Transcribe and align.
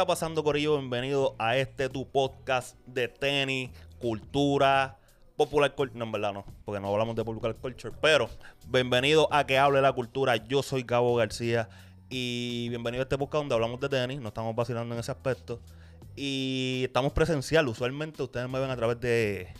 ¿Qué 0.00 0.02
está 0.04 0.14
pasando, 0.14 0.42
Corillo? 0.42 0.78
Bienvenido 0.78 1.36
a 1.38 1.58
este 1.58 1.90
tu 1.90 2.10
podcast 2.10 2.74
de 2.86 3.06
tenis, 3.06 3.68
cultura, 3.98 4.96
popular 5.36 5.74
culture. 5.74 5.98
No, 5.98 6.06
en 6.06 6.12
verdad 6.12 6.32
no, 6.32 6.46
porque 6.64 6.80
no 6.80 6.88
hablamos 6.88 7.14
de 7.16 7.22
popular 7.22 7.54
culture. 7.56 7.94
Pero 8.00 8.30
bienvenido 8.66 9.28
a 9.30 9.44
que 9.44 9.58
hable 9.58 9.82
la 9.82 9.92
cultura. 9.92 10.36
Yo 10.36 10.62
soy 10.62 10.84
Gabo 10.84 11.16
García 11.16 11.68
y 12.08 12.70
bienvenido 12.70 13.02
a 13.02 13.04
este 13.04 13.18
podcast 13.18 13.42
donde 13.42 13.54
hablamos 13.56 13.78
de 13.78 13.90
tenis. 13.90 14.22
No 14.22 14.28
estamos 14.28 14.56
vacilando 14.56 14.94
en 14.94 15.00
ese 15.00 15.10
aspecto. 15.10 15.60
Y 16.16 16.84
estamos 16.86 17.12
presencial. 17.12 17.68
Usualmente 17.68 18.22
ustedes 18.22 18.48
me 18.48 18.58
ven 18.58 18.70
a 18.70 18.76
través 18.76 18.98
de. 19.00 19.52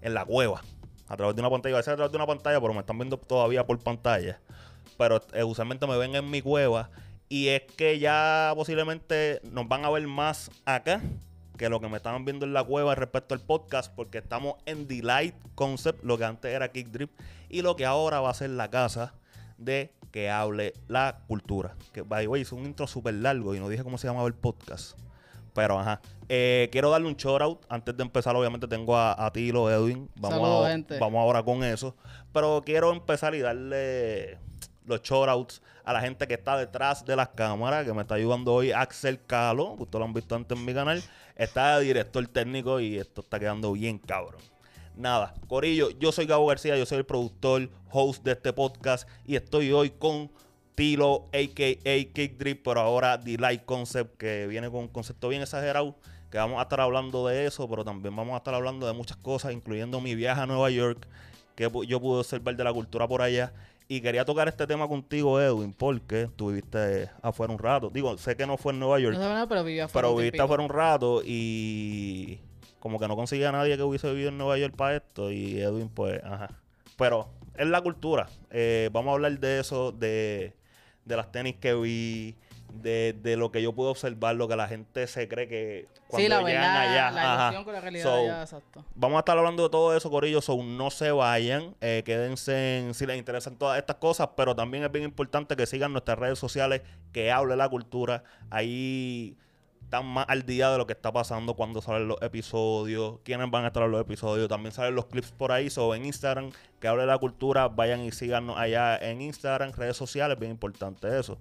en 0.00 0.14
la 0.14 0.24
cueva. 0.24 0.62
A 1.08 1.16
través 1.16 1.34
de 1.34 1.42
una 1.42 1.50
pantalla. 1.50 1.74
A 1.74 1.78
veces 1.78 1.92
a 1.92 1.96
través 1.96 2.12
de 2.12 2.18
una 2.18 2.26
pantalla, 2.28 2.60
pero 2.60 2.72
me 2.72 2.80
están 2.80 2.96
viendo 2.98 3.16
todavía 3.16 3.66
por 3.66 3.80
pantalla. 3.80 4.38
Pero 4.96 5.20
eh, 5.32 5.42
usualmente 5.42 5.88
me 5.88 5.98
ven 5.98 6.14
en 6.14 6.30
mi 6.30 6.40
cueva. 6.40 6.88
Y 7.28 7.48
es 7.48 7.62
que 7.62 7.98
ya 7.98 8.52
posiblemente 8.54 9.40
nos 9.50 9.66
van 9.68 9.84
a 9.84 9.90
ver 9.90 10.06
más 10.06 10.50
acá 10.64 11.00
que 11.56 11.68
lo 11.68 11.80
que 11.80 11.88
me 11.88 11.96
estaban 11.96 12.24
viendo 12.24 12.44
en 12.44 12.52
la 12.52 12.62
cueva 12.62 12.94
respecto 12.94 13.34
al 13.34 13.40
podcast, 13.40 13.92
porque 13.94 14.18
estamos 14.18 14.56
en 14.66 14.86
Delight 14.86 15.34
Concept, 15.54 16.04
lo 16.04 16.18
que 16.18 16.24
antes 16.24 16.54
era 16.54 16.70
Kick 16.70 16.88
Drip, 16.88 17.10
y 17.48 17.62
lo 17.62 17.76
que 17.76 17.86
ahora 17.86 18.20
va 18.20 18.30
a 18.30 18.34
ser 18.34 18.50
la 18.50 18.70
casa 18.70 19.14
de 19.58 19.92
que 20.12 20.30
hable 20.30 20.74
la 20.88 21.20
cultura. 21.26 21.74
Que, 21.92 22.02
by 22.02 22.24
the 22.24 22.28
way, 22.28 22.42
hizo 22.42 22.56
un 22.56 22.66
intro 22.66 22.86
súper 22.86 23.14
largo 23.14 23.54
y 23.54 23.58
no 23.58 23.68
dije 23.68 23.82
cómo 23.82 23.98
se 23.98 24.06
llamaba 24.06 24.28
el 24.28 24.34
podcast. 24.34 24.98
Pero 25.54 25.78
ajá. 25.80 26.00
Eh, 26.28 26.68
quiero 26.70 26.90
darle 26.90 27.08
un 27.08 27.16
shout 27.16 27.40
out. 27.40 27.64
Antes 27.68 27.96
de 27.96 28.02
empezar, 28.02 28.36
obviamente, 28.36 28.68
tengo 28.68 28.96
a, 28.96 29.30
Tilo, 29.32 29.70
Edwin. 29.70 30.08
Vamos, 30.16 30.38
Saludos, 30.38 30.68
gente. 30.68 30.98
vamos 30.98 31.20
ahora 31.20 31.42
con 31.42 31.64
eso. 31.64 31.96
Pero 32.32 32.62
quiero 32.64 32.92
empezar 32.92 33.34
y 33.34 33.40
darle 33.40 34.38
los 34.84 35.02
shoutouts 35.02 35.62
a 35.86 35.92
la 35.92 36.00
gente 36.00 36.26
que 36.26 36.34
está 36.34 36.58
detrás 36.58 37.04
de 37.04 37.14
las 37.14 37.28
cámaras, 37.28 37.86
que 37.86 37.92
me 37.92 38.02
está 38.02 38.16
ayudando 38.16 38.52
hoy 38.52 38.72
Axel 38.72 39.20
Calo, 39.24 39.76
que 39.76 39.84
ustedes 39.84 40.00
lo 40.00 40.04
han 40.04 40.12
visto 40.12 40.34
antes 40.34 40.58
en 40.58 40.64
mi 40.64 40.74
canal, 40.74 41.00
está 41.36 41.78
de 41.78 41.84
director 41.84 42.26
técnico 42.26 42.80
y 42.80 42.98
esto 42.98 43.20
está 43.20 43.38
quedando 43.38 43.70
bien 43.72 43.98
cabrón. 43.98 44.42
Nada, 44.96 45.32
Corillo, 45.46 45.90
yo 45.90 46.10
soy 46.10 46.26
Gabo 46.26 46.46
García, 46.46 46.76
yo 46.76 46.86
soy 46.86 46.98
el 46.98 47.06
productor, 47.06 47.70
host 47.92 48.24
de 48.24 48.32
este 48.32 48.52
podcast 48.52 49.08
y 49.24 49.36
estoy 49.36 49.70
hoy 49.70 49.90
con 49.90 50.28
Tilo, 50.74 51.28
a.k.a. 51.32 52.12
Kick 52.12 52.36
Drip, 52.36 52.64
pero 52.64 52.80
ahora 52.80 53.16
Delight 53.16 53.64
Concept, 53.64 54.16
que 54.16 54.48
viene 54.48 54.68
con 54.68 54.80
un 54.80 54.88
concepto 54.88 55.28
bien 55.28 55.42
exagerado, 55.42 55.94
que 56.32 56.38
vamos 56.38 56.58
a 56.58 56.62
estar 56.62 56.80
hablando 56.80 57.28
de 57.28 57.46
eso, 57.46 57.68
pero 57.70 57.84
también 57.84 58.16
vamos 58.16 58.34
a 58.34 58.38
estar 58.38 58.54
hablando 58.54 58.88
de 58.88 58.92
muchas 58.92 59.18
cosas, 59.18 59.52
incluyendo 59.52 60.00
mi 60.00 60.16
viaje 60.16 60.40
a 60.40 60.46
Nueva 60.46 60.68
York, 60.68 61.06
que 61.54 61.70
yo 61.86 62.00
pude 62.00 62.18
observar 62.18 62.56
de 62.56 62.64
la 62.64 62.72
cultura 62.72 63.06
por 63.06 63.22
allá 63.22 63.52
y 63.88 64.00
quería 64.00 64.24
tocar 64.24 64.48
este 64.48 64.66
tema 64.66 64.88
contigo, 64.88 65.40
Edwin, 65.40 65.72
porque 65.72 66.28
tú 66.34 66.48
viviste 66.48 67.08
afuera 67.22 67.52
un 67.52 67.58
rato. 67.58 67.90
Digo, 67.90 68.18
sé 68.18 68.36
que 68.36 68.46
no 68.46 68.56
fue 68.56 68.72
en 68.72 68.80
Nueva 68.80 68.98
York. 68.98 69.14
No 69.16 69.22
sé 69.22 69.28
nada, 69.28 69.48
pero 69.48 69.62
viví 69.62 69.78
afuera. 69.78 70.08
Pero 70.08 70.16
viviste 70.16 70.42
afuera 70.42 70.62
un 70.62 70.68
rato 70.68 71.22
y 71.24 72.40
como 72.80 72.98
que 72.98 73.06
no 73.06 73.16
conseguía 73.16 73.50
a 73.50 73.52
nadie 73.52 73.76
que 73.76 73.82
hubiese 73.82 74.08
vivido 74.10 74.30
en 74.30 74.38
Nueva 74.38 74.58
York 74.58 74.74
para 74.76 74.96
esto. 74.96 75.30
Y 75.30 75.60
Edwin, 75.60 75.88
pues, 75.88 76.22
ajá. 76.24 76.50
Pero 76.96 77.28
es 77.56 77.66
la 77.66 77.80
cultura. 77.80 78.28
Eh, 78.50 78.90
vamos 78.92 79.10
a 79.10 79.14
hablar 79.14 79.38
de 79.38 79.60
eso, 79.60 79.92
de, 79.92 80.54
de 81.04 81.16
las 81.16 81.30
tenis 81.30 81.56
que 81.56 81.74
vi, 81.74 82.34
de, 82.82 83.14
de 83.22 83.36
lo 83.36 83.50
que 83.50 83.62
yo 83.62 83.72
pude 83.74 83.88
observar, 83.90 84.36
lo 84.36 84.46
que 84.48 84.56
la 84.56 84.68
gente 84.68 85.06
se 85.06 85.26
cree 85.28 85.48
que 85.48 85.86
cuando 86.08 86.22
Sí, 86.24 86.28
la 86.28 86.38
llegan 86.42 86.62
verdad, 86.62 86.80
allá. 86.80 87.10
la 87.10 87.34
ajá. 87.34 87.42
ilusión 87.44 87.64
con 87.64 87.72
la 87.74 87.80
realidad, 87.80 88.04
So, 88.04 88.26
ya, 88.26 88.42
exacto. 88.42 88.84
Vamos 88.94 89.16
a 89.16 89.18
estar 89.20 89.36
hablando 89.36 89.62
de 89.64 89.70
todo 89.70 89.96
eso, 89.96 90.10
Corillo. 90.10 90.40
So, 90.40 90.62
no 90.62 90.90
se 90.90 91.10
vayan. 91.10 91.74
eh, 91.80 92.02
quédense 92.04 92.78
en, 92.78 92.94
si 92.94 93.06
les 93.06 93.18
interesan 93.18 93.56
todas 93.56 93.78
estas 93.78 93.96
cosas. 93.96 94.28
Pero 94.36 94.54
también 94.54 94.84
es 94.84 94.92
bien 94.92 95.04
importante 95.04 95.56
que 95.56 95.66
sigan 95.66 95.92
nuestras 95.92 96.18
redes 96.18 96.38
sociales, 96.38 96.82
que 97.12 97.32
hable 97.32 97.56
la 97.56 97.68
cultura. 97.68 98.22
Ahí 98.50 99.36
están 99.82 100.06
más 100.06 100.26
al 100.28 100.44
día 100.44 100.70
de 100.70 100.78
lo 100.78 100.86
que 100.86 100.92
está 100.94 101.12
pasando 101.12 101.54
cuando 101.54 101.80
salen 101.80 102.08
los 102.08 102.20
episodios, 102.22 103.20
quiénes 103.24 103.48
van 103.50 103.64
a 103.64 103.68
estar 103.68 103.82
en 103.84 103.90
los 103.92 104.00
episodios. 104.00 104.48
También 104.48 104.72
salen 104.72 104.94
los 104.94 105.06
clips 105.06 105.32
por 105.32 105.52
ahí. 105.52 105.70
So, 105.70 105.94
en 105.94 106.06
Instagram, 106.06 106.50
que 106.80 106.88
hable 106.88 107.06
la 107.06 107.18
cultura. 107.18 107.68
Vayan 107.68 108.00
y 108.02 108.12
síganos 108.12 108.56
allá 108.58 108.96
en 108.96 109.20
Instagram, 109.22 109.72
redes 109.72 109.96
sociales. 109.96 110.38
Bien 110.38 110.52
importante 110.52 111.18
eso 111.18 111.38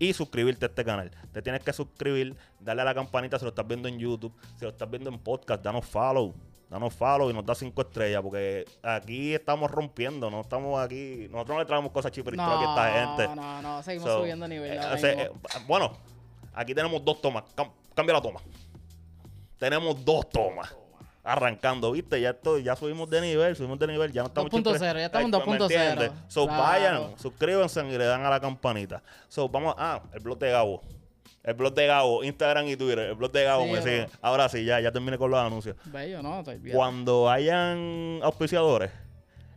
y 0.00 0.12
suscribirte 0.12 0.64
a 0.64 0.68
este 0.68 0.84
canal. 0.84 1.12
Te 1.32 1.40
tienes 1.42 1.62
que 1.62 1.72
suscribir, 1.72 2.34
darle 2.58 2.82
a 2.82 2.86
la 2.86 2.94
campanita 2.94 3.38
si 3.38 3.44
lo 3.44 3.50
estás 3.50 3.66
viendo 3.68 3.86
en 3.86 3.98
YouTube, 4.00 4.32
si 4.56 4.64
lo 4.64 4.70
estás 4.72 4.90
viendo 4.90 5.10
en 5.10 5.18
podcast, 5.20 5.62
danos 5.62 5.86
follow. 5.86 6.34
Danos 6.68 6.94
follow 6.94 7.28
y 7.30 7.32
nos 7.34 7.44
da 7.44 7.54
cinco 7.54 7.82
estrellas 7.82 8.22
porque 8.22 8.64
aquí 8.82 9.34
estamos 9.34 9.70
rompiendo, 9.70 10.30
no 10.30 10.40
estamos 10.40 10.80
aquí, 10.80 11.26
nosotros 11.30 11.56
no 11.56 11.58
le 11.60 11.66
traemos 11.66 11.90
cosas 11.92 12.12
chiperitos 12.12 12.46
aquí 12.46 12.64
a 12.64 12.70
esta 12.70 12.92
gente. 13.26 13.36
No, 13.36 13.60
no, 13.62 13.82
seguimos 13.82 14.08
So, 14.08 14.18
subiendo 14.20 14.46
nivel. 14.48 14.78
eh, 14.78 14.80
eh, 15.02 15.30
bueno, 15.66 15.92
aquí 16.54 16.72
tenemos 16.74 17.04
dos 17.04 17.20
tomas. 17.20 17.42
Cam- 17.56 17.72
cambia 17.94 18.14
la 18.14 18.22
toma. 18.22 18.40
Tenemos 19.58 20.04
dos 20.04 20.28
tomas. 20.30 20.74
Arrancando, 21.22 21.92
¿viste? 21.92 22.18
Ya 22.20 22.30
esto, 22.30 22.58
ya 22.58 22.74
subimos 22.76 23.08
de 23.10 23.20
nivel, 23.20 23.54
subimos 23.54 23.78
de 23.78 23.86
nivel, 23.88 24.10
ya 24.10 24.22
no 24.22 24.28
estamos 24.28 24.50
2.0, 24.50 24.62
chipre- 24.78 24.94
ya 25.00 25.06
estamos 25.06 25.28
en 25.28 25.34
Ay, 25.34 25.40
¿me 25.40 25.58
2.0. 25.58 25.62
entiendes? 25.62 26.12
So 26.28 26.46
Claro. 26.46 26.62
vayan, 26.62 27.18
suscríbanse 27.18 27.80
y 27.86 27.98
le 27.98 28.04
dan 28.04 28.24
a 28.24 28.30
la 28.30 28.40
campanita. 28.40 29.02
So 29.28 29.48
vamos, 29.48 29.74
ah, 29.76 30.02
el 30.14 30.20
blog 30.20 30.38
de 30.38 30.50
Gabo. 30.50 30.82
El 31.42 31.54
blog 31.54 31.74
de 31.74 31.86
Gabo, 31.86 32.24
Instagram 32.24 32.68
y 32.68 32.76
Twitter. 32.76 32.98
El 33.00 33.14
blog 33.16 33.32
de 33.32 33.44
Gabo 33.44 33.64
Sí, 33.64 33.68
me 33.70 33.80
bro. 33.80 33.82
sigue. 33.82 34.06
Ahora 34.22 34.48
sí, 34.48 34.64
ya, 34.64 34.80
ya 34.80 34.92
terminé 34.92 35.18
con 35.18 35.30
los 35.30 35.40
anuncios. 35.40 35.76
Bello, 35.86 36.22
¿no? 36.22 36.38
Estoy 36.40 36.56
bien. 36.58 36.74
Cuando 36.76 37.28
hayan 37.30 38.20
auspiciadores, 38.22 38.90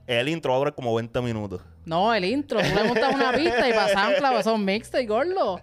el 0.08 0.28
intro 0.30 0.52
va 0.52 0.56
a 0.56 0.60
durar 0.60 0.76
como 0.76 0.94
20 0.96 1.22
minutos. 1.22 1.62
No, 1.86 2.14
el 2.14 2.26
intro. 2.26 2.60
Tú 2.62 2.76
le 2.76 2.84
montas 2.86 3.14
una 3.16 3.32
pista 3.34 3.68
y 3.70 3.74
para 3.74 3.88
SoundCloud 3.90 4.42
son 4.44 4.64
mixtape, 4.66 5.06
gordo. 5.06 5.62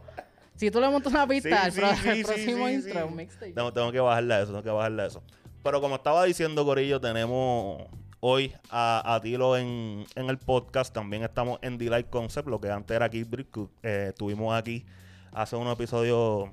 Si 0.56 0.70
tú 0.70 0.80
le 0.80 0.88
montas 0.88 1.12
una 1.12 1.26
pista, 1.26 1.66
el, 1.66 1.72
Sí, 1.72 1.80
pro- 1.80 1.90
el 2.12 2.22
próximo 2.22 2.68
intro 2.68 2.98
es 2.98 3.04
un 3.04 3.16
mixtape. 3.16 3.52
Tengo, 3.52 3.72
tengo 3.72 3.92
que 3.92 4.00
bajarle 4.00 4.34
a 4.34 4.38
eso, 4.40 4.46
tengo 4.48 4.62
que 4.62 4.70
bajarle 4.70 5.02
a 5.02 5.06
eso. 5.06 5.22
Pero 5.62 5.80
como 5.80 5.96
estaba 5.96 6.24
diciendo, 6.24 6.64
Corillo, 6.64 7.00
tenemos 7.00 7.82
hoy 8.20 8.52
a, 8.70 9.14
a 9.14 9.20
Tilo 9.20 9.56
en, 9.56 10.06
en 10.14 10.30
el 10.30 10.38
podcast. 10.38 10.92
También 10.94 11.22
estamos 11.22 11.58
en 11.62 11.76
Delight 11.76 12.08
Concept, 12.08 12.48
lo 12.48 12.60
que 12.60 12.70
antes 12.70 12.94
era 12.94 13.08
Kid 13.08 13.26
Brick. 13.28 13.56
Eh, 13.82 14.06
estuvimos 14.08 14.54
aquí 14.54 14.86
hace 15.32 15.56
unos 15.56 15.74
episodios 15.74 16.50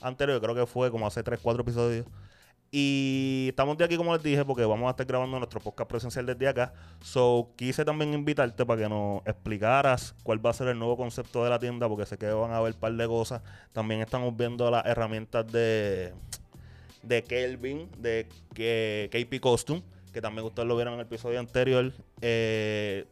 anteriores, 0.00 0.42
creo 0.42 0.54
que 0.54 0.66
fue 0.66 0.90
como 0.90 1.06
hace 1.06 1.22
3, 1.22 1.40
4 1.42 1.62
episodios. 1.62 2.06
Y 2.70 3.46
estamos 3.50 3.78
de 3.78 3.84
aquí, 3.84 3.96
como 3.96 4.12
les 4.12 4.22
dije, 4.22 4.44
porque 4.44 4.64
vamos 4.64 4.88
a 4.88 4.90
estar 4.90 5.06
grabando 5.06 5.38
nuestro 5.38 5.60
podcast 5.60 5.88
presencial 5.88 6.26
desde 6.26 6.48
acá. 6.48 6.72
So, 7.00 7.52
quise 7.56 7.84
también 7.84 8.12
invitarte 8.12 8.66
para 8.66 8.82
que 8.82 8.88
nos 8.88 9.24
explicaras 9.26 10.16
cuál 10.24 10.44
va 10.44 10.50
a 10.50 10.54
ser 10.54 10.66
el 10.66 10.78
nuevo 10.78 10.96
concepto 10.96 11.44
de 11.44 11.50
la 11.50 11.60
tienda, 11.60 11.88
porque 11.88 12.04
sé 12.04 12.18
que 12.18 12.28
van 12.32 12.50
a 12.50 12.56
haber 12.56 12.74
un 12.74 12.80
par 12.80 12.92
de 12.92 13.06
cosas. 13.06 13.42
También 13.72 14.00
estamos 14.00 14.36
viendo 14.36 14.68
las 14.72 14.84
herramientas 14.86 15.46
de, 15.52 16.12
de 17.06 17.22
Kelvin, 17.24 17.88
de 17.98 18.26
que, 18.54 19.08
KP 19.12 19.40
Costume, 19.40 19.82
que 20.12 20.20
también 20.20 20.46
ustedes 20.46 20.66
lo 20.68 20.76
vieron 20.76 20.94
en 20.94 21.00
el 21.00 21.06
episodio 21.06 21.38
anterior. 21.40 21.92
Eh, 22.20 23.04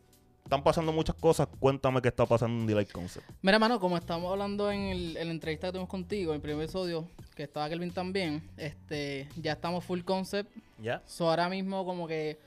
están 0.45 0.63
pasando 0.65 0.93
muchas 0.93 1.15
cosas. 1.17 1.49
Cuéntame 1.61 2.03
qué 2.03 2.09
está 2.09 2.27
pasando 2.27 2.61
en 2.61 2.67
Delight 2.67 2.91
Concept. 2.91 3.25
Mira, 3.43 3.59
mano, 3.59 3.79
como 3.81 3.97
estamos 3.97 4.31
hablando 4.31 4.71
en, 4.71 4.81
el- 4.81 5.17
en 5.17 5.27
la 5.29 5.33
entrevista 5.33 5.69
que 5.69 5.73
tuvimos 5.73 5.89
contigo, 5.89 6.33
en 6.33 6.37
el 6.37 6.41
primer 6.43 6.63
episodio, 6.65 7.09
que 7.35 7.45
estaba 7.45 7.69
Kelvin 7.69 7.93
también, 7.93 8.43
este, 8.57 9.29
ya 9.37 9.53
estamos 9.53 9.85
full 9.85 10.01
concept. 10.03 10.51
¿Ya? 10.83 11.01
So, 11.07 11.31
ahora 11.31 11.49
mismo 11.49 11.85
como 11.85 12.09
que 12.09 12.39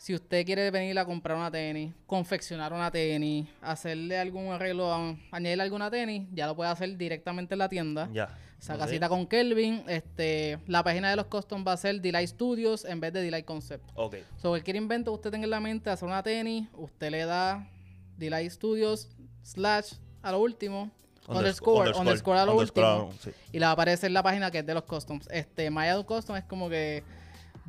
si 0.00 0.14
usted 0.14 0.46
quiere 0.46 0.70
venir 0.70 0.98
a 0.98 1.04
comprar 1.04 1.36
una 1.36 1.50
tenis, 1.50 1.92
confeccionar 2.06 2.72
una 2.72 2.90
tenis, 2.90 3.46
hacerle 3.60 4.18
algún 4.18 4.50
arreglo, 4.50 4.90
a- 4.90 5.14
añadirle 5.30 5.62
alguna 5.62 5.90
tenis, 5.90 6.26
ya 6.32 6.46
lo 6.46 6.56
puede 6.56 6.70
hacer 6.70 6.96
directamente 6.96 7.52
en 7.54 7.58
la 7.58 7.68
tienda. 7.68 8.08
Ya. 8.10 8.34
Saca 8.58 8.84
Ok. 8.84 8.90
cita 8.90 9.10
con 9.10 9.26
Kelvin. 9.26 9.82
Este, 9.88 10.58
la 10.66 10.82
página 10.82 11.10
de 11.10 11.16
los 11.16 11.26
custom 11.26 11.64
va 11.68 11.72
a 11.72 11.76
ser 11.76 12.00
Delight 12.00 12.28
Studios 12.30 12.86
en 12.86 12.98
vez 12.98 13.12
de 13.12 13.20
Delight 13.20 13.44
Concept. 13.44 13.84
Ok. 13.94 14.16
So, 14.38 14.48
cualquier 14.48 14.76
invento 14.76 15.10
que 15.10 15.16
usted 15.16 15.30
tenga 15.32 15.44
en 15.44 15.50
la 15.50 15.60
mente, 15.60 15.90
hacer 15.90 16.08
una 16.08 16.22
tenis, 16.22 16.66
usted 16.72 17.10
le 17.10 17.26
da 17.26 17.68
Delight 18.16 18.50
Studios 18.52 19.10
slash 19.42 19.92
a 20.22 20.32
lo 20.32 20.40
último, 20.40 20.90
underscore, 21.28 21.92
underscore, 21.98 22.38
a 22.40 22.46
lo 22.46 22.52
underscore, 22.52 22.86
último, 23.04 23.12
sí. 23.22 23.30
y 23.52 23.58
le 23.58 23.64
va 23.66 23.70
a 23.70 23.72
aparecer 23.72 24.10
la 24.10 24.22
página 24.22 24.50
que 24.50 24.58
es 24.60 24.66
de 24.66 24.72
los 24.74 24.84
customs. 24.84 25.28
Este, 25.30 25.68
Maya 25.70 26.02
Custom 26.02 26.36
es 26.36 26.44
como 26.44 26.70
que 26.70 27.02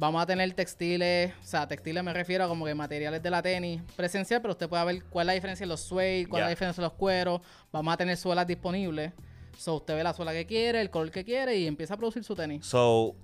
vamos 0.01 0.19
a 0.19 0.25
tener 0.25 0.51
textiles, 0.53 1.31
o 1.43 1.45
sea, 1.45 1.67
textiles 1.67 2.03
me 2.03 2.11
refiero 2.11 2.43
a 2.43 2.47
como 2.47 2.65
que 2.65 2.73
materiales 2.73 3.21
de 3.21 3.29
la 3.29 3.43
tenis 3.43 3.83
presencial, 3.95 4.41
pero 4.41 4.53
usted 4.53 4.67
puede 4.67 4.83
ver 4.83 5.03
cuál 5.03 5.25
es 5.25 5.27
la 5.27 5.33
diferencia 5.33 5.63
en 5.63 5.69
los 5.69 5.79
suede, 5.79 6.25
cuál 6.25 6.41
es 6.41 6.45
la 6.47 6.49
diferencia 6.49 6.81
en 6.81 6.85
los 6.85 6.93
cueros. 6.93 7.41
Vamos 7.71 7.93
a 7.93 7.97
tener 7.97 8.17
suelas 8.17 8.47
disponibles. 8.47 9.11
So, 9.59 9.75
usted 9.75 9.93
ve 9.93 10.03
la 10.03 10.13
suela 10.13 10.31
que 10.31 10.47
quiere, 10.47 10.81
el 10.81 10.89
color 10.89 11.11
que 11.11 11.23
quiere 11.23 11.55
y 11.55 11.67
empieza 11.67 11.93
a 11.93 11.97
producir 11.97 12.23
su 12.23 12.33
tenis. 12.33 12.65
So, 12.65 13.15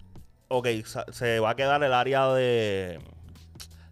ok, 0.50 0.68
se 1.12 1.40
va 1.40 1.50
a 1.50 1.56
quedar 1.56 1.82
el 1.82 1.94
área 1.94 2.32
de 2.34 3.00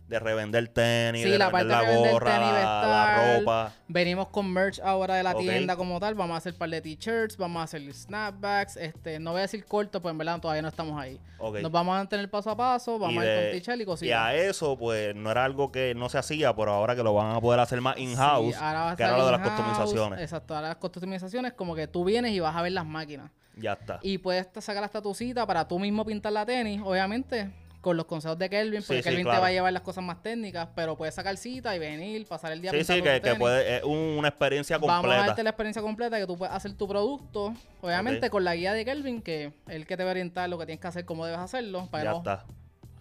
de 0.08 0.20
revender 0.20 0.68
tenis, 0.68 1.24
Sí, 1.24 1.30
de 1.32 1.38
la 1.40 1.50
revender 1.50 1.76
parte 1.78 1.88
la 1.88 1.92
de 2.04 2.12
gorra, 2.12 2.32
tenis, 2.32 2.52
la 2.54 3.38
ropa. 3.40 3.74
Venimos 3.88 4.28
con 4.28 4.52
merch 4.54 4.80
ahora 4.82 5.16
de 5.16 5.24
la 5.24 5.34
tienda 5.34 5.76
como 5.76 6.00
tal. 6.00 6.14
Vamos 6.14 6.36
a 6.36 6.38
hacer 6.38 6.54
par 6.56 6.70
de 6.70 6.80
t-shirts, 6.80 7.38
vamos 7.38 7.60
a 7.62 7.64
hacer 7.64 7.82
snapbacks. 7.92 8.78
Este, 8.78 9.18
no 9.20 9.32
voy 9.32 9.40
a 9.40 9.42
decir 9.44 9.66
corto, 9.66 10.02
pues 10.02 10.12
en 10.12 10.18
verdad 10.20 10.40
todavía 10.40 10.62
no 10.62 10.68
estamos 10.68 11.00
ahí. 11.02 11.20
Ok. 11.40 11.58
Nos 11.62 11.72
vamos 11.72 11.94
a 11.94 11.98
mantener 11.98 12.30
paso 12.30 12.52
a 12.52 12.56
paso, 12.56 13.00
vamos 13.00 13.16
Y 13.16 13.18
a 13.18 13.24
ir 13.24 13.30
de- 13.30 13.36
con 13.52 13.52
t-shirt 13.60 13.80
y 13.80 13.82
Y 13.82 13.86
cositas. 13.86 14.20
a 14.20 14.36
eso, 14.36 14.78
pues, 14.78 15.16
no 15.16 15.32
era 15.32 15.44
algo 15.44 15.72
que 15.72 15.96
no 15.96 16.08
se 16.10 16.20
hacía, 16.20 16.56
pero 16.56 16.72
ahora 16.72 16.96
que 16.96 17.02
lo 17.04 17.14
van 17.16 17.36
a 17.36 17.42
poder 17.42 17.60
hacer 17.60 17.82
más 17.82 17.98
in-house, 17.98 18.54
Sí, 18.56 18.62
que 18.98 19.04
era 19.04 19.18
lo 19.18 19.26
de 19.26 19.32
las 19.32 19.42
customizaciones. 19.42 20.22
Exacto, 20.22 20.56
ahora 20.56 20.68
las 20.70 20.78
customizaciones 20.78 21.54
como 21.54 21.74
que 21.76 21.88
tú 21.88 22.04
vienes 22.06 22.32
y 22.32 22.40
vas 22.40 22.56
a 22.56 22.62
ver 22.62 22.74
las 22.74 22.86
máquinas. 22.86 23.32
Ya 23.58 23.74
está. 23.74 24.00
Y 24.04 24.18
puedes 24.20 24.48
sacar 24.60 24.84
hasta 24.84 25.02
tu 25.02 25.14
cita 25.16 25.48
para 25.48 25.68
tú 25.68 25.80
mismo 25.80 26.06
pintar 26.06 26.32
la 26.34 26.46
tenis, 26.46 26.82
obviamente, 26.84 27.52
con 27.86 27.98
los 27.98 28.08
consejos 28.08 28.40
de 28.40 28.50
Kelvin, 28.50 28.82
porque 28.82 28.98
Sí, 28.98 29.04
sí, 29.04 29.10
Kelvin 29.10 29.26
claro. 29.26 29.38
te 29.38 29.42
va 29.44 29.48
a 29.48 29.52
llevar 29.52 29.72
las 29.72 29.84
cosas 29.84 30.04
más 30.04 30.24
técnicas, 30.24 30.68
pero 30.76 30.98
puedes 30.98 31.14
sacar 31.14 31.38
cita 31.38 31.76
y 31.76 31.78
venir, 31.80 32.26
pasar 32.26 32.52
el 32.52 32.60
día 32.60 32.72
Sí, 32.72 32.84
sí, 32.84 33.00
que, 33.04 33.36
puede, 33.36 33.78
es 33.78 33.84
una 33.84 34.28
experiencia 34.28 34.80
Vamos 34.80 34.90
a 34.90 34.98
completa. 35.02 35.26
darte 35.28 35.44
la 35.44 35.52
experiencia 35.52 35.84
completa 35.84 36.18
que 36.18 36.26
tú 36.26 36.36
puedes 36.36 36.56
hacer 36.56 36.74
tu 36.74 36.88
producto, 36.88 37.54
obviamente 37.82 38.32
con 38.32 38.44
la 38.44 38.56
guía 38.56 38.74
de 38.74 38.84
Kelvin, 38.86 39.22
que 39.22 39.54
el 39.68 39.86
que 39.86 39.98
te 39.98 40.04
va 40.04 40.10
a 40.10 40.14
orientar 40.14 40.50
lo 40.50 40.58
que 40.58 40.66
tienes 40.66 40.82
que 40.82 40.88
hacer, 40.88 41.06
cómo 41.06 41.28
debes 41.28 41.40
hacerlo, 41.40 41.88
para 41.92 42.04
Ya 42.06 42.10
que 42.10 42.14
no 42.14 42.18
está. 42.18 42.46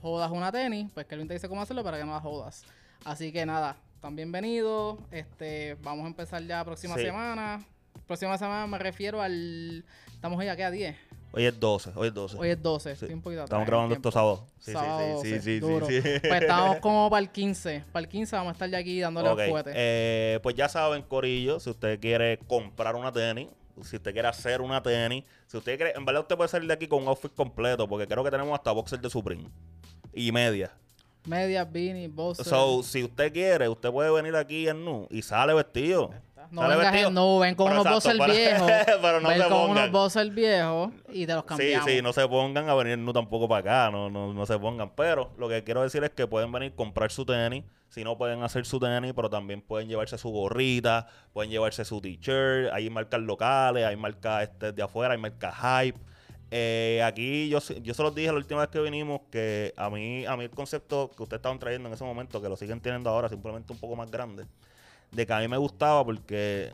jodas 0.02 0.30
una 0.30 0.52
tenis, 0.52 0.90
pues 0.92 1.06
Kelvin 1.06 1.28
te 1.28 1.32
dice 1.34 1.48
cómo 1.48 1.62
hacerlo 1.62 1.82
para 1.82 1.96
que 1.96 2.04
no 2.04 2.12
la 2.12 2.20
jodas. 2.20 2.64
Así 3.06 3.32
que 3.32 3.46
nada, 3.46 3.76
están 3.94 4.14
bienvenidos, 4.16 4.98
este, 5.10 5.78
vamos 5.82 6.04
a 6.04 6.08
empezar 6.08 6.42
ya 6.42 6.58
la 6.58 6.64
próxima 6.66 6.94
Sí. 6.96 7.04
semana. 7.04 7.64
Próxima 8.06 8.36
semana 8.38 8.66
me 8.66 8.78
refiero 8.78 9.22
al... 9.22 9.84
Estamos 10.12 10.38
hoy 10.38 10.48
aquí 10.48 10.62
a 10.62 10.70
10. 10.70 10.96
Hoy 11.32 11.46
es 11.46 11.58
12, 11.58 11.90
hoy 11.96 12.08
es 12.08 12.14
12. 12.14 12.36
Hoy 12.38 12.48
es 12.50 12.62
12, 12.62 12.88
Sí. 12.90 12.92
estoy 12.92 13.14
un 13.14 13.22
poquito 13.22 13.42
Estamos 13.44 13.62
atrás 13.62 13.72
grabando 13.72 13.94
esto 13.96 14.12
sábado. 14.12 14.46
Sí, 14.60 14.72
Sábado 14.72 15.20
sí, 15.22 15.28
sí, 15.28 15.30
12, 15.30 15.40
sí, 15.40 15.40
sí, 15.54 15.58
duro. 15.60 15.86
sí. 15.86 16.00
Pues 16.02 16.42
estamos 16.42 16.76
como 16.78 17.10
para 17.10 17.20
el 17.22 17.30
15. 17.30 17.84
Para 17.92 18.04
el 18.04 18.08
15 18.08 18.36
vamos 18.36 18.50
a 18.50 18.52
estar 18.52 18.70
ya 18.70 18.78
aquí 18.78 19.00
dándole 19.00 19.28
Ok, 19.30 19.40
al 19.40 19.50
fuete. 19.50 19.72
eh, 19.74 20.38
pues 20.42 20.54
ya 20.54 20.68
saben, 20.68 21.02
Corillo, 21.02 21.58
si 21.58 21.70
usted 21.70 21.98
quiere 21.98 22.38
comprar 22.46 22.94
una 22.94 23.10
tenis, 23.10 23.48
si 23.82 23.96
usted 23.96 24.12
quiere 24.12 24.28
hacer 24.28 24.60
una 24.60 24.80
tenis, 24.82 25.24
si 25.48 25.56
usted 25.56 25.76
quiere, 25.76 25.92
en 25.96 26.04
verdad 26.04 26.22
usted 26.22 26.36
puede 26.36 26.48
salir 26.48 26.68
de 26.68 26.74
aquí 26.74 26.86
con 26.86 27.02
un 27.02 27.08
outfit 27.08 27.34
completo, 27.34 27.88
porque 27.88 28.06
creo 28.06 28.22
que 28.22 28.30
tenemos 28.30 28.54
hasta 28.56 28.70
boxer 28.70 29.00
de 29.00 29.10
Supreme 29.10 29.48
y 30.12 30.30
media. 30.30 30.70
Medias, 31.26 31.72
beanie, 31.72 32.06
boxer. 32.06 32.44
So, 32.44 32.82
si 32.84 33.02
usted 33.02 33.32
quiere, 33.32 33.68
usted 33.68 33.90
puede 33.90 34.10
venir 34.12 34.36
aquí 34.36 34.68
en 34.68 34.84
nu 34.84 35.08
y 35.10 35.22
sale 35.22 35.52
vestido. 35.54 36.10
No 36.50 36.62
Sale 36.62 36.76
vengas 36.76 36.92
vestido. 36.92 37.08
en 37.08 37.14
no, 37.14 37.38
ven 37.38 37.54
con 37.54 37.68
Pero 37.68 37.80
unos 37.82 38.04
exacto, 38.06 38.24
viejos. 38.32 38.70
pero 39.02 39.20
no 39.20 39.28
ven 39.28 39.38
se 39.38 39.42
con 39.44 39.52
pongan. 39.52 39.70
unos 39.70 39.90
boxers 39.90 40.34
viejos 40.34 40.90
y 41.12 41.26
te 41.26 41.32
los 41.34 41.42
Sí, 41.42 41.48
cambiamos. 41.48 41.90
sí, 41.90 42.02
no 42.02 42.12
se 42.12 42.28
pongan 42.28 42.68
a 42.68 42.74
venir 42.74 42.98
nu 42.98 43.12
tampoco 43.12 43.48
para 43.48 43.60
acá, 43.84 43.90
no, 43.90 44.10
no, 44.10 44.32
no 44.34 44.46
se 44.46 44.58
pongan. 44.58 44.90
Pero 44.94 45.32
lo 45.38 45.48
que 45.48 45.62
quiero 45.64 45.82
decir 45.82 46.02
es 46.04 46.10
que 46.10 46.26
pueden 46.26 46.50
venir 46.52 46.72
a 46.72 46.76
comprar 46.76 47.10
su 47.10 47.24
tenis, 47.24 47.64
si 47.88 48.02
no 48.04 48.16
pueden 48.18 48.42
hacer 48.42 48.66
su 48.66 48.80
tenis, 48.80 49.12
pero 49.14 49.30
también 49.30 49.62
pueden 49.62 49.88
llevarse 49.88 50.18
su 50.18 50.30
gorrita, 50.30 51.06
pueden 51.32 51.50
llevarse 51.50 51.84
su 51.84 52.00
t-shirt, 52.00 52.72
hay 52.72 52.90
marcas 52.90 53.20
locales, 53.20 53.84
hay 53.86 53.96
marcas 53.96 54.42
este, 54.44 54.72
de 54.72 54.82
afuera, 54.82 55.14
hay 55.14 55.20
marcas 55.20 55.54
hype. 55.56 55.98
Eh, 56.50 57.02
aquí 57.04 57.48
yo, 57.48 57.60
se- 57.60 57.80
yo 57.82 57.94
se 57.94 58.02
los 58.02 58.14
dije 58.14 58.28
la 58.28 58.34
última 58.38 58.60
vez 58.60 58.68
que 58.68 58.78
vinimos 58.80 59.22
que 59.30 59.72
a 59.76 59.90
mí, 59.90 60.24
a 60.24 60.36
mí 60.36 60.44
el 60.44 60.50
concepto 60.50 61.10
que 61.16 61.22
ustedes 61.24 61.38
estaban 61.38 61.58
trayendo 61.58 61.88
en 61.88 61.94
ese 61.94 62.04
momento, 62.04 62.40
que 62.40 62.48
lo 62.48 62.56
siguen 62.56 62.80
teniendo 62.80 63.10
ahora, 63.10 63.28
simplemente 63.28 63.72
un 63.72 63.78
poco 63.78 63.96
más 63.96 64.08
grande, 64.10 64.44
de 65.14 65.26
que 65.26 65.32
a 65.32 65.38
mí 65.38 65.48
me 65.48 65.56
gustaba 65.56 66.04
porque 66.04 66.72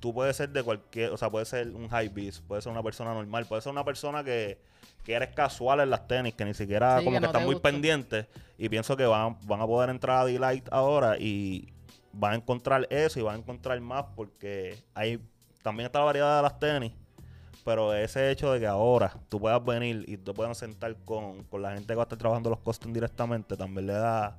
tú 0.00 0.12
puedes 0.12 0.36
ser 0.36 0.50
de 0.50 0.62
cualquier, 0.62 1.10
o 1.10 1.16
sea, 1.16 1.30
puedes 1.30 1.48
ser 1.48 1.68
un 1.68 1.88
high 1.88 2.08
beast, 2.08 2.42
puedes 2.46 2.64
ser 2.64 2.72
una 2.72 2.82
persona 2.82 3.14
normal, 3.14 3.46
puedes 3.46 3.64
ser 3.64 3.72
una 3.72 3.84
persona 3.84 4.22
que, 4.22 4.58
que 5.04 5.14
eres 5.14 5.30
casual 5.30 5.80
en 5.80 5.90
las 5.90 6.06
tenis, 6.06 6.34
que 6.34 6.44
ni 6.44 6.54
siquiera 6.54 6.98
Sí, 6.98 7.04
como 7.04 7.16
que 7.16 7.20
no 7.20 7.26
están 7.26 7.44
muy 7.44 7.56
pendientes 7.60 8.26
y 8.56 8.68
pienso 8.68 8.96
que 8.96 9.06
van, 9.06 9.36
van 9.44 9.60
a 9.60 9.66
poder 9.66 9.90
entrar 9.90 10.18
a 10.18 10.24
Delight 10.24 10.68
ahora 10.70 11.16
y 11.18 11.72
van 12.12 12.32
a 12.32 12.36
encontrar 12.36 12.86
eso 12.90 13.20
y 13.20 13.22
van 13.22 13.36
a 13.36 13.38
encontrar 13.38 13.80
más 13.80 14.04
porque 14.16 14.78
hay 14.94 15.20
también 15.62 15.86
está 15.86 15.98
la 15.98 16.06
variedad 16.06 16.36
de 16.36 16.42
las 16.42 16.58
tenis, 16.58 16.92
pero 17.64 17.92
ese 17.92 18.30
hecho 18.30 18.52
de 18.52 18.60
que 18.60 18.66
ahora 18.66 19.12
tú 19.28 19.40
puedas 19.40 19.62
venir 19.64 20.04
y 20.06 20.16
te 20.16 20.32
puedan 20.32 20.54
sentar 20.54 20.96
con, 21.04 21.44
con 21.44 21.62
la 21.62 21.72
gente 21.72 21.88
que 21.88 21.94
va 21.94 22.02
a 22.02 22.04
estar 22.04 22.18
trabajando 22.18 22.50
los 22.50 22.60
costos 22.60 22.92
directamente, 22.92 23.56
también 23.56 23.86
le 23.86 23.92
da 23.94 24.36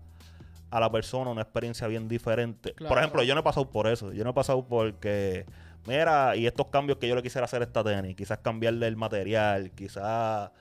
a 0.71 0.79
la 0.79 0.91
persona 0.91 1.31
una 1.31 1.41
experiencia 1.41 1.87
bien 1.87 2.07
diferente. 2.07 2.73
Claro. 2.73 2.89
Por 2.89 2.97
ejemplo, 2.99 3.23
yo 3.23 3.33
no 3.33 3.41
he 3.41 3.43
pasado 3.43 3.69
por 3.69 3.87
eso. 3.87 4.13
Yo 4.13 4.23
no 4.23 4.31
he 4.31 4.33
pasado 4.33 4.65
porque, 4.67 5.45
mira, 5.87 6.35
y 6.35 6.45
estos 6.45 6.67
cambios 6.67 6.97
que 6.97 7.07
yo 7.07 7.15
le 7.15 7.23
quisiera 7.23 7.45
hacer 7.45 7.61
a 7.61 7.65
esta 7.65 7.83
tenis, 7.83 8.15
quizás 8.15 8.39
cambiarle 8.39 8.87
el 8.87 8.95
material, 8.95 9.71
quizás 9.71 10.51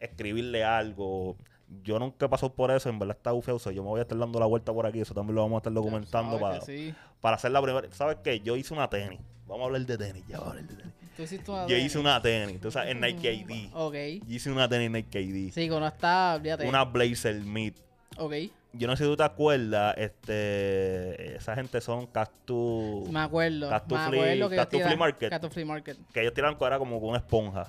escribirle 0.00 0.64
algo. 0.64 1.36
Yo 1.82 1.98
nunca 1.98 2.26
he 2.26 2.28
pasado 2.28 2.54
por 2.54 2.70
eso, 2.70 2.88
en 2.88 2.98
verdad 2.98 3.16
está 3.16 3.32
bufeoso. 3.32 3.70
Yo 3.72 3.82
me 3.82 3.88
voy 3.88 3.98
a 3.98 4.02
estar 4.02 4.16
dando 4.16 4.38
la 4.38 4.46
vuelta 4.46 4.72
por 4.72 4.86
aquí, 4.86 5.00
eso 5.00 5.14
también 5.14 5.34
lo 5.34 5.42
vamos 5.42 5.56
a 5.56 5.58
estar 5.58 5.72
documentando 5.72 6.38
para, 6.38 6.60
sí. 6.60 6.94
para 7.20 7.36
hacer 7.36 7.50
la 7.50 7.60
primera. 7.60 7.88
¿Sabes 7.92 8.18
qué? 8.22 8.40
Yo 8.40 8.56
hice 8.56 8.72
una 8.72 8.88
tenis. 8.88 9.18
Vamos 9.46 9.62
a 9.62 9.66
hablar 9.66 9.82
de 9.82 9.98
tenis, 9.98 10.24
ya 10.28 10.38
vamos 10.38 10.46
a 10.46 10.50
hablar 10.50 10.68
de 10.68 10.76
tenis. 10.76 10.94
Tú 11.16 11.22
hiciste 11.22 11.50
una 11.50 11.62
Yo 11.62 11.68
tenis. 11.68 11.84
hice 11.86 11.98
una 11.98 12.22
tenis, 12.22 12.60
sabes, 12.70 12.90
en 12.90 13.00
Nike 13.00 13.32
ID. 13.32 13.70
Ok. 13.74 13.94
Yo 14.26 14.34
hice 14.34 14.50
una 14.52 14.68
tenis 14.68 14.90
Nike 14.90 15.20
ID. 15.20 15.52
Sí, 15.52 15.68
no 15.68 15.86
está, 15.86 16.34
olvídate. 16.34 16.68
Una 16.68 16.84
Blazer 16.84 17.34
Mid. 17.36 17.74
Ok. 18.18 18.32
Yo 18.78 18.86
no 18.86 18.96
sé 18.96 19.04
si 19.04 19.10
tú 19.10 19.16
te 19.16 19.22
acuerdas, 19.22 19.94
este, 19.96 21.36
esa 21.36 21.54
gente 21.54 21.80
son 21.80 22.06
Cactus, 22.06 23.08
Me 23.10 23.20
acuerdo. 23.20 23.68
Cactus 23.70 23.98
me 23.98 24.04
Flea- 24.08 24.22
acuerdo 24.22 24.48
que 24.50 24.96
Market. 24.96 25.30
Cactus 25.30 25.52
Flea 25.52 25.66
Market. 25.66 25.98
que 26.12 26.20
ellos 26.20 26.34
tiran 26.34 26.56
era 26.60 26.78
como 26.78 27.00
con 27.00 27.10
una 27.10 27.18
esponja. 27.18 27.66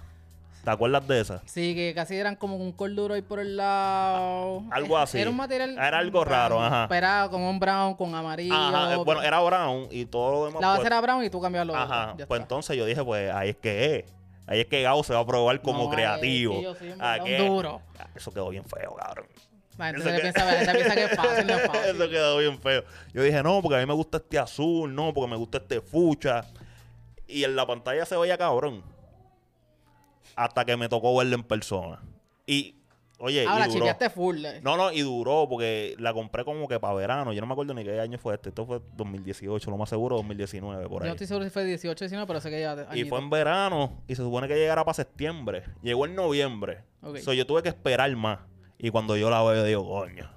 ¿Te 0.64 0.72
acuerdas 0.72 1.08
de 1.08 1.22
esa? 1.22 1.42
Sí, 1.46 1.74
que 1.76 1.94
casi 1.96 2.18
eran 2.18 2.36
como 2.36 2.58
un 2.58 2.74
corduro 2.74 3.14
ahí 3.14 3.22
por 3.22 3.40
el 3.40 3.56
lado. 3.56 4.64
Algo 4.70 4.98
así. 4.98 5.18
Era 5.18 5.30
un 5.30 5.38
material. 5.38 5.72
Era 5.78 6.00
algo 6.00 6.20
brown, 6.20 6.30
raro, 6.30 6.62
ajá. 6.62 6.90
Era 6.98 7.28
como 7.32 7.50
un 7.50 7.58
brown 7.58 7.94
con 7.96 8.14
amarillo. 8.14 8.54
Ajá, 8.54 8.94
eh, 8.96 8.98
bueno, 8.98 9.22
era 9.22 9.40
brown 9.40 9.88
y 9.92 10.06
todo 10.06 10.32
lo 10.32 10.46
demás. 10.48 10.62
La 10.62 10.68
base 10.70 10.80
pues, 10.82 10.88
era 10.88 11.00
brown 11.00 11.24
y 11.24 11.30
tú 11.30 11.40
cambiabas 11.40 11.68
lo 11.68 11.76
ajá, 11.76 12.04
otro. 12.14 12.16
Pues 12.28 12.40
está. 12.40 12.44
entonces 12.44 12.76
yo 12.78 12.86
dije, 12.86 13.02
pues 13.02 13.32
ahí 13.34 13.50
es 13.52 13.56
que 13.56 13.96
es. 13.96 14.06
Ahí 14.46 14.60
es 14.62 14.66
que 14.68 14.82
Gao 14.82 15.04
se 15.04 15.14
va 15.14 15.20
a 15.22 15.26
probar 15.26 15.62
como 15.62 15.86
No, 15.86 15.90
creativo. 15.90 16.54
es 16.54 16.58
que 16.60 16.64
yo 16.64 16.76
soy 16.76 16.92
en 16.92 17.02
¿A 17.02 17.12
verdad 17.12 17.20
un 17.22 17.26
qué? 17.26 17.38
duro. 17.50 17.82
Ah, 18.00 18.08
Eso 18.16 18.32
quedó 18.34 18.50
bien 18.50 18.64
feo, 18.66 18.94
cabrón. 18.96 19.28
La 19.78 19.86
gente 19.88 20.00
Eso 20.02 20.10
se 20.10 20.16
que- 20.16 20.22
piensa, 20.22 20.46
la 20.46 20.52
gente 20.54 20.74
piensa 20.74 20.96
que 20.96 21.04
es 21.04 21.16
fácil, 21.16 21.48
no 21.48 21.54
es 21.56 21.62
fácil. 21.68 21.96
Eso 21.96 22.10
quedó 22.10 22.38
bien 22.40 22.60
feo. 22.60 22.84
Yo 23.14 23.22
dije, 23.24 23.44
no, 23.44 23.62
porque 23.62 23.76
a 23.78 23.80
mí 23.80 23.86
me 23.86 23.94
gusta 23.94 24.18
este 24.18 24.40
azul, 24.40 24.94
no, 24.94 25.14
porque 25.14 25.30
me 25.30 25.38
gusta 25.38 25.58
este 25.60 25.82
fucha. 25.82 26.46
Y 27.28 27.44
en 27.44 27.56
la 27.56 27.66
pantalla 27.68 28.06
se 28.06 28.16
veía 28.18 28.38
cabrón. 28.38 28.84
Hasta 30.36 30.66
que 30.66 30.78
me 30.78 30.88
tocó 30.90 31.16
verlo 31.18 31.36
en 31.36 31.44
persona. 31.44 32.00
Y, 32.46 32.76
oye, 33.18 33.46
Ahora, 33.48 33.68
y 33.68 33.74
duró. 33.74 33.86
full. 34.14 34.46
eh. 34.46 34.62
No, 34.64 34.78
no, 34.78 34.92
y 34.92 35.02
duró 35.02 35.48
porque 35.50 35.96
la 36.00 36.14
compré 36.14 36.46
como 36.46 36.68
que 36.68 36.80
para 36.80 36.94
verano. 36.94 37.34
Yo 37.34 37.42
no 37.42 37.48
me 37.48 37.54
acuerdo 37.54 37.74
ni 37.74 37.84
qué 37.84 38.00
año 38.00 38.18
fue 38.20 38.36
este. 38.36 38.50
Esto 38.50 38.66
fue 38.66 38.82
2018, 38.96 39.70
lo 39.72 39.78
más 39.78 39.90
seguro, 39.90 40.16
2019, 40.18 40.88
por 40.88 41.00
Yo 41.02 41.04
ahí. 41.04 41.08
no 41.10 41.14
estoy 41.16 41.28
seguro 41.28 41.46
si 41.46 41.50
fue 41.52 41.66
18 41.66 41.92
o 41.92 42.06
19, 42.06 42.28
pero 42.28 42.40
sé 42.40 42.50
que 42.50 42.62
ya. 42.62 42.88
Y 42.94 43.06
fue 43.06 43.20
en 43.20 43.30
verano 43.30 44.02
y 44.08 44.16
se 44.16 44.22
supone 44.22 44.48
que 44.48 44.56
llegara 44.56 44.84
para 44.86 44.94
septiembre. 44.94 45.64
Llegó 45.82 46.06
en 46.06 46.16
noviembre. 46.16 46.84
Ok. 47.02 47.18
So, 47.18 47.34
yo 47.34 47.46
tuve 47.48 47.64
que 47.64 47.70
esperar 47.70 48.16
más. 48.16 48.40
Y 48.78 48.90
cuando 48.92 49.18
yo 49.18 49.30
la 49.30 49.42
veo, 49.44 49.64
digo, 49.64 49.88
coño, 49.88 50.30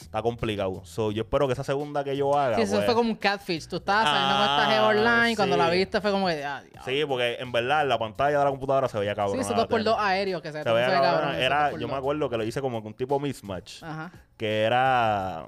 está 0.00 0.20
complicado. 0.22 0.82
So, 0.84 1.10
yo 1.12 1.22
espero 1.22 1.46
que 1.46 1.54
esa 1.54 1.64
segunda 1.64 2.04
que 2.04 2.14
yo 2.16 2.36
haga. 2.38 2.56
Sí, 2.56 2.62
eso 2.62 2.74
pues- 2.74 2.84
fue 2.84 2.94
como 2.94 3.10
un 3.10 3.16
catfish. 3.16 3.66
Tú 3.66 3.76
estabas 3.76 4.04
saliendo 4.04 4.34
con 4.34 4.42
esta 4.42 4.68
Ah, 4.68 4.70
G 4.70 4.88
online. 4.98 5.36
Cuando 5.36 5.56
sí. 5.56 5.62
la 5.62 5.70
viste 5.70 6.00
fue 6.02 6.10
como 6.10 6.28
de. 6.28 6.44
Ah. 6.44 6.62
Sí, 6.84 7.04
porque 7.08 7.36
en 7.40 7.50
verdad 7.52 7.86
la 7.86 7.98
pantalla 7.98 8.38
de 8.38 8.44
la 8.44 8.50
computadora 8.50 8.88
se 8.88 8.98
veía 8.98 9.14
cabrón. 9.14 9.36
Sí, 9.36 9.40
esos 9.42 9.56
dos 9.56 9.66
por 9.66 9.82
dos 9.82 9.96
aéreos 9.98 10.42
que 10.42 10.52
se, 10.52 10.62
Se 10.62 10.70
veía 10.70 10.88
ve 10.88 10.94
cabrón. 11.00 11.34
Era, 11.36 11.70
yo 11.78 11.88
me 11.88 11.94
acuerdo 11.94 12.28
que 12.28 12.36
lo 12.36 12.44
hice 12.44 12.60
como 12.60 12.82
que 12.82 12.88
un 12.88 12.94
tipo 12.94 13.18
mismatch. 13.18 13.82
Ajá. 13.82 14.12
Que 14.36 14.62
era 14.64 15.46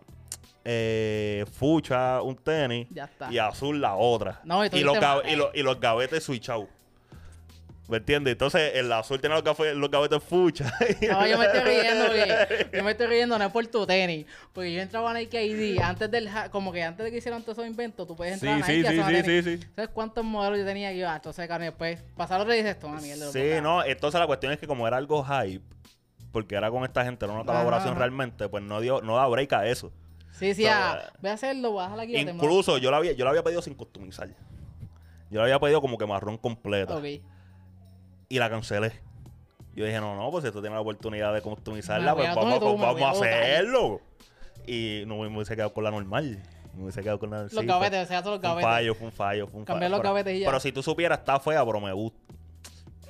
eh, 0.64 1.44
fucha 1.52 2.22
un 2.22 2.36
tenis 2.36 2.86
Ya 2.90 3.04
está. 3.04 3.30
y 3.30 3.36
azul 3.38 3.78
la 3.82 3.96
otra. 3.96 4.40
No, 4.44 4.64
y 4.64 4.68
los, 4.70 4.72
dijiste, 4.72 5.00
gav- 5.00 5.22
"Ma- 5.24 5.30
y, 5.30 5.36
los, 5.36 5.48
y 5.54 5.62
los 5.62 5.78
gavetes 5.78 6.24
switchados. 6.24 6.66
¿Me 7.86 7.98
entiendes? 7.98 8.32
Entonces 8.32 8.72
el 8.76 8.90
azul 8.90 9.20
tiene 9.20 9.34
los, 9.34 9.44
gafe- 9.44 9.74
los 9.74 9.90
gavetes 9.90 10.22
fucha. 10.22 10.72
No, 11.10 11.26
yo 11.26 11.36
me 11.38 11.44
estoy 11.44 11.60
riendo, 11.60 12.06
porque 12.06 12.68
yo 12.78 12.82
me 12.84 12.90
estoy 12.92 13.06
riendo 13.08 13.38
no 13.38 13.44
es 13.44 13.52
por 13.52 13.66
tu 13.66 13.86
tenis, 13.86 14.24
porque 14.54 14.72
yo 14.72 14.80
entraba 14.80 15.10
a 15.10 15.14
Nike 15.14 15.44
ID 15.44 15.80
antes 15.80 16.10
del 16.10 16.30
como 16.50 16.72
que 16.72 16.82
antes 16.82 17.04
de 17.04 17.10
que 17.10 17.18
hicieran 17.18 17.42
todos 17.42 17.58
esos 17.58 17.68
inventos, 17.70 18.06
tú 18.06 18.16
puedes 18.16 18.40
Sí, 18.40 18.46
entrar 18.46 18.62
a 18.62 18.66
sí, 18.66 18.72
Nike 18.78 18.86
y 18.86 18.90
sí, 18.90 19.02
sí, 19.04 19.22
tenis. 19.22 19.44
sí, 19.44 19.58
sí. 19.58 19.68
¿Sabes 19.76 19.90
cuántos 19.92 20.24
modelos 20.24 20.58
yo 20.60 20.64
tenía? 20.64 20.92
Y 20.94 20.98
yo, 21.00 21.08
ah, 21.10 21.16
entonces, 21.16 21.46
cabrón, 21.46 21.64
y 21.64 21.70
después 21.70 22.02
pasar 22.16 22.40
otro 22.40 22.54
y 22.54 22.56
dices, 22.56 22.72
esto, 22.72 22.86
una 22.86 23.02
mierda. 23.02 23.30
Sí, 23.30 23.60
no, 23.62 23.84
entonces 23.84 24.18
la 24.18 24.26
cuestión 24.26 24.52
es 24.52 24.58
que 24.58 24.66
como 24.66 24.88
era 24.88 24.96
algo 24.96 25.22
hype, 25.22 25.62
porque 26.32 26.54
era 26.54 26.70
con 26.70 26.84
esta 26.84 27.04
gente, 27.04 27.26
no 27.26 27.34
una 27.34 27.44
colaboración 27.44 27.90
Ajá. 27.92 27.98
realmente, 27.98 28.48
pues 28.48 28.62
no 28.64 28.80
dio, 28.80 29.02
no 29.02 29.16
da 29.16 29.26
break 29.26 29.52
a 29.52 29.66
eso. 29.66 29.92
Sí, 30.32 30.54
sí, 30.54 30.62
So, 30.64 30.70
ah, 30.72 31.00
eh, 31.04 31.10
voy 31.20 31.30
a 31.30 31.34
hacerlo, 31.34 31.70
voy 31.72 31.80
a 31.82 31.84
dejar 31.84 32.00
aquí. 32.00 32.16
Incluso 32.16 32.78
yo 32.78 32.90
la 32.90 32.96
había, 32.96 33.12
yo 33.12 33.24
la 33.24 33.30
había 33.30 33.42
pedido 33.44 33.60
sin 33.60 33.74
customizar. 33.74 34.28
Yo 35.30 35.38
la 35.38 35.44
había 35.44 35.58
pedido 35.60 35.80
como 35.82 35.98
que 35.98 36.06
marrón 36.06 36.38
completa. 36.38 36.96
Ok. 36.96 37.04
Y 38.28 38.38
la 38.38 38.48
cancelé. 38.50 38.92
Yo 39.74 39.84
dije, 39.84 40.00
no, 40.00 40.14
no, 40.16 40.30
pues 40.30 40.44
si 40.44 40.50
tú 40.50 40.60
tienes 40.60 40.74
la 40.76 40.80
oportunidad 40.80 41.34
de 41.34 41.40
customizarla, 41.42 42.14
pues 42.14 42.34
vamos, 42.34 42.60
tú, 42.60 42.76
vamos 42.78 43.02
a 43.02 43.10
hacerlo. 43.10 44.00
Y 44.66 45.02
no 45.06 45.16
me 45.18 45.26
hubiese 45.28 45.54
quedado 45.56 45.72
con 45.72 45.84
la 45.84 45.90
normal. 45.90 46.40
Me 46.74 46.82
hubiese 46.84 47.02
quedado 47.02 47.18
con 47.18 47.30
la 47.30 47.42
Los 47.42 47.52
sí, 47.52 47.66
gavetes, 47.66 48.04
o 48.04 48.06
sea, 48.08 48.22
todos 48.22 48.34
los 48.36 48.40
Fue 48.40 48.50
un 48.50 48.56
gavetes. 48.62 48.70
fallo, 48.70 48.94
fue 48.94 49.06
un 49.06 49.12
fallo, 49.12 49.46
fue 49.46 49.60
un 49.60 49.64
Cambiar 49.66 49.90
fallo. 49.90 49.96
los 49.96 50.00
Pero- 50.00 50.12
gavetes 50.14 50.34
y 50.36 50.40
ya. 50.40 50.46
Pero 50.46 50.60
si 50.60 50.72
tú 50.72 50.82
supieras, 50.82 51.18
está 51.18 51.38
fea, 51.40 51.64
pero 51.64 51.80
me 51.80 51.92
gusta. 51.92 52.18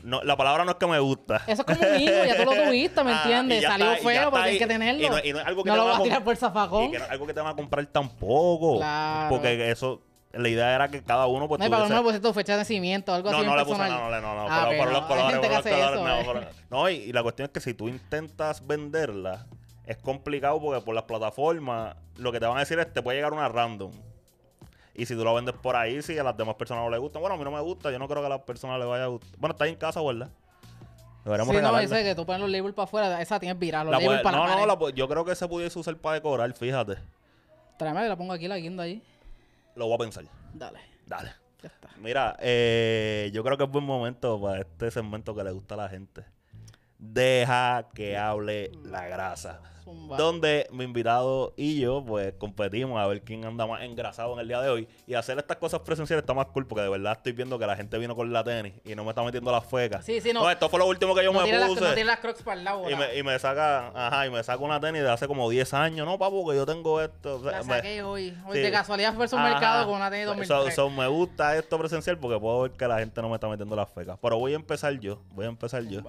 No, 0.02 0.22
la 0.22 0.36
palabra 0.36 0.64
no 0.66 0.72
es 0.72 0.76
que 0.76 0.86
me 0.86 0.98
gusta. 0.98 1.36
Eso 1.46 1.64
es 1.66 1.76
como 1.78 1.88
un 1.88 2.00
hijo, 2.00 2.12
ya 2.26 2.36
tú 2.36 2.44
lo 2.44 2.64
tuviste, 2.64 3.04
¿me 3.04 3.12
Ah, 3.14 3.20
entiendes? 3.22 3.62
Salió 3.62 3.92
está- 3.92 4.08
feo, 4.08 4.30
pero 4.30 4.42
tienes 4.42 4.58
que 4.60 4.66
tenerlo. 4.66 5.06
Y 5.06 5.08
no, 5.10 5.18
y 5.24 5.32
no 5.32 5.40
es 5.40 5.46
algo 5.46 5.64
que 5.64 5.68
No 5.70 5.74
te 5.76 5.80
lo 5.80 5.86
vas 5.86 6.00
a 6.00 6.02
tirar 6.02 6.24
por 6.24 6.36
zafacón. 6.36 6.84
Y 6.84 6.90
que 6.90 6.98
no 6.98 7.04
es 7.04 7.10
algo 7.10 7.26
que 7.26 7.32
te 7.34 7.40
van 7.40 7.52
a 7.52 7.56
comprar 7.56 7.86
tampoco. 7.86 8.76
Claro. 8.78 9.28
Porque 9.30 9.70
eso, 9.70 10.02
la 10.36 10.48
idea 10.48 10.74
era 10.74 10.88
que 10.88 11.02
cada 11.02 11.26
uno 11.26 11.48
pues 11.48 11.58
no, 11.60 11.66
tuviese- 11.66 11.88
no 11.88 11.96
le 11.96 12.02
pusiste 12.02 12.26
tu 12.28 12.34
fecha 12.34 12.52
de 12.52 12.58
nacimiento 12.58 13.12
o 13.12 13.14
algo 13.14 13.30
no, 13.30 13.38
así 13.38 13.46
no 13.46 13.56
le 13.56 13.64
puse 13.64 13.78
nada, 13.78 14.20
no, 14.20 14.34
no, 14.34 14.34
no, 14.34 14.46
Ah, 14.50 14.66
pero 14.68 14.70
ok, 14.70 14.76
por 14.78 14.86
no. 14.86 14.92
los 14.92 15.06
colores, 15.08 15.38
por 15.38 15.50
los 15.50 15.62
colores, 15.62 15.92
eso, 15.94 16.34
no, 16.34 16.40
eh. 16.40 16.48
no, 16.70 16.90
y, 16.90 16.94
y 16.94 17.12
la 17.12 17.22
cuestión 17.22 17.46
es 17.46 17.52
que 17.52 17.60
si 17.60 17.74
tú 17.74 17.88
intentas 17.88 18.66
venderla, 18.66 19.46
es 19.86 19.96
complicado 19.98 20.60
porque 20.60 20.80
por 20.84 20.94
las 20.94 21.04
plataformas 21.04 21.96
lo 22.16 22.32
que 22.32 22.40
te 22.40 22.46
van 22.46 22.56
a 22.56 22.60
decir 22.60 22.78
es 22.78 22.92
te 22.92 23.02
puede 23.02 23.18
llegar 23.18 23.32
una 23.32 23.48
random. 23.48 23.92
Y 24.96 25.06
si 25.06 25.14
tú 25.16 25.24
lo 25.24 25.34
vendes 25.34 25.54
por 25.56 25.74
ahí, 25.74 26.00
si 26.02 26.16
a 26.18 26.22
las 26.22 26.36
demás 26.36 26.54
personas 26.54 26.84
no 26.84 26.90
les 26.90 27.00
gustan, 27.00 27.20
bueno, 27.20 27.34
a 27.34 27.38
mí 27.38 27.42
no 27.44 27.50
me 27.50 27.60
gusta, 27.60 27.90
yo 27.90 27.98
no 27.98 28.06
creo 28.06 28.20
que 28.22 28.26
a 28.26 28.30
las 28.30 28.40
personas 28.42 28.78
les 28.78 28.86
vaya 28.88 29.04
a 29.04 29.08
gustar. 29.08 29.38
Bueno, 29.38 29.52
está 29.52 29.64
ahí 29.64 29.70
en 29.70 29.76
casa, 29.76 30.00
¿verdad? 30.00 30.28
Deberíamos 31.24 31.48
Sí, 31.54 31.60
no, 31.62 31.68
regalarla. 31.68 31.82
ese 31.98 32.04
que 32.04 32.14
tú 32.14 32.24
pones 32.26 32.40
los 32.42 32.50
labels 32.50 32.74
para 32.74 32.84
afuera, 32.84 33.20
esa 33.22 33.40
tienes 33.40 33.58
viral, 33.58 33.86
los 33.86 33.92
La 33.92 33.98
labels 33.98 34.20
puede- 34.20 34.22
para 34.22 34.36
no, 34.36 34.46
la 34.66 34.76
no, 34.76 34.86
la 34.86 34.90
yo 34.94 35.08
creo 35.08 35.24
que 35.24 35.34
se 35.34 35.48
pudiese 35.48 35.78
usar 35.78 35.96
para 35.96 36.14
decorar, 36.16 36.52
fíjate. 36.52 36.96
Tráeme, 37.78 38.06
la 38.06 38.14
pongo 38.16 38.32
aquí, 38.34 38.46
la 38.46 38.56
guinda 38.58 38.84
ahí. 38.84 39.02
Lo 39.76 39.86
voy 39.86 39.94
a 39.94 39.98
pensar. 39.98 40.24
Dale, 40.52 40.80
Dale. 41.06 41.32
ya 41.62 41.68
está. 41.68 41.88
Mira, 41.98 42.36
eh, 42.40 43.30
yo 43.32 43.42
creo 43.42 43.56
que 43.56 43.64
es 43.64 43.70
buen 43.70 43.84
momento 43.84 44.40
para 44.40 44.60
este 44.60 44.90
segmento 44.90 45.34
que 45.34 45.44
le 45.44 45.50
gusta 45.52 45.74
a 45.74 45.78
la 45.78 45.88
gente. 45.88 46.24
Deja 47.12 47.86
que 47.94 48.16
hable 48.16 48.72
la 48.82 49.06
grasa. 49.06 49.60
Zumba. 49.84 50.16
Donde 50.16 50.66
mi 50.72 50.84
invitado 50.84 51.52
y 51.58 51.78
yo, 51.78 52.02
pues, 52.02 52.32
competimos 52.38 52.98
a 52.98 53.06
ver 53.06 53.20
quién 53.20 53.44
anda 53.44 53.66
más 53.66 53.82
engrasado 53.82 54.32
en 54.32 54.38
el 54.40 54.48
día 54.48 54.62
de 54.62 54.70
hoy. 54.70 54.88
Y 55.06 55.12
hacer 55.12 55.36
estas 55.36 55.58
cosas 55.58 55.80
presenciales 55.80 56.22
está 56.22 56.32
más 56.32 56.46
cool 56.46 56.66
porque 56.66 56.80
de 56.80 56.88
verdad 56.88 57.12
estoy 57.12 57.32
viendo 57.32 57.58
que 57.58 57.66
la 57.66 57.76
gente 57.76 57.98
vino 57.98 58.16
con 58.16 58.32
la 58.32 58.42
tenis 58.42 58.72
y 58.82 58.94
no 58.94 59.04
me 59.04 59.10
está 59.10 59.22
metiendo 59.22 59.52
las 59.52 59.66
fecas. 59.66 60.02
Sí, 60.06 60.22
sí, 60.22 60.32
no. 60.32 60.48
esto 60.50 60.70
fue 60.70 60.78
lo 60.78 60.86
último 60.86 61.14
que 61.14 61.22
yo 61.22 61.34
no, 61.34 61.42
me 61.42 61.52
las, 61.52 61.68
puse. 61.68 61.80
no 61.82 61.86
tiene 61.92 62.04
las 62.06 62.18
crocs 62.20 62.42
para 62.42 62.56
el 62.58 62.64
lado. 62.64 62.88
y, 62.90 62.96
me, 62.96 63.14
y 63.18 63.22
me 63.22 63.38
saca, 63.38 63.88
ajá, 63.94 64.26
y 64.26 64.30
me 64.30 64.42
saca 64.42 64.64
una 64.64 64.80
tenis 64.80 65.02
de 65.02 65.10
hace 65.10 65.26
como 65.28 65.50
10 65.50 65.74
años. 65.74 66.06
No, 66.06 66.18
papu, 66.18 66.48
que 66.48 66.56
yo 66.56 66.64
tengo 66.64 67.02
esto. 67.02 67.36
O 67.36 67.42
sea, 67.42 67.52
La 67.52 67.62
me- 67.64 67.74
saqué 67.76 68.02
hoy. 68.02 68.34
Hoy 68.46 68.56
Sí. 68.56 68.60
de 68.60 68.72
casualidad 68.72 69.12
fui 69.12 69.24
al 69.24 69.28
supermercado 69.28 69.84
con 69.86 69.96
una 69.96 70.10
tenis 70.10 70.24
So- 70.28 70.54
2003. 70.54 70.74
so, 70.74 70.88
me 70.88 71.06
gusta 71.08 71.58
esto 71.58 71.78
presencial 71.78 72.18
porque 72.18 72.40
puedo 72.40 72.62
ver 72.62 72.70
que 72.70 72.88
la 72.88 73.00
gente 73.00 73.20
no 73.20 73.28
me 73.28 73.34
está 73.34 73.48
metiendo 73.48 73.76
las 73.76 73.90
fecas. 73.90 74.18
Pero 74.22 74.38
voy 74.38 74.54
a 74.54 74.56
empezar 74.56 74.98
yo. 74.98 75.20
Voy 75.32 75.44
a 75.44 75.48
empezar 75.50 75.82
yo. 75.82 76.00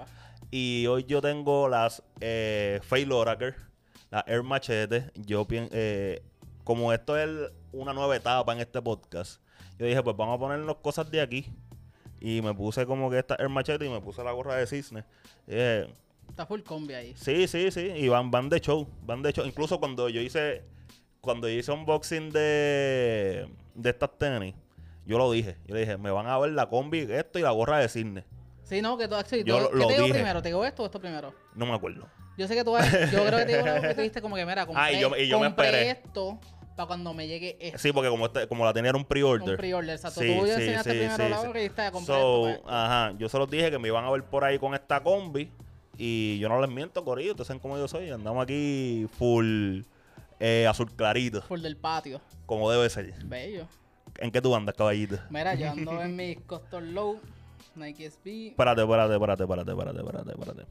Y 0.58 0.88
hoy 0.88 1.04
yo 1.04 1.20
tengo 1.20 1.68
las 1.68 2.02
eh, 2.22 2.80
Fail 2.82 3.12
Oracle, 3.12 3.56
las 4.10 4.26
Air 4.26 4.42
Machete. 4.42 5.12
Yo 5.16 5.46
pienso, 5.46 5.76
como 6.64 6.94
esto 6.94 7.18
es 7.18 7.52
una 7.74 7.92
nueva 7.92 8.16
etapa 8.16 8.54
en 8.54 8.62
este 8.62 8.82
podcast, 8.82 9.42
yo 9.78 9.86
dije, 9.86 10.02
pues 10.02 10.16
vamos 10.16 10.38
a 10.38 10.40
ponernos 10.40 10.78
cosas 10.78 11.12
de 11.12 11.20
aquí. 11.20 11.46
Y 12.22 12.42
me 12.42 12.54
puse 12.54 12.86
como 12.86 13.10
que 13.10 13.20
esta 13.20 13.36
Air 13.38 13.50
Machete 13.50 13.86
y 13.86 13.90
me 13.90 14.00
puse 14.00 14.24
la 14.24 14.32
gorra 14.32 14.56
de 14.56 14.66
cisne. 14.66 15.04
Dije, 15.46 15.90
Está 16.30 16.46
full 16.46 16.62
combi 16.62 16.94
ahí. 16.94 17.14
Sí, 17.18 17.50
sí, 17.50 17.70
sí. 17.70 17.92
Y 17.94 18.08
van, 18.08 18.32
van 18.32 18.48
de 18.48 18.62
show. 18.62 18.88
Van 19.06 19.22
de 19.22 19.34
show. 19.34 19.46
Incluso 19.46 19.78
cuando 19.82 20.08
yo 20.08 20.22
hice. 20.22 20.64
Cuando 21.20 21.50
yo 21.50 21.60
hice 21.60 21.74
unboxing 21.74 22.30
de. 22.30 23.50
De 23.74 23.90
estas 23.90 24.18
tenis. 24.18 24.56
Yo 25.06 25.18
lo 25.18 25.30
dije. 25.30 25.58
Yo 25.68 25.76
le 25.76 25.82
dije, 25.82 25.98
me 25.98 26.12
van 26.12 26.28
a 26.28 26.40
ver 26.40 26.52
la 26.52 26.70
combi, 26.70 27.00
esto 27.00 27.40
y 27.40 27.42
la 27.42 27.52
gorra 27.52 27.80
de 27.80 27.90
cisne. 27.90 28.24
Sí, 28.66 28.82
no, 28.82 28.98
que 28.98 29.08
tú, 29.08 29.16
Yo 29.46 29.58
tú- 29.58 29.64
lo- 29.64 29.70
¿qué 29.70 29.76
lo 29.78 29.88
te 29.88 29.94
digo 29.94 30.06
dije. 30.08 30.14
primero? 30.16 30.42
¿Te 30.42 30.50
digo 30.50 30.66
esto 30.66 30.84
o 30.84 30.86
esto 30.86 31.00
primero? 31.00 31.34
No 31.56 31.66
me 31.66 31.74
acuerdo. 31.74 32.08
Yo 32.38 32.48
sé 32.48 32.56
que 32.56 32.64
tú 32.66 32.72
vas, 32.74 32.92
yo 33.12 33.26
creo 33.26 33.38
que 33.40 33.46
te 33.46 33.58
digo 33.64 33.64
que 33.82 33.94
tú 33.96 34.02
dijiste 34.02 34.22
como 34.22 34.36
que, 34.36 34.46
mira, 34.46 34.66
compré, 34.66 34.84
Ah, 34.84 34.92
y 34.92 35.00
yo- 35.00 35.16
y 35.16 35.28
yo 35.28 35.40
me 35.40 35.48
compré 35.48 35.68
esperé. 35.68 35.90
esto 35.92 36.40
para 36.76 36.88
cuando 36.88 37.14
me 37.14 37.28
llegue 37.28 37.56
esto. 37.62 37.78
Sí, 37.80 37.94
porque 37.94 38.10
como, 38.10 38.26
este, 38.26 38.48
como 38.50 38.66
la 38.66 38.74
tenía 38.74 38.90
era 38.90 38.98
un 38.98 39.04
Un 39.04 39.08
pre-order. 39.08 39.56
pre-order, 39.56 39.96
exacto. 39.96 40.20
Sí, 40.20 40.36
tú 40.38 40.46
sí, 40.46 40.52
enseñaste 40.52 40.92
sí, 40.92 40.98
primero 40.98 41.30
la 41.30 41.36
y 41.62 41.70
So, 42.06 42.50
esto. 42.50 42.62
pues. 42.64 42.74
ajá, 42.74 43.14
yo 43.18 43.30
se 43.30 43.38
los 43.38 43.50
dije 43.50 43.72
que 43.72 43.80
me 43.80 43.88
iban 43.88 44.04
a 44.04 44.12
ver 44.12 44.24
por 44.24 44.44
ahí 44.44 44.60
con 44.60 44.74
esta 44.74 45.02
combi. 45.02 45.50
Y 45.98 46.38
yo 46.40 46.50
no 46.50 46.60
les 46.60 46.70
miento, 46.70 47.06
Corillo. 47.06 47.32
Ustedes 47.32 47.48
saben 47.48 47.62
cómo 47.62 47.78
yo 47.78 47.88
soy. 47.88 48.10
Andamos 48.10 48.44
aquí 48.44 49.08
full 49.18 49.84
eh, 50.42 50.68
azul 50.68 50.92
clarito. 50.94 51.42
Por 51.48 51.62
del 51.62 51.78
patio. 51.78 52.20
Como 52.46 52.70
debe 52.70 52.90
ser. 52.90 53.14
Bello. 53.24 53.66
¿En 54.18 54.30
qué 54.32 54.42
tú 54.42 54.54
andas, 54.54 54.76
caballito? 54.76 55.18
Mira, 55.30 55.56
yo 55.56 55.70
ando 55.72 56.02
en 56.02 56.16
mis 56.18 56.38
Custom 56.42 56.84
Low, 56.94 57.22
Nike 57.78 58.06
SB. 58.10 58.48
Espérate, 58.50 58.82
espérate, 58.82 59.14
espérate, 59.14 59.44
espérate, 59.44 59.72
espérate, 59.72 60.00
espérate, 60.00 60.32
espérate. 60.32 60.66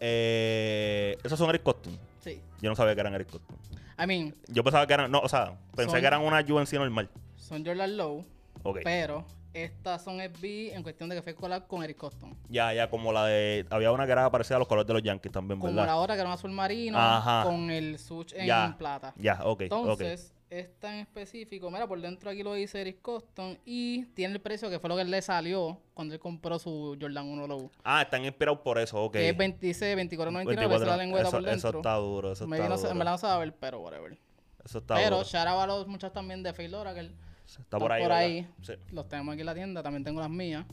Eh, 0.00 1.18
esos 1.24 1.38
son 1.38 1.48
Eric 1.50 1.62
Costum. 1.62 1.96
Sí. 2.20 2.40
Yo 2.60 2.70
no 2.70 2.76
sabía 2.76 2.94
que 2.94 3.00
eran 3.00 3.14
Eric 3.14 3.30
Costum. 3.30 3.56
I 4.02 4.06
mean, 4.06 4.34
Yo 4.48 4.62
pensaba 4.62 4.86
que 4.86 4.94
eran, 4.94 5.10
no, 5.10 5.18
o 5.20 5.28
sea, 5.28 5.56
pensé 5.74 5.90
Son- 5.92 6.00
que 6.00 6.06
eran 6.06 6.22
una 6.22 6.40
UNC 6.40 6.72
normal. 6.74 7.10
son 7.36 7.64
Jordan 7.64 7.96
Low, 7.96 8.24
Ok. 8.62 8.80
pero 8.84 9.24
estas 9.52 10.04
son 10.04 10.20
SB 10.20 10.72
en 10.74 10.82
cuestión 10.84 11.08
de 11.08 11.16
que 11.16 11.22
fue 11.22 11.34
collab 11.34 11.66
con 11.66 11.82
Eric 11.82 11.96
Coston. 11.96 12.36
Ya, 12.48 12.72
ya, 12.72 12.88
como 12.90 13.12
la 13.12 13.24
de. 13.26 13.66
Había 13.70 13.90
una 13.90 14.06
que 14.06 14.12
era 14.12 14.30
parecida 14.30 14.56
a 14.56 14.58
los 14.60 14.68
colores 14.68 14.86
de 14.86 14.94
los 14.94 15.02
Yankees 15.02 15.32
también, 15.32 15.58
Como 15.58 15.72
¿verdad? 15.72 15.86
la 15.86 15.96
otra 15.96 16.14
que 16.14 16.20
era 16.20 16.28
un 16.28 16.34
azul 16.34 16.52
marino 16.52 16.96
Ajá. 16.98 17.42
con 17.44 17.68
el 17.70 17.98
switch 17.98 18.34
en 18.34 18.46
Ya. 18.46 18.76
plata. 18.78 19.14
Ya, 19.16 19.34
ok, 19.42 19.46
ok. 19.46 19.60
Entonces, 19.62 20.32
esta 20.50 20.94
en 20.94 21.00
específico, 21.00 21.70
mira, 21.70 21.86
por 21.86 22.00
dentro 22.00 22.30
aquí 22.30 22.42
lo 22.42 22.54
dice 22.54 22.80
Eric 22.80 23.02
Coston 23.02 23.58
y 23.64 24.04
tiene 24.06 24.34
el 24.34 24.40
precio 24.40 24.70
que 24.70 24.78
fue 24.78 24.88
lo 24.88 24.96
que 24.96 25.04
le 25.04 25.20
salió 25.20 25.78
cuando 25.94 26.14
él 26.14 26.20
compró 26.20 26.58
su 26.58 26.96
Jordan 27.00 27.26
1 27.26 27.46
Low. 27.46 27.70
Ah, 27.84 28.02
están 28.02 28.24
inspirados 28.24 28.60
por 28.60 28.78
eso, 28.78 29.02
ok. 29.04 29.12
Que 29.12 29.28
es 29.28 29.36
26, 29.36 29.96
24.99, 29.96 29.98
esa 29.98 30.08
es 30.08 30.46
24, 30.46 30.86
la 30.86 30.96
lengüeta 30.96 31.28
eso, 31.28 31.36
por 31.36 31.44
dentro. 31.44 31.68
eso 31.68 31.78
está 31.78 31.94
duro, 31.94 32.32
eso 32.32 32.46
Maybe 32.46 32.64
está 32.64 32.74
no 32.74 32.80
duro. 32.80 32.90
en 32.90 32.98
verdad 32.98 33.20
no 33.22 33.28
a 33.28 33.38
ver, 33.38 33.54
pero 33.54 33.80
whatever. 33.80 34.18
Eso 34.64 34.78
está 34.78 34.94
pero 34.94 35.16
duro. 35.22 35.38
out 35.38 35.60
a 35.62 35.66
los 35.66 35.86
muchachos 35.86 36.14
también 36.14 36.42
de 36.42 36.52
Fail 36.52 36.74
Oracle. 36.74 37.12
Está 37.46 37.78
por 37.78 37.92
ahí. 37.92 38.02
por 38.02 38.08
¿verdad? 38.10 38.24
ahí. 38.24 38.48
Sí. 38.62 38.72
Los 38.92 39.08
tenemos 39.08 39.32
aquí 39.32 39.40
en 39.40 39.46
la 39.46 39.54
tienda, 39.54 39.82
también 39.82 40.04
tengo 40.04 40.20
las 40.20 40.30
mías. 40.30 40.64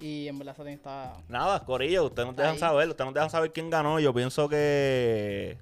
Y 0.00 0.28
en 0.28 0.38
verdad 0.38 0.54
esa 0.54 0.62
tienda 0.64 0.76
está... 0.76 1.16
Nada, 1.28 1.64
Corillo, 1.64 2.04
ustedes 2.06 2.26
nos 2.26 2.36
dejan 2.36 2.52
Ahí. 2.52 2.58
saber, 2.58 2.88
ustedes 2.88 3.06
nos 3.06 3.14
dejan 3.14 3.30
saber 3.30 3.52
quién 3.52 3.68
ganó. 3.68 3.98
Yo 3.98 4.14
pienso 4.14 4.48
que 4.48 5.58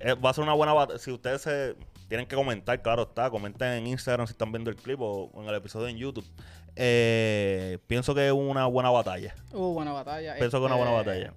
eh, 0.00 0.14
va 0.14 0.30
a 0.30 0.34
ser 0.34 0.42
una 0.42 0.52
buena 0.54 0.72
batalla. 0.72 0.98
Si 0.98 1.12
ustedes 1.12 1.42
se 1.42 1.76
tienen 2.08 2.26
que 2.26 2.36
comentar, 2.36 2.80
claro 2.82 3.02
está, 3.02 3.30
comenten 3.30 3.68
en 3.72 3.86
Instagram 3.86 4.26
si 4.26 4.32
están 4.32 4.52
viendo 4.52 4.70
el 4.70 4.76
clip 4.76 5.00
o 5.00 5.30
en 5.34 5.48
el 5.48 5.54
episodio 5.54 5.88
en 5.88 5.96
YouTube. 5.96 6.26
Eh, 6.76 7.78
pienso 7.86 8.14
que 8.14 8.26
es 8.26 8.32
una 8.32 8.66
buena 8.66 8.90
batalla. 8.90 9.34
Uh, 9.52 9.72
buena 9.72 9.92
batalla. 9.92 10.34
Pienso 10.36 10.58
que 10.60 10.66
es 10.66 10.70
una 10.72 10.76
buena 10.76 10.98
Este, 10.98 11.10
batalla. 11.10 11.32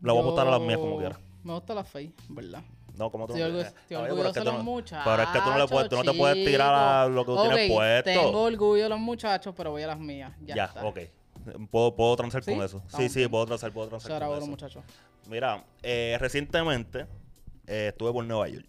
Le 0.00 0.12
voy 0.12 0.18
a 0.18 0.20
apostar 0.22 0.46
a 0.46 0.50
las 0.52 0.60
mías 0.60 0.78
como 0.78 0.98
quiera. 0.98 1.18
Me 1.42 1.52
gusta 1.54 1.74
la 1.74 1.84
Faye, 1.84 2.12
¿verdad? 2.28 2.62
No, 2.94 3.10
como 3.10 3.26
tú 3.26 3.34
Estoy, 3.34 3.52
no 3.52 3.58
pero 3.88 4.26
es 4.28 4.32
que 4.32 4.40
tú 4.40 4.44
los 4.46 4.54
no- 4.54 4.62
muchachos. 4.64 5.04
Pero 5.04 5.22
es 5.22 5.28
que 5.28 5.38
tú 5.40 5.50
no, 5.50 5.58
le 5.58 5.68
puedes, 5.68 5.88
tú 5.88 5.96
no 5.96 6.02
te 6.02 6.12
puedes 6.18 6.44
tirar 6.44 6.74
a 6.74 7.08
lo 7.08 7.24
que 7.24 7.32
tú 7.32 7.42
tienes 7.42 7.70
puesto. 7.70 8.10
Tengo 8.10 8.42
orgullo 8.42 8.82
de 8.82 8.88
los 8.88 8.98
muchachos, 8.98 9.54
pero 9.56 9.70
voy 9.70 9.82
a 9.82 9.86
las 9.86 9.98
mías. 10.00 10.32
Ya, 10.44 10.54
Ya, 10.56 10.64
está. 10.64 10.84
ok. 10.84 10.98
Puedo, 11.70 11.94
puedo 11.94 12.16
transar 12.16 12.42
¿Sí? 12.42 12.52
con 12.54 12.64
eso. 12.64 12.82
Sí, 12.88 13.08
sí, 13.08 13.26
puedo 13.28 13.46
transar, 13.46 13.72
puedo 13.72 13.88
transar 13.88 14.20
Shout 14.20 14.28
con 14.28 14.38
eso. 14.38 14.46
muchachos. 14.48 14.84
Mira, 15.28 15.64
eh, 15.82 16.16
recientemente 16.20 17.06
eh, 17.66 17.88
estuve 17.92 18.12
por 18.12 18.24
Nueva 18.24 18.48
York. 18.48 18.66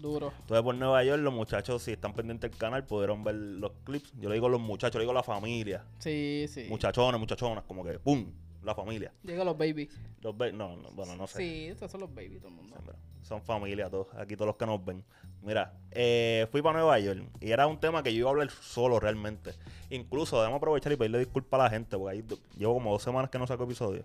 Duro. 0.00 0.32
Estuve 0.40 0.62
por 0.62 0.74
Nueva 0.74 1.02
York, 1.04 1.20
los 1.22 1.32
muchachos, 1.32 1.82
si 1.82 1.92
están 1.92 2.12
pendientes 2.12 2.50
del 2.50 2.58
canal, 2.58 2.84
pudieron 2.84 3.24
ver 3.24 3.34
los 3.34 3.72
clips. 3.84 4.12
Yo 4.20 4.28
le 4.28 4.34
digo 4.34 4.48
los 4.48 4.60
muchachos, 4.60 4.96
le 4.96 5.00
digo 5.02 5.12
la 5.12 5.22
familia. 5.22 5.84
Sí, 5.98 6.46
sí. 6.48 6.66
Muchachones, 6.68 7.18
muchachonas, 7.20 7.64
como 7.64 7.82
que 7.84 7.98
¡pum! 7.98 8.26
La 8.62 8.74
familia. 8.74 9.12
Digo 9.22 9.44
los 9.44 9.56
babies. 9.56 9.88
Los 10.22 10.36
ve- 10.36 10.52
no, 10.52 10.76
no, 10.76 10.90
bueno, 10.90 11.14
no 11.16 11.26
sé. 11.26 11.38
Sí, 11.38 11.66
estos 11.68 11.90
son 11.90 12.00
los 12.00 12.12
babies, 12.14 12.40
todo 12.40 12.48
el 12.48 12.54
mundo. 12.56 12.76
Mira, 12.82 12.94
Son 13.22 13.40
familia 13.40 13.88
todos, 13.88 14.08
aquí 14.16 14.34
todos 14.34 14.48
los 14.48 14.56
que 14.56 14.66
nos 14.66 14.84
ven. 14.84 15.04
Mira, 15.42 15.72
eh, 15.92 16.46
fui 16.50 16.60
para 16.62 16.78
Nueva 16.80 16.98
York 16.98 17.22
y 17.40 17.50
era 17.52 17.66
un 17.68 17.78
tema 17.78 18.02
que 18.02 18.12
yo 18.12 18.18
iba 18.20 18.28
a 18.28 18.32
hablar 18.32 18.50
solo 18.50 18.98
realmente. 18.98 19.52
Incluso 19.90 20.38
debemos 20.40 20.58
aprovechar 20.58 20.92
y 20.92 20.96
pedirle 20.96 21.20
disculpas 21.20 21.60
a 21.60 21.64
la 21.64 21.70
gente, 21.70 21.96
porque 21.96 22.16
ahí 22.16 22.24
llevo 22.58 22.74
como 22.74 22.90
dos 22.92 23.02
semanas 23.02 23.30
que 23.30 23.38
no 23.38 23.46
saco 23.46 23.64
episodio. 23.64 24.02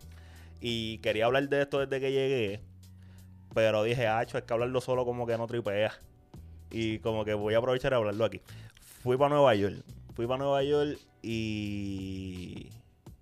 Y 0.60 1.00
quería 1.00 1.26
hablar 1.26 1.50
de 1.50 1.62
esto 1.64 1.80
desde 1.80 2.00
que 2.00 2.12
llegué, 2.12 2.62
pero 3.54 3.84
dije, 3.84 4.08
hacho, 4.08 4.38
es 4.38 4.44
que 4.44 4.54
hablarlo 4.54 4.82
solo 4.82 5.06
como 5.06 5.26
que 5.26 5.38
no 5.38 5.48
tripea. 5.48 5.94
Y 6.70 7.00
como 7.00 7.26
que 7.26 7.34
voy 7.34 7.54
a 7.54 7.58
aprovechar 7.58 7.92
y 7.92 7.96
hablarlo 7.96 8.26
aquí. 8.26 8.42
Fui 9.04 9.18
para 9.18 9.36
Nueva 9.36 9.56
York, 9.56 9.84
fui 10.16 10.26
para 10.26 10.44
Nueva 10.44 10.64
York 10.64 10.98
y 11.22 12.70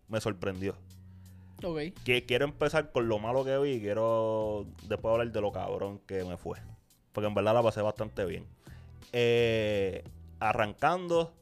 me 0.08 0.22
sorprendió. 0.22 0.76
Ok. 1.64 1.80
Que 2.04 2.26
quiero 2.26 2.46
empezar 2.46 2.92
con 2.92 3.08
lo 3.08 3.20
malo 3.20 3.44
que 3.44 3.58
vi 3.58 3.72
y 3.72 3.82
quiero 3.82 4.68
después 4.88 5.12
hablar 5.12 5.32
de 5.32 5.42
lo 5.42 5.52
cabrón 5.52 6.00
que 6.06 6.24
me 6.24 6.38
fue. 6.38 6.60
Porque 7.12 7.28
en 7.28 7.34
verdad 7.34 7.54
la 7.54 7.64
pasé 7.64 7.82
bastante 7.82 8.26
bien. 8.26 8.46
Eh, 9.12 10.04
arrancando, 10.40 11.34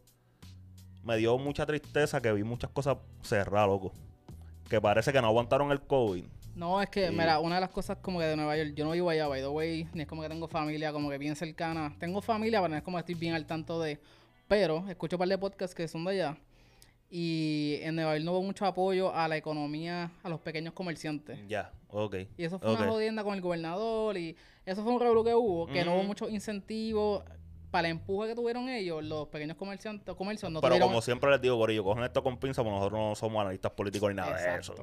me 1.04 1.18
dio 1.18 1.38
mucha 1.38 1.66
tristeza 1.66 2.22
que 2.22 2.32
vi 2.32 2.44
muchas 2.44 2.72
cosas 2.72 2.98
cerradas, 3.22 3.68
loco. 3.68 3.92
Que 4.70 4.82
parece 4.82 5.12
que 5.14 5.22
no 5.22 5.28
aguantaron 5.28 5.72
el 5.72 5.82
COVID. 5.82 6.24
No, 6.56 6.82
es 6.82 6.90
que, 6.90 7.08
Sí. 7.08 7.14
mira, 7.14 7.40
una 7.40 7.56
de 7.56 7.62
las 7.62 7.70
cosas 7.70 7.98
como 8.02 8.20
que 8.20 8.26
de 8.26 8.36
Nueva 8.36 8.58
York, 8.58 8.74
yo 8.76 8.84
no 8.86 8.92
vivo 8.92 9.10
allá, 9.10 9.28
by 9.28 9.42
the 9.42 9.48
way, 9.48 9.88
ni 9.94 10.02
es 10.02 10.08
como 10.08 10.24
que 10.24 10.30
tengo 10.30 10.48
familia 10.48 10.92
como 10.92 11.10
que 11.10 11.18
bien 11.18 11.36
cercana. 11.36 11.96
Tengo 12.00 12.22
familia, 12.22 12.60
pero 12.60 12.70
no 12.70 12.76
es 12.78 12.84
como 12.84 12.98
que 12.98 13.02
estoy 13.02 13.16
bien 13.16 13.34
al 13.36 13.46
tanto 13.46 13.80
de. 13.80 14.00
Pero 14.48 14.84
escucho 14.90 15.18
un 15.18 15.20
par 15.20 15.28
de 15.28 15.38
podcasts 15.38 15.76
que 15.76 15.88
son 15.88 16.04
de 16.06 16.12
allá. 16.12 16.38
Y 17.10 17.78
en 17.84 17.96
Nueva 17.96 18.14
York 18.16 18.26
no 18.26 18.32
hubo 18.34 18.44
mucho 18.44 18.66
apoyo 18.66 19.14
a 19.14 19.28
la 19.28 19.38
economía, 19.38 20.12
a 20.24 20.30
los 20.30 20.40
pequeños 20.42 20.74
comerciantes. 20.74 21.40
Ya, 21.48 21.72
ok. 21.90 22.16
Y 22.38 22.44
eso 22.44 22.60
fue 22.60 22.74
una 22.74 22.88
jodienda 22.88 23.24
con 23.24 23.34
el 23.36 23.42
gobernador 23.42 24.18
y 24.18 24.36
eso 24.66 24.84
fue 24.84 24.92
un 24.92 25.00
revuelo 25.00 25.24
que 25.24 25.34
hubo, 25.34 25.68
que 25.68 25.86
no 25.86 25.96
hubo 25.96 26.04
muchos 26.04 26.30
incentivos 26.32 27.24
para 27.72 27.88
el 27.90 27.94
empuje 27.96 28.30
que 28.30 28.36
tuvieron 28.36 28.70
ellos, 28.70 29.04
los 29.04 29.28
pequeños 29.28 29.58
comerciantes, 29.58 30.16
comercios 30.16 30.52
no 30.52 30.62
Pero 30.62 30.70
tuvieron... 30.72 30.88
como 30.90 31.02
siempre 31.02 31.30
les 31.32 31.42
digo, 31.42 31.58
Corillo, 31.58 31.84
cogen 31.84 32.04
esto 32.06 32.24
con 32.24 32.38
pinza, 32.38 32.64
porque 32.64 32.76
nosotros 32.78 33.00
no 33.00 33.16
somos 33.16 33.42
analistas 33.42 33.72
políticos 33.72 34.10
ni 34.10 34.16
nada 34.16 34.36
de 34.38 34.60
eso. 34.60 34.74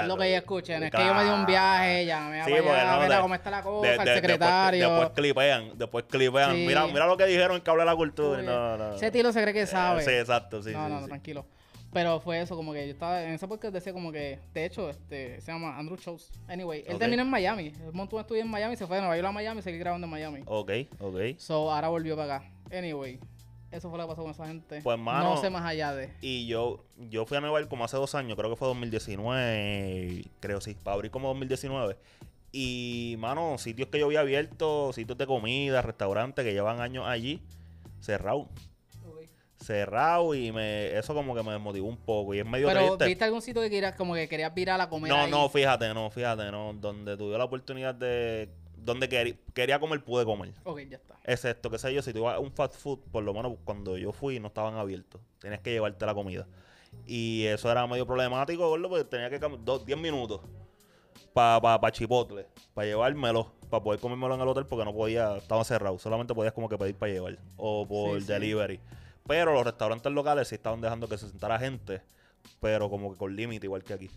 Es 0.00 0.06
lo 0.06 0.16
que 0.16 0.26
ellos 0.28 0.38
escuchan. 0.40 0.82
Es 0.82 0.90
que 0.90 1.04
yo 1.04 1.14
me 1.14 1.24
di 1.24 1.30
un 1.30 1.46
viaje, 1.46 2.06
ya 2.06 2.20
me 2.28 2.44
Sí, 2.44 2.52
a 2.52 2.96
no, 2.96 3.08
de- 3.08 3.20
cómo 3.20 3.34
está 3.34 3.50
la 3.50 3.62
cosa, 3.62 3.88
de- 3.88 3.96
el 3.96 4.04
de- 4.04 4.14
secretario. 4.14 4.80
Después, 4.80 5.00
después 5.00 5.16
clipean, 5.16 5.78
después 5.78 6.04
clipean. 6.08 6.54
Sí. 6.56 6.66
Mira, 6.66 6.86
mira 6.86 7.06
lo 7.06 7.16
que 7.16 7.26
dijeron 7.26 7.56
en 7.56 7.62
que 7.62 7.70
habla 7.70 7.84
la 7.84 7.94
cultura. 7.96 8.42
No, 8.42 8.76
no, 8.76 8.88
no. 8.90 8.94
Ese 8.96 9.10
tiro 9.10 9.32
se 9.32 9.42
cree 9.42 9.54
que 9.54 9.66
sabe. 9.66 10.02
Sí, 10.02 10.10
exacto, 10.10 10.62
sí, 10.62 10.72
no, 10.72 10.86
sí, 10.86 10.92
no, 10.92 11.04
tranquilo. 11.06 11.46
Pero 11.92 12.20
fue 12.20 12.40
eso, 12.40 12.56
como 12.56 12.72
que 12.72 12.86
yo 12.86 12.92
estaba 12.92 13.22
en 13.24 13.32
ese 13.32 13.48
podcast 13.48 13.74
decía 13.74 13.92
como 13.92 14.12
que, 14.12 14.38
de 14.54 14.64
hecho, 14.64 14.88
este, 14.88 15.40
se 15.40 15.52
llama 15.52 15.76
Andrew 15.76 15.96
Schultz. 15.96 16.30
Anyway, 16.46 16.84
él 16.86 16.98
terminó 16.98 17.22
en 17.22 17.30
Miami. 17.30 17.72
Él 17.84 17.92
montó 17.92 18.16
un 18.16 18.20
estudio 18.20 18.42
en 18.42 18.48
Miami, 18.48 18.76
se 18.76 18.86
fue 18.86 18.96
de 18.96 19.02
Nueva 19.02 19.16
York 19.16 19.28
a 19.28 19.32
Miami 19.32 19.58
y 19.58 19.62
seguir 19.62 19.80
grabando 19.80 20.06
en 20.06 20.10
Miami. 20.10 20.42
Ok, 20.46 20.70
ok. 21.00 21.16
So, 21.38 21.72
ahora 21.72 21.88
volvió 21.88 22.16
para 22.16 22.36
acá. 22.36 22.50
Anyway, 22.72 23.18
eso 23.72 23.88
fue 23.90 23.98
lo 23.98 24.04
que 24.04 24.08
pasó 24.10 24.22
con 24.22 24.30
esa 24.30 24.46
gente. 24.46 24.82
Pues, 24.82 24.98
mano, 24.98 25.34
no 25.34 25.40
sé 25.40 25.50
más 25.50 25.64
allá 25.64 25.92
de. 25.92 26.12
Y 26.20 26.46
yo, 26.46 26.84
yo 26.96 27.26
fui 27.26 27.36
a 27.36 27.40
Nueva 27.40 27.58
York 27.58 27.68
como 27.68 27.84
hace 27.84 27.96
dos 27.96 28.14
años, 28.14 28.36
creo 28.36 28.50
que 28.50 28.56
fue 28.56 28.68
2019, 28.68 30.24
creo 30.38 30.60
sí, 30.60 30.76
para 30.80 30.94
abrir 30.94 31.10
como 31.10 31.28
2019. 31.28 31.96
Y, 32.52 33.16
mano, 33.18 33.58
sitios 33.58 33.88
que 33.88 33.98
yo 33.98 34.06
había 34.06 34.20
abierto, 34.20 34.92
sitios 34.92 35.18
de 35.18 35.26
comida, 35.26 35.82
restaurantes 35.82 36.44
que 36.44 36.52
llevan 36.52 36.80
años 36.80 37.06
allí, 37.06 37.42
cerrado. 38.00 38.48
Cerrado 39.60 40.34
y 40.34 40.50
me 40.52 40.96
eso 40.96 41.14
como 41.14 41.34
que 41.34 41.42
me 41.42 41.52
desmotivó 41.52 41.86
un 41.86 41.96
poco. 41.98 42.34
Y 42.34 42.38
es 42.40 42.46
medio 42.46 42.66
Pero, 42.68 42.80
triste. 42.80 43.06
¿viste 43.06 43.24
algún 43.24 43.42
sitio 43.42 43.60
que 43.62 43.70
querías, 43.70 43.94
como 43.94 44.14
que 44.14 44.28
querías 44.28 44.54
virar 44.54 44.80
a 44.80 44.88
comer 44.88 45.10
No, 45.12 45.18
ahí? 45.22 45.30
no, 45.30 45.48
fíjate, 45.48 45.92
no, 45.92 46.10
fíjate, 46.10 46.50
no. 46.50 46.72
Donde 46.74 47.16
tuve 47.16 47.36
la 47.36 47.44
oportunidad 47.44 47.94
de. 47.94 48.48
Donde 48.76 49.08
quería, 49.10 49.34
quería 49.52 49.78
comer, 49.78 50.02
pude 50.02 50.24
comer. 50.24 50.54
Ok, 50.64 50.80
ya 50.88 50.96
está. 50.96 51.18
Excepto, 51.24 51.68
qué 51.70 51.78
sé 51.78 51.92
yo, 51.92 52.00
si 52.00 52.14
tú 52.14 52.26
a 52.26 52.38
un 52.38 52.50
fast 52.50 52.76
food, 52.76 53.00
por 53.12 53.22
lo 53.22 53.34
menos 53.34 53.52
cuando 53.64 53.98
yo 53.98 54.10
fui 54.12 54.40
no 54.40 54.48
estaban 54.48 54.74
abiertos. 54.76 55.20
Tenías 55.38 55.60
que 55.60 55.70
llevarte 55.70 56.06
la 56.06 56.14
comida. 56.14 56.46
Y 57.06 57.44
eso 57.44 57.70
era 57.70 57.86
medio 57.86 58.06
problemático, 58.06 58.66
gordo, 58.68 58.88
porque 58.88 59.04
tenía 59.04 59.28
que 59.28 59.38
dos, 59.38 59.84
10 59.84 59.98
minutos 59.98 60.40
para 61.34 61.60
pa, 61.60 61.80
pa 61.80 61.92
Chipotle, 61.92 62.46
para 62.74 62.86
llevármelo, 62.88 63.52
para 63.68 63.82
poder 63.82 64.00
comérmelo 64.00 64.34
en 64.34 64.40
el 64.40 64.48
hotel, 64.48 64.66
porque 64.66 64.84
no 64.84 64.92
podía, 64.94 65.36
estaba 65.36 65.62
cerrado. 65.64 65.98
Solamente 65.98 66.34
podías 66.34 66.52
como 66.54 66.68
que 66.68 66.76
pedir 66.78 66.96
para 66.96 67.12
llevar 67.12 67.38
o 67.56 67.86
por 67.86 68.18
Sí, 68.18 68.26
sí. 68.26 68.32
delivery. 68.32 68.80
Pero 69.26 69.52
los 69.54 69.64
restaurantes 69.64 70.12
locales 70.12 70.48
sí 70.48 70.54
estaban 70.56 70.80
dejando 70.80 71.08
que 71.08 71.18
se 71.18 71.28
sentara 71.28 71.58
gente, 71.58 72.02
pero 72.60 72.88
como 72.90 73.12
que 73.12 73.18
con 73.18 73.34
límite, 73.36 73.66
igual 73.66 73.82
que 73.84 73.94
aquí. 73.94 74.10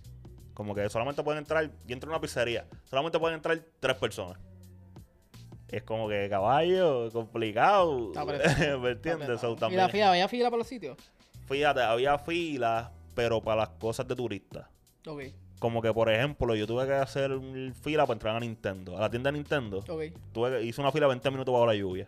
Como 0.54 0.74
que 0.76 0.88
solamente 0.90 1.24
pueden 1.24 1.40
entrar, 1.40 1.66
yo 1.86 1.94
entro 1.94 2.10
a 2.10 2.14
una 2.14 2.22
pizzería, 2.22 2.66
solamente 2.86 3.20
pueden 3.20 3.36
entrar 3.36 3.60
tres 3.80 3.98
personas. 3.98 4.38
Es 5.68 5.82
como 5.84 6.08
que 6.08 6.28
caballo, 6.30 7.10
complicado. 7.12 8.12
¿Me 8.80 8.92
entiendes? 8.92 9.42
So, 9.42 9.58
¿Y 9.70 9.76
la 9.76 9.90
fila? 9.90 10.10
¿Había 10.12 10.28
fila 10.28 10.50
para 10.52 10.60
los 10.60 10.68
sitios? 10.68 10.98
Fíjate, 11.48 11.82
había 11.82 12.18
filas, 12.20 12.90
pero 13.16 13.42
para 13.42 13.62
las 13.62 13.70
cosas 13.70 14.08
de 14.08 14.16
turistas. 14.16 14.68
Ok, 15.08 15.24
Como 15.60 15.82
que, 15.82 15.92
por 15.92 16.10
ejemplo, 16.10 16.56
yo 16.56 16.68
tuve 16.68 16.86
que 16.86 16.94
hacer 16.94 17.32
un 17.32 17.74
fila 17.82 18.06
para 18.06 18.16
entrar 18.16 18.36
a 18.36 18.40
Nintendo. 18.40 18.96
A 18.98 19.02
la 19.02 19.10
tienda 19.10 19.32
de 19.32 19.38
Nintendo, 19.40 19.80
ok. 19.80 20.04
tuve 20.32 20.52
que- 20.52 20.64
hice 20.64 20.80
una 20.80 20.92
fila 20.92 21.08
20 21.08 21.32
minutos 21.32 21.52
bajo 21.52 21.66
la 21.66 21.74
lluvia. 21.76 22.08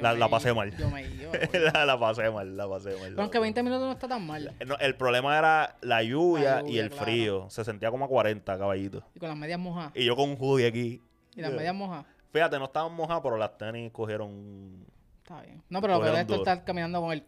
La- 0.00 0.14
la 0.14 0.28
pasé 0.28 0.52
mal. 0.54 0.76
Yo 0.76 0.88
me 0.90 1.02
iba. 1.02 1.32
la, 1.74 1.84
la 1.86 1.98
pasé 1.98 2.30
mal, 2.30 2.56
la 2.56 2.68
pasé 2.68 2.96
mal. 2.98 3.14
Aunque 3.18 3.38
20 3.38 3.62
minutos 3.62 3.86
no 3.86 3.92
está 3.92 4.08
tan 4.08 4.26
mal. 4.26 4.54
No, 4.66 4.76
el 4.78 4.94
problema 4.94 5.36
era 5.36 5.76
la 5.82 6.02
lluvia, 6.02 6.62
y 6.66 6.78
el 6.78 6.88
claro. 6.90 7.04
frío. 7.04 7.50
Se 7.50 7.64
sentía 7.64 7.90
como 7.90 8.04
a 8.04 8.08
40, 8.08 8.58
caballito. 8.58 9.02
Y 9.14 9.18
con 9.18 9.28
las 9.28 9.38
medias 9.38 9.58
mojadas. 9.58 9.92
Y 9.94 10.04
yo 10.04 10.16
con 10.16 10.30
un 10.30 10.36
hoodie 10.38 10.66
aquí. 10.66 11.02
Y 11.34 11.40
las 11.40 11.52
medias 11.52 11.74
mojadas. 11.74 12.06
Fíjate, 12.32 12.58
no 12.58 12.64
estaban 12.66 12.94
mojadas, 12.94 13.22
pero 13.22 13.36
las 13.36 13.56
tenis 13.58 13.90
cogieron 13.92 14.86
Está 15.22 15.40
bien. 15.42 15.62
No, 15.68 15.80
pero 15.80 15.94
lo 15.94 16.00
peor 16.00 16.16
es 16.18 16.26
duro. 16.26 16.40
estar 16.40 16.64
caminando 16.64 17.00
con 17.00 17.12
el... 17.12 17.24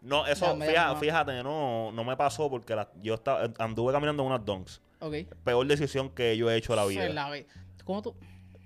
No, 0.00 0.26
eso, 0.26 0.54
fíjate, 0.56 0.94
no. 0.94 0.96
fíjate, 0.96 1.42
no, 1.42 1.92
no 1.92 2.04
me 2.04 2.16
pasó 2.16 2.48
porque 2.48 2.74
la- 2.74 2.88
yo 3.02 3.14
estaba, 3.14 3.48
anduve 3.58 3.92
caminando 3.92 4.22
en 4.22 4.28
unas 4.28 4.44
donks. 4.44 4.80
Ok. 5.00 5.14
Peor 5.44 5.66
decisión 5.66 6.10
que 6.10 6.36
yo 6.36 6.50
he 6.50 6.56
hecho 6.56 6.72
en 6.72 6.76
la 6.76 6.84
vida. 6.86 7.02
Se 7.02 7.12
la 7.12 7.28
ve. 7.30 7.46
¿Cómo 7.84 8.00
tú? 8.02 8.14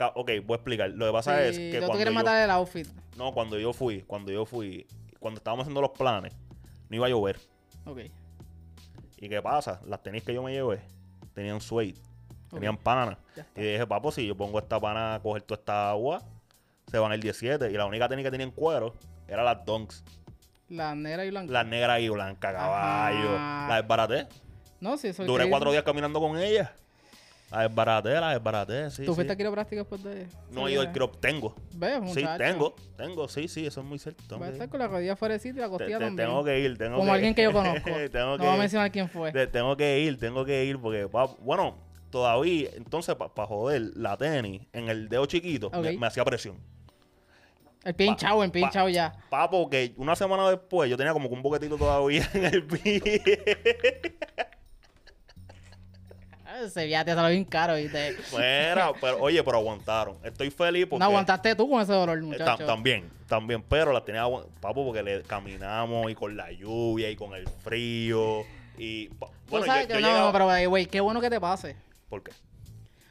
Ok, 0.09 0.31
voy 0.45 0.55
a 0.55 0.57
explicar. 0.57 0.91
Lo 0.91 1.07
que 1.07 1.13
pasa 1.13 1.45
es 1.45 1.57
que 1.57 1.73
tú 1.73 1.79
cuando 1.79 1.97
quieres 1.97 2.15
yo, 2.15 2.19
matar 2.19 2.43
el 2.43 2.51
outfit. 2.51 2.87
no, 3.17 3.33
cuando 3.33 3.59
yo 3.59 3.73
fui, 3.73 4.03
cuando 4.03 4.33
yo 4.33 4.45
fui, 4.45 4.87
cuando 5.19 5.39
estábamos 5.39 5.65
haciendo 5.65 5.81
los 5.81 5.91
planes, 5.91 6.35
no 6.89 6.97
iba 6.97 7.07
a 7.07 7.11
llover. 7.11 7.39
Ok. 7.85 8.01
¿Y 9.19 9.29
qué 9.29 9.41
pasa? 9.41 9.81
Las 9.87 10.03
tenis 10.03 10.25
que 10.25 10.35
yo 10.35 10.43
me 10.43 10.53
llevé 10.53 10.81
tenían 11.33 11.61
suede, 11.61 11.95
tenían 12.51 12.77
pana. 12.77 13.19
Y 13.57 13.61
dije, 13.61 13.87
papo, 13.87 14.11
si 14.13 14.27
yo 14.27 14.37
pongo 14.37 14.59
esta 14.59 14.81
pana 14.81 15.15
a 15.15 15.21
coger 15.21 15.43
toda 15.43 15.59
esta 15.59 15.91
agua, 15.91 16.23
se 16.91 16.99
van 16.99 17.13
el 17.13 17.21
17. 17.21 17.71
Y 17.71 17.75
la 17.75 17.87
única 17.87 18.09
tenis 18.09 18.25
que 18.25 18.31
tenía 18.31 18.47
en 18.47 18.53
cuero 18.53 18.95
era 19.29 19.43
las 19.43 19.65
donks. 19.65 20.05
La 20.69 20.95
negra 20.95 21.25
y 21.25 21.31
blanca. 21.31 21.53
Las 21.53 21.67
negras 21.67 22.01
y 22.01 22.09
blancas, 22.09 22.53
caballo. 22.53 23.33
Las 23.33 23.83
desbaraté. 23.83 24.27
No, 24.81 24.97
sí, 24.97 25.09
eso 25.09 25.23
es 25.23 25.29
Duré 25.29 25.49
cuatro 25.49 25.71
días 25.71 25.85
caminando 25.85 26.19
con 26.19 26.37
ellas. 26.39 26.71
Las 27.53 27.69
desbaraté, 27.69 28.11
las 28.19 28.35
desbaraté, 28.35 28.91
sí. 28.91 29.05
¿Tú 29.05 29.13
sí. 29.13 29.15
fuiste 29.17 29.33
a 29.35 29.37
quiropráctica 29.37 29.83
después 29.83 30.03
de...? 30.03 30.27
No 30.51 30.69
ido 30.71 30.81
al 30.81 30.91
crop. 30.91 31.21
Tengo. 31.21 31.55
¿Ves, 31.75 32.01
Sí, 32.15 32.25
tengo. 32.39 32.75
Tengo, 32.97 33.29
sí, 33.29 33.47
sí, 33.47 33.67
eso 33.67 33.81
es 33.83 33.87
muy 33.87 33.99
cierto. 33.99 34.39
Va 34.39 34.47
a 34.47 34.49
que 34.49 34.53
estar 34.55 34.69
con 34.71 34.81
la 34.81 34.89
rodilla 34.89 35.15
fuera 35.17 35.35
de 35.35 35.39
sitio 35.41 35.59
y 35.59 35.61
la 35.61 35.67
Te- 35.67 35.71
costilla 35.71 35.99
te- 35.99 36.05
también. 36.07 36.29
tengo 36.29 36.43
que 36.45 36.59
ir, 36.61 36.79
tengo 36.79 36.97
Como 36.97 37.05
que 37.07 37.15
alguien 37.15 37.35
que 37.35 37.43
yo 37.43 37.53
conozco. 37.53 37.91
tengo 38.11 38.27
no 38.31 38.39
que 38.39 38.45
voy 38.47 38.55
a 38.55 38.59
mencionar 38.59 38.91
quién 38.91 39.09
fue. 39.09 39.33
te- 39.33 39.47
tengo 39.47 39.77
que 39.77 40.01
ir, 40.01 40.19
tengo 40.19 40.45
que 40.47 40.65
ir 40.65 40.79
porque, 40.79 41.07
pa- 41.09 41.27
bueno, 41.41 41.77
todavía, 42.11 42.71
entonces, 42.75 43.15
para 43.15 43.47
joder, 43.47 43.83
la 43.97 44.17
tenis 44.17 44.63
en 44.73 44.89
el 44.89 45.09
dedo 45.11 45.27
chiquito 45.27 45.71
me, 45.71 45.91
Ok. 45.91 45.99
me 45.99 46.07
hacía 46.07 46.25
presión. 46.25 46.57
El 47.85 47.95
pie 47.95 48.07
hinchado, 48.07 48.43
el 48.45 48.51
pie 48.51 48.63
pa- 48.63 48.69
hinchado 48.69 48.89
ya. 48.89 49.13
Papo, 49.29 49.69
que 49.69 49.93
una 49.99 50.15
semana 50.17 50.49
después 50.49 50.89
yo 50.89 50.97
tenía 50.97 51.13
como 51.13 51.29
que 51.29 51.35
un 51.35 51.43
boquetito 51.43 51.77
todavía 51.77 52.27
en 52.33 52.45
el 52.47 52.65
pie. 52.65 53.23
Ese 56.67 56.87
viaje 56.87 57.05
te 57.07 57.15
salió 57.15 57.31
bien 57.31 57.45
caro, 57.45 57.77
¿viste? 57.77 58.13
Fuera, 58.15 58.93
pero 59.01 59.19
oye, 59.21 59.43
pero 59.43 59.59
aguantaron. 59.59 60.17
Estoy 60.25 60.51
feliz 60.51 60.87
porque. 60.87 61.01
No 61.01 61.05
aguantaste 61.07 61.55
tú 61.55 61.69
con 61.71 61.81
ese 61.83 61.93
dolor, 61.93 62.19
Eh, 62.19 62.23
muchacho. 62.23 62.65
también, 62.67 63.09
también, 63.29 63.63
pero 63.63 63.93
las 63.93 64.05
tenía 64.05 64.25
papo 64.61 64.85
porque 64.85 65.03
le 65.03 65.23
caminamos 65.23 66.11
y 66.11 66.15
con 66.15 66.37
la 66.37 66.51
lluvia 66.53 67.11
y 67.11 67.17
con 67.17 67.35
el 67.35 67.47
frío 67.49 68.43
y 68.79 69.09
pa- 69.09 69.27
Tú 69.27 69.33
bueno, 69.51 69.67
sabes 69.67 69.89
yo, 69.89 69.95
que 69.97 70.01
yo 70.03 70.09
no, 70.09 70.13
llegaba- 70.31 70.33
pero, 70.55 70.71
güey, 70.71 70.87
qué 70.87 71.01
bueno 71.01 71.21
que 71.21 71.29
te 71.31 71.41
pase. 71.41 71.77
¿Por 72.09 72.23
qué? 72.23 72.33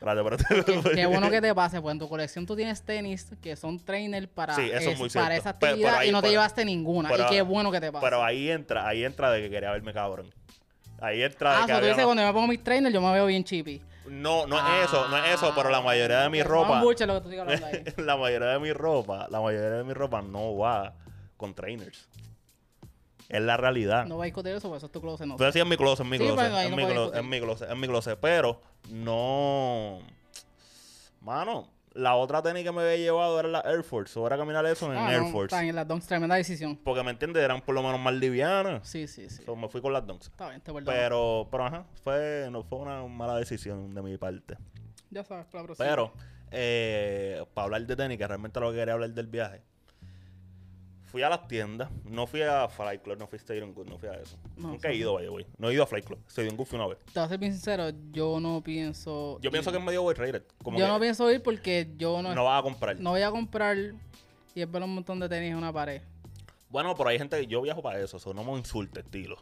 Espérate, 0.02 0.22
espérate. 0.46 0.90
Qué, 0.90 0.96
qué 0.96 1.06
bueno 1.06 1.30
que 1.30 1.40
te 1.42 1.54
pase, 1.54 1.80
pues 1.80 1.92
en 1.94 2.00
tu 2.00 2.10
colección 2.10 2.48
tú 2.48 2.56
tienes 2.56 2.82
tenis 2.82 3.28
que 3.40 3.56
son 3.56 3.80
trainer 3.80 4.28
para, 4.28 4.56
Sí, 4.56 4.68
eso 4.74 4.90
es 4.90 4.98
muy 4.98 5.10
para 5.12 5.36
esa 5.36 5.52
actividad 5.52 5.90
pero 5.90 5.98
ahí- 6.00 6.10
y 6.10 6.12
no 6.12 6.18
te 6.20 6.24
pero- 6.24 6.32
llevaste 6.32 6.66
ninguna. 6.66 7.12
y 7.16 7.26
qué 7.30 7.44
bueno 7.44 7.72
que 7.72 7.80
te 7.80 7.92
pase. 7.92 8.04
Pero 8.04 8.24
ahí 8.24 8.50
entra, 8.50 8.88
ahí 8.88 9.04
entra 9.06 9.30
de 9.32 9.42
que 9.44 9.50
quería 9.52 9.72
verme 9.72 9.94
cabrón. 9.94 10.34
Ahí 11.02 11.24
entra 11.24 11.50
de 11.50 11.56
ah, 11.56 11.60
que 11.60 11.64
o 11.64 11.76
sea, 11.76 11.80
tú 11.82 11.88
dices 11.88 12.06
cuando 12.06 12.22
yo 12.22 12.28
me 12.28 12.34
pongo 12.34 12.48
mis 12.48 12.64
trainers 12.64 12.94
yo 12.94 13.02
me 13.02 13.12
veo 13.12 13.26
bien 13.26 13.44
chippy. 13.44 13.82
No, 14.06 14.46
no 14.46 14.58
es 14.58 14.86
eso, 14.86 15.08
no 15.10 15.18
es 15.18 15.34
eso, 15.36 15.52
pero 15.56 15.70
la 15.70 15.82
mayoría 15.82 16.22
de 16.22 16.30
mi 16.30 16.40
Ah, 16.40 16.44
ropa, 16.44 16.82
lo 16.82 16.96
que 16.96 17.04
hablando 17.40 17.66
ahí. 17.66 17.84
la 17.98 18.18
mayoría 18.18 18.50
de 18.50 18.60
mi 18.60 18.72
ropa, 18.72 19.28
la 19.30 19.42
mayoría 19.42 19.70
de 19.70 19.84
mi 19.84 19.94
ropa 19.94 20.22
no 20.22 20.56
va 20.58 20.94
con 21.38 21.54
trainers. 21.54 22.08
Es 23.30 23.42
la 23.42 23.58
realidad. 23.58 24.06
No 24.06 24.18
vais 24.18 24.28
a 24.28 24.32
discutir 24.34 24.54
eso, 24.54 24.68
porque 24.68 24.78
eso 24.78 24.86
es 24.88 24.92
tu 24.92 25.02
closet, 25.02 25.26
no. 25.26 25.34
Entonces 25.36 25.54
sí, 25.54 25.60
es 25.60 25.66
mi 25.66 25.78
closet, 25.78 26.06
es 26.06 26.10
mi 26.12 26.18
Sí, 26.18 26.26
closet, 26.26 26.52
ahí 26.52 26.66
es, 26.66 26.72
no 26.72 26.78
mi 26.78 26.86
closet 26.86 27.16
es 27.16 27.24
mi 27.24 27.40
closet, 27.40 27.70
es 27.72 27.78
mi 27.78 27.88
closet, 27.88 28.20
pero 28.20 28.62
no... 28.90 30.00
Mano, 31.22 31.70
la 31.94 32.16
otra 32.16 32.42
tenis 32.42 32.64
que 32.64 32.72
me 32.72 32.82
había 32.82 32.98
llevado 32.98 33.40
era 33.40 33.50
la 33.50 33.60
Air 33.62 33.84
Force, 33.84 34.20
era 34.24 34.38
caminar 34.38 34.66
eso 34.66 34.92
en 34.92 34.98
Ah, 34.98 35.12
Air 35.12 35.22
no, 35.24 35.28
Force. 35.32 35.54
Está 35.54 35.62
bien, 35.62 35.76
las 35.76 35.88
donks, 35.88 36.08
tremenda 36.08 36.36
decisión. 36.36 36.78
Porque 36.78 37.04
me 37.04 37.12
entiendes, 37.12 37.44
eran 37.44 37.62
por 37.62 37.76
lo 37.76 37.84
menos 37.84 38.00
más 38.00 38.14
livianas. 38.14 38.88
Sí, 38.88 39.08
sí, 39.08 39.30
sí. 39.30 39.44
So, 39.46 39.56
me 39.56 39.68
fui 39.68 39.82
con 39.82 39.92
las 39.94 40.06
Dunks. 40.08 40.28
Está 40.28 40.50
bien, 40.50 40.62
te 40.62 40.72
perdono. 40.72 40.86
Pero, 40.98 41.48
pero 41.52 41.66
ajá, 41.66 41.86
fue, 42.04 42.48
no 42.52 42.64
fue 42.64 42.80
una 42.80 43.06
mala 43.08 43.36
decisión 43.38 43.94
de 43.94 44.02
mi 44.02 44.18
parte. 44.18 44.58
Ya 45.10 45.24
sabes, 45.24 45.46
para 45.48 45.62
la 45.64 45.66
próxima. 45.68 45.90
Pero, 45.90 46.14
eh, 46.52 47.44
para 47.54 47.66
hablar 47.66 47.86
de 47.86 47.96
tenis, 47.96 48.18
que 48.18 48.28
realmente 48.28 48.60
lo 48.60 48.72
que 48.72 48.78
quería 48.78 48.94
hablar 48.94 49.10
del 49.12 49.28
viaje, 49.28 49.62
fui 51.12 51.22
a 51.24 51.30
las 51.30 51.48
tiendas, 51.48 51.90
no 52.06 52.26
fui 52.26 52.42
a 52.42 52.68
Flight 52.70 53.02
Club, 53.02 53.18
no 53.20 53.28
fui 53.28 53.36
a 53.38 53.40
Stadium 53.42 53.74
Good, 53.74 53.88
no 53.88 53.98
fui 53.98 54.08
a 54.10 54.14
eso. 54.14 54.38
No, 54.56 54.70
Nunca 54.70 54.90
he 54.90 54.94
sí. 54.94 55.00
ido, 55.00 55.12
güey. 55.30 55.46
No 55.58 55.70
he 55.70 55.74
ido 55.74 55.84
a 55.84 55.88
Flight 55.88 56.06
Club, 56.06 56.20
Stadium 56.28 56.56
Good 56.56 56.66
fui 56.66 56.78
una 56.80 56.88
vez. 56.88 56.98
Te 57.06 57.20
voy 57.20 57.24
a 57.26 57.30
ser 57.30 57.38
bien 57.38 57.52
sincero, 57.52 57.90
yo 58.12 58.40
no 58.40 58.62
pienso. 58.62 59.38
Yo 59.42 59.52
pienso 59.52 59.72
que 59.72 59.78
es 59.78 59.84
medio 59.84 60.10
rated. 60.14 60.44
Como 60.64 60.78
Yo 60.80 60.86
que 60.86 60.92
no 60.92 61.00
pienso 61.00 61.32
ir 61.32 61.44
porque 61.44 61.92
yo 61.98 62.22
no, 62.22 62.34
no 62.34 62.44
vas 62.46 62.60
a 62.60 62.64
comprar. 62.64 63.00
no 63.00 63.10
voy 63.12 63.22
a 63.22 63.32
comprar 63.32 63.78
y 64.56 64.62
es 64.62 64.72
ver 64.72 64.84
un 64.84 64.96
montón 64.96 65.20
de 65.20 65.28
tenis 65.30 65.52
en 65.52 65.58
una 65.58 65.72
pared. 65.74 66.02
Bueno, 66.70 66.96
pero 66.96 67.10
hay 67.10 67.18
gente 67.18 67.38
que 67.40 67.48
yo 67.48 67.62
viajo 67.62 67.82
para 67.82 68.00
eso, 68.00 68.18
so 68.18 68.34
no 68.34 68.44
me 68.46 68.54
insulte, 68.58 69.02
estilo. 69.02 69.38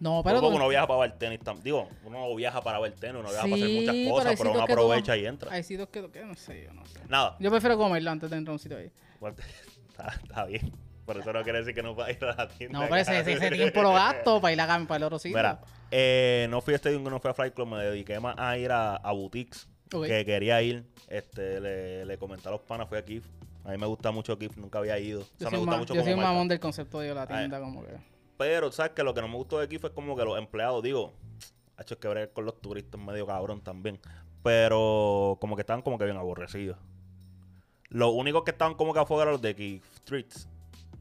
No, 0.00 0.20
Pero 0.24 0.36
pero. 0.36 0.40
porque 0.40 0.50
tú- 0.52 0.56
uno 0.56 0.68
viaja 0.68 0.86
para 0.88 1.00
ver 1.00 1.12
tenis, 1.18 1.38
digo, 1.62 1.88
uno 2.04 2.18
no 2.26 2.34
viaja 2.34 2.60
para 2.60 2.80
ver 2.80 2.92
tenis, 2.92 3.20
uno 3.20 3.28
viaja 3.28 3.42
para 3.44 3.54
hacer 3.54 3.68
Sí, 3.68 3.74
muchas 3.78 3.94
pero 3.94 4.10
cosas, 4.10 4.26
hay 4.30 4.36
pero 4.36 4.50
uno 4.50 4.58
tú- 4.58 4.72
aprovecha 4.72 5.16
y 5.16 5.26
entra. 5.26 5.52
Hay 5.52 5.62
sitios 5.62 5.88
que, 5.90 6.10
que 6.10 6.24
no 6.24 6.34
sé, 6.34 6.64
yo 6.64 6.72
no 6.72 6.84
sé. 6.86 6.98
Nada, 7.08 7.36
Yo 7.38 7.50
prefiero 7.50 7.76
comerlo 7.78 8.10
antes 8.10 8.28
de 8.30 8.36
entrar 8.36 8.50
a 8.52 8.54
un 8.54 8.58
sitio 8.58 8.78
ahí. 8.78 8.90
Bueno, 9.20 9.36
está, 9.90 10.08
está 10.24 10.44
bien. 10.46 10.72
Pero 11.06 11.20
eso 11.20 11.32
no 11.32 11.42
quiere 11.42 11.58
decir 11.58 11.74
que 11.74 11.82
no 11.82 11.96
va 11.96 12.06
a 12.06 12.10
ir 12.12 12.24
a 12.24 12.34
la 12.36 12.48
tienda. 12.48 12.78
No, 12.78 12.84
pero 12.84 12.96
ese, 12.96 13.18
ese- 13.20 13.50
tiempo 13.50 13.82
lo 13.82 13.92
gasto 13.92 14.40
para 14.40 14.52
ir 14.52 14.60
a 14.60 14.66
para 14.66 14.96
el 14.96 15.02
otro 15.02 15.18
sitio. 15.18 15.36
Mira, 15.36 15.60
eh, 15.90 16.46
no 16.48 16.60
fui 16.60 16.74
a 16.74 16.76
Stadium, 16.76 17.02
no 17.04 17.18
fui 17.18 17.30
a 17.30 17.34
Flight 17.34 17.54
Club, 17.54 17.68
me 17.68 17.82
dediqué 17.82 18.20
más 18.20 18.36
a 18.38 18.56
ir 18.56 18.70
a, 18.70 18.96
a 18.96 19.12
boutiques 19.12 19.68
que 19.90 20.24
quería 20.24 20.62
ir. 20.62 20.84
Este, 21.08 21.60
le, 21.60 22.04
le 22.06 22.18
comenté 22.18 22.48
a 22.48 22.52
los 22.52 22.60
panas, 22.60 22.88
fui 22.88 22.98
aquí, 22.98 23.20
A 23.64 23.70
mí 23.70 23.78
me 23.78 23.86
gusta 23.86 24.10
mucho 24.10 24.38
Kif, 24.38 24.56
nunca 24.56 24.78
había 24.78 24.98
ido. 24.98 25.20
O 25.20 25.24
Yo 25.24 25.28
sea, 25.38 25.50
soy, 25.50 25.58
me 25.58 25.64
gusta 25.64 25.76
mucho 25.76 25.94
yo 25.94 26.02
soy 26.02 26.12
un 26.14 26.20
mamón 26.20 26.48
del 26.48 26.60
concepto 26.60 27.00
de 27.00 27.14
la 27.14 27.26
tienda, 27.26 27.60
como 27.60 27.84
que. 27.84 27.92
Pero, 28.38 28.72
¿sabes 28.72 28.92
que 28.92 29.02
Lo 29.02 29.12
que 29.14 29.20
no 29.20 29.28
me 29.28 29.36
gustó 29.36 29.58
de 29.58 29.68
Kif 29.68 29.84
es 29.84 29.90
como 29.90 30.16
que 30.16 30.24
los 30.24 30.38
empleados, 30.38 30.82
digo, 30.82 31.12
ha 31.76 31.82
hecho 31.82 31.98
que 31.98 32.08
bregar 32.08 32.30
con 32.32 32.44
los 32.44 32.60
turistas 32.60 33.00
medio 33.00 33.26
cabrón 33.26 33.60
también. 33.60 34.00
Pero 34.42 35.36
como 35.40 35.54
que 35.56 35.60
estaban 35.62 35.82
como 35.82 35.98
que 35.98 36.04
bien 36.04 36.16
aborrecidos. 36.16 36.76
Los 37.88 38.12
únicos 38.12 38.42
que 38.42 38.50
estaban 38.52 38.74
como 38.74 38.92
que 38.94 39.00
afuera 39.00 39.24
eran 39.24 39.32
los 39.34 39.42
de 39.42 39.54
Kif 39.54 39.84
Streets. 39.98 40.48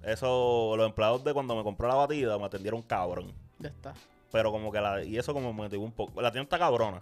Eso, 0.03 0.75
los 0.75 0.87
empleados 0.87 1.23
de 1.23 1.33
cuando 1.33 1.55
me 1.55 1.63
compré 1.63 1.87
la 1.87 1.95
batida 1.95 2.37
me 2.37 2.45
atendieron 2.45 2.81
cabrón. 2.81 3.31
Ya 3.59 3.69
está. 3.69 3.93
Pero 4.31 4.51
como 4.51 4.71
que 4.71 4.81
la. 4.81 5.03
Y 5.03 5.17
eso 5.17 5.33
como 5.33 5.53
me 5.53 5.63
motivó 5.63 5.83
un 5.83 5.91
poco. 5.91 6.21
La 6.21 6.31
tienda 6.31 6.43
está 6.43 6.57
cabrona. 6.57 7.01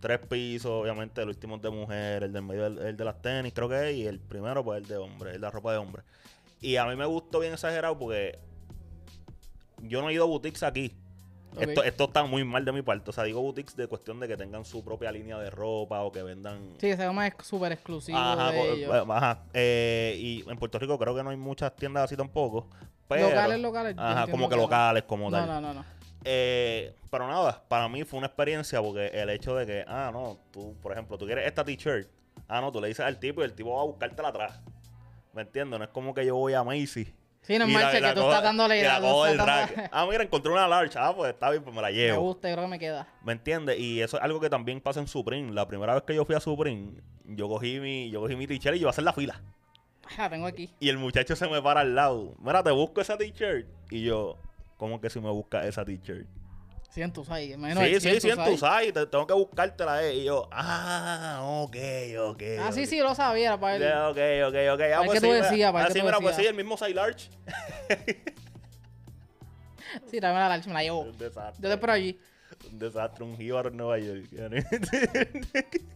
Tres 0.00 0.18
pisos, 0.18 0.70
obviamente, 0.70 1.22
el 1.22 1.28
último 1.28 1.56
es 1.56 1.62
de 1.62 1.70
mujer, 1.70 2.24
el 2.24 2.32
del 2.32 2.42
medio 2.42 2.66
el, 2.66 2.78
el 2.78 2.96
de 2.96 3.04
las 3.04 3.22
tenis, 3.22 3.52
creo 3.54 3.68
que 3.68 3.90
es, 3.90 3.96
y 3.96 4.06
el 4.06 4.18
primero, 4.18 4.64
pues 4.64 4.82
el 4.82 4.88
de 4.88 4.96
hombre, 4.96 5.30
el 5.30 5.36
de 5.36 5.42
la 5.42 5.50
ropa 5.50 5.70
de 5.70 5.78
hombre. 5.78 6.02
Y 6.60 6.74
a 6.76 6.86
mí 6.86 6.96
me 6.96 7.06
gustó 7.06 7.38
bien 7.38 7.52
exagerado 7.52 7.96
porque 7.96 8.38
yo 9.82 10.02
no 10.02 10.08
he 10.08 10.14
ido 10.14 10.24
a 10.24 10.26
boutiques 10.26 10.62
aquí. 10.64 10.96
Esto, 11.60 11.82
esto 11.84 12.04
está 12.04 12.24
muy 12.24 12.44
mal 12.44 12.64
de 12.64 12.72
mi 12.72 12.82
parte. 12.82 13.10
O 13.10 13.12
sea, 13.12 13.24
digo 13.24 13.40
boutiques 13.42 13.76
de 13.76 13.86
cuestión 13.86 14.18
de 14.20 14.28
que 14.28 14.36
tengan 14.36 14.64
su 14.64 14.82
propia 14.84 15.12
línea 15.12 15.38
de 15.38 15.50
ropa 15.50 16.00
o 16.02 16.10
que 16.10 16.22
vendan. 16.22 16.74
Sí, 16.78 16.88
ese 16.88 17.06
goma 17.06 17.26
es 17.26 17.34
súper 17.42 17.72
exclusivo 17.72 18.18
Ajá, 18.18 18.50
de 18.50 18.72
ellos. 18.72 19.06
ajá. 19.10 19.42
Eh, 19.52 20.16
y 20.18 20.44
en 20.48 20.56
Puerto 20.58 20.78
Rico 20.78 20.98
creo 20.98 21.14
que 21.14 21.22
no 21.22 21.30
hay 21.30 21.36
muchas 21.36 21.74
tiendas 21.76 22.04
así 22.04 22.16
tampoco. 22.16 22.68
Pero, 23.08 23.28
locales, 23.28 23.60
locales. 23.60 23.94
Ajá, 23.98 24.26
como 24.30 24.48
que 24.48 24.56
locales, 24.56 25.02
como 25.04 25.30
No, 25.30 25.36
tal. 25.36 25.46
no, 25.46 25.60
no, 25.60 25.74
no. 25.74 25.84
Eh, 26.24 26.94
pero 27.10 27.26
nada, 27.26 27.62
para 27.68 27.88
mí 27.88 28.04
fue 28.04 28.18
una 28.18 28.28
experiencia 28.28 28.80
porque 28.80 29.08
el 29.08 29.28
hecho 29.30 29.54
de 29.56 29.66
que, 29.66 29.84
ah, 29.86 30.10
no, 30.12 30.38
tú, 30.52 30.74
por 30.80 30.92
ejemplo, 30.92 31.18
tú 31.18 31.26
quieres 31.26 31.46
esta 31.46 31.64
t-shirt. 31.64 32.08
Ah, 32.48 32.60
no, 32.60 32.70
tú 32.72 32.80
le 32.80 32.88
dices 32.88 33.04
al 33.04 33.18
tipo 33.18 33.42
y 33.42 33.44
el 33.44 33.52
tipo 33.54 33.74
va 33.74 33.82
a 33.82 33.84
buscártela 33.86 34.28
atrás. 34.28 34.60
¿Me 35.32 35.42
entiendes? 35.42 35.78
No 35.78 35.84
es 35.84 35.90
como 35.90 36.14
que 36.14 36.24
yo 36.24 36.36
voy 36.36 36.54
a 36.54 36.62
Macy. 36.62 37.12
Sí, 37.42 37.58
no 37.58 37.66
la 37.66 37.90
que 37.90 37.98
tú 38.00 38.20
cojo- 38.20 38.28
estás 38.30 38.42
dándole 38.44 38.78
y 38.78 38.82
la 38.82 39.00
cojo 39.00 39.24
del 39.24 39.38
rack. 39.38 39.88
Ah, 39.92 40.06
mira, 40.08 40.22
encontré 40.22 40.52
una 40.52 40.68
large. 40.68 40.96
Ah, 40.96 41.12
pues 41.14 41.32
está 41.32 41.50
bien, 41.50 41.62
pues 41.64 41.74
me 41.74 41.82
la 41.82 41.88
Me 41.88 41.94
llevo. 41.94 42.20
gusta, 42.22 42.48
yo 42.48 42.54
creo 42.54 42.66
que 42.66 42.70
me 42.70 42.78
queda. 42.78 43.08
¿Me 43.24 43.32
entiendes? 43.32 43.78
Y 43.80 44.00
eso 44.00 44.16
es 44.16 44.22
algo 44.22 44.38
que 44.40 44.48
también 44.48 44.80
pasa 44.80 45.00
en 45.00 45.08
Supreme. 45.08 45.52
La 45.52 45.66
primera 45.66 45.94
vez 45.94 46.04
que 46.04 46.14
yo 46.14 46.24
fui 46.24 46.36
a 46.36 46.40
Supreme, 46.40 46.92
yo 47.24 47.48
cogí 47.48 47.80
mi, 47.80 48.10
yo 48.10 48.20
cogí 48.20 48.36
mi 48.36 48.46
t-shirt 48.46 48.76
y 48.76 48.78
yo 48.78 48.82
iba 48.82 48.90
a 48.90 48.92
hacer 48.92 49.02
la 49.04 49.12
fila. 49.12 49.42
Ah, 50.04 50.14
La 50.18 50.30
tengo 50.30 50.46
aquí. 50.46 50.70
Y 50.78 50.88
el 50.88 50.98
muchacho 50.98 51.34
se 51.34 51.48
me 51.48 51.60
para 51.60 51.80
al 51.80 51.94
lado. 51.96 52.34
Mira, 52.38 52.62
te 52.62 52.70
busco 52.70 53.00
esa 53.00 53.16
t-shirt. 53.18 53.66
Y 53.90 54.04
yo, 54.04 54.36
¿cómo 54.76 55.00
que 55.00 55.10
si 55.10 55.18
me 55.20 55.30
busca 55.30 55.66
esa 55.66 55.84
t-shirt? 55.84 56.26
Sí, 56.92 57.00
en 57.00 57.10
tu 57.10 57.24
site. 57.24 57.56
Menos 57.56 57.82
sí, 57.82 58.00
sí, 58.00 58.20
sí, 58.20 58.28
en 58.30 58.36
tu 58.44 58.56
site. 58.58 58.80
site. 58.80 58.92
te- 58.92 59.06
Tengo 59.06 59.26
que 59.26 59.32
buscártela. 59.32 60.02
Eh. 60.04 60.16
Y 60.16 60.24
yo, 60.24 60.46
ah, 60.52 61.40
ok, 61.42 61.76
ok. 62.20 62.42
Ah, 62.60 62.70
sí, 62.70 62.84
sí, 62.84 62.98
lo 63.00 63.14
sabía. 63.14 63.58
Para 63.58 63.76
él. 63.76 63.82
Ok, 64.10 64.18
ok, 64.48 64.74
ok. 64.74 64.80
Ah, 64.94 65.02
pues 65.06 65.20
qué 65.20 65.20
sí, 65.20 65.26
tú 65.26 65.32
decías, 65.32 65.72
para 65.72 65.84
Ah, 65.84 65.88
qué 65.88 65.92
sí, 65.94 65.98
tú 66.00 66.04
mira, 66.04 66.18
pues 66.20 66.36
sí, 66.36 66.44
el 66.44 66.54
mismo 66.54 66.76
size 66.76 66.94
large. 66.94 67.30
Sí, 70.10 70.20
tráeme 70.20 70.38
la 70.40 70.48
large, 70.48 70.68
me 70.68 70.74
la 70.74 70.82
llevo. 70.82 71.00
Un 71.00 71.18
desastre. 71.18 71.62
Yo 71.62 71.68
te 71.68 71.74
espero 71.74 71.92
allí. 71.92 72.18
Un 72.70 72.78
desastre, 72.78 73.24
un 73.24 73.36
jíbaro 73.36 73.68
en 73.68 73.76
Nueva 73.76 73.98
York. 73.98 74.24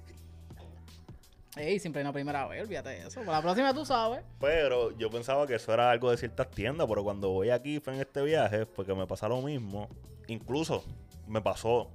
Ey, 1.57 1.79
siempre 1.79 2.01
hay 2.01 2.05
una 2.05 2.13
primera 2.13 2.47
vez, 2.47 2.63
olvídate 2.63 2.91
de 2.91 3.07
eso. 3.07 3.21
Para 3.21 3.39
la 3.39 3.43
próxima 3.43 3.73
tú 3.73 3.87
sabes. 3.87 4.23
Pero 4.39 4.95
yo 4.99 5.09
pensaba 5.11 5.47
que 5.47 5.55
eso 5.55 5.73
era 5.73 5.91
algo 5.91 6.11
de 6.11 6.19
ciertas 6.19 6.51
tiendas, 6.51 6.87
pero 6.87 7.03
cuando 7.03 7.31
voy 7.31 7.49
aquí 7.49 7.81
fue 7.81 7.95
en 7.95 8.01
este 8.01 8.21
viaje, 8.23 8.67
porque 8.67 8.95
me 8.95 9.07
pasa 9.07 9.29
lo 9.29 9.41
mismo. 9.41 9.89
Incluso 10.29 10.85
me 11.27 11.41
pasó 11.41 11.91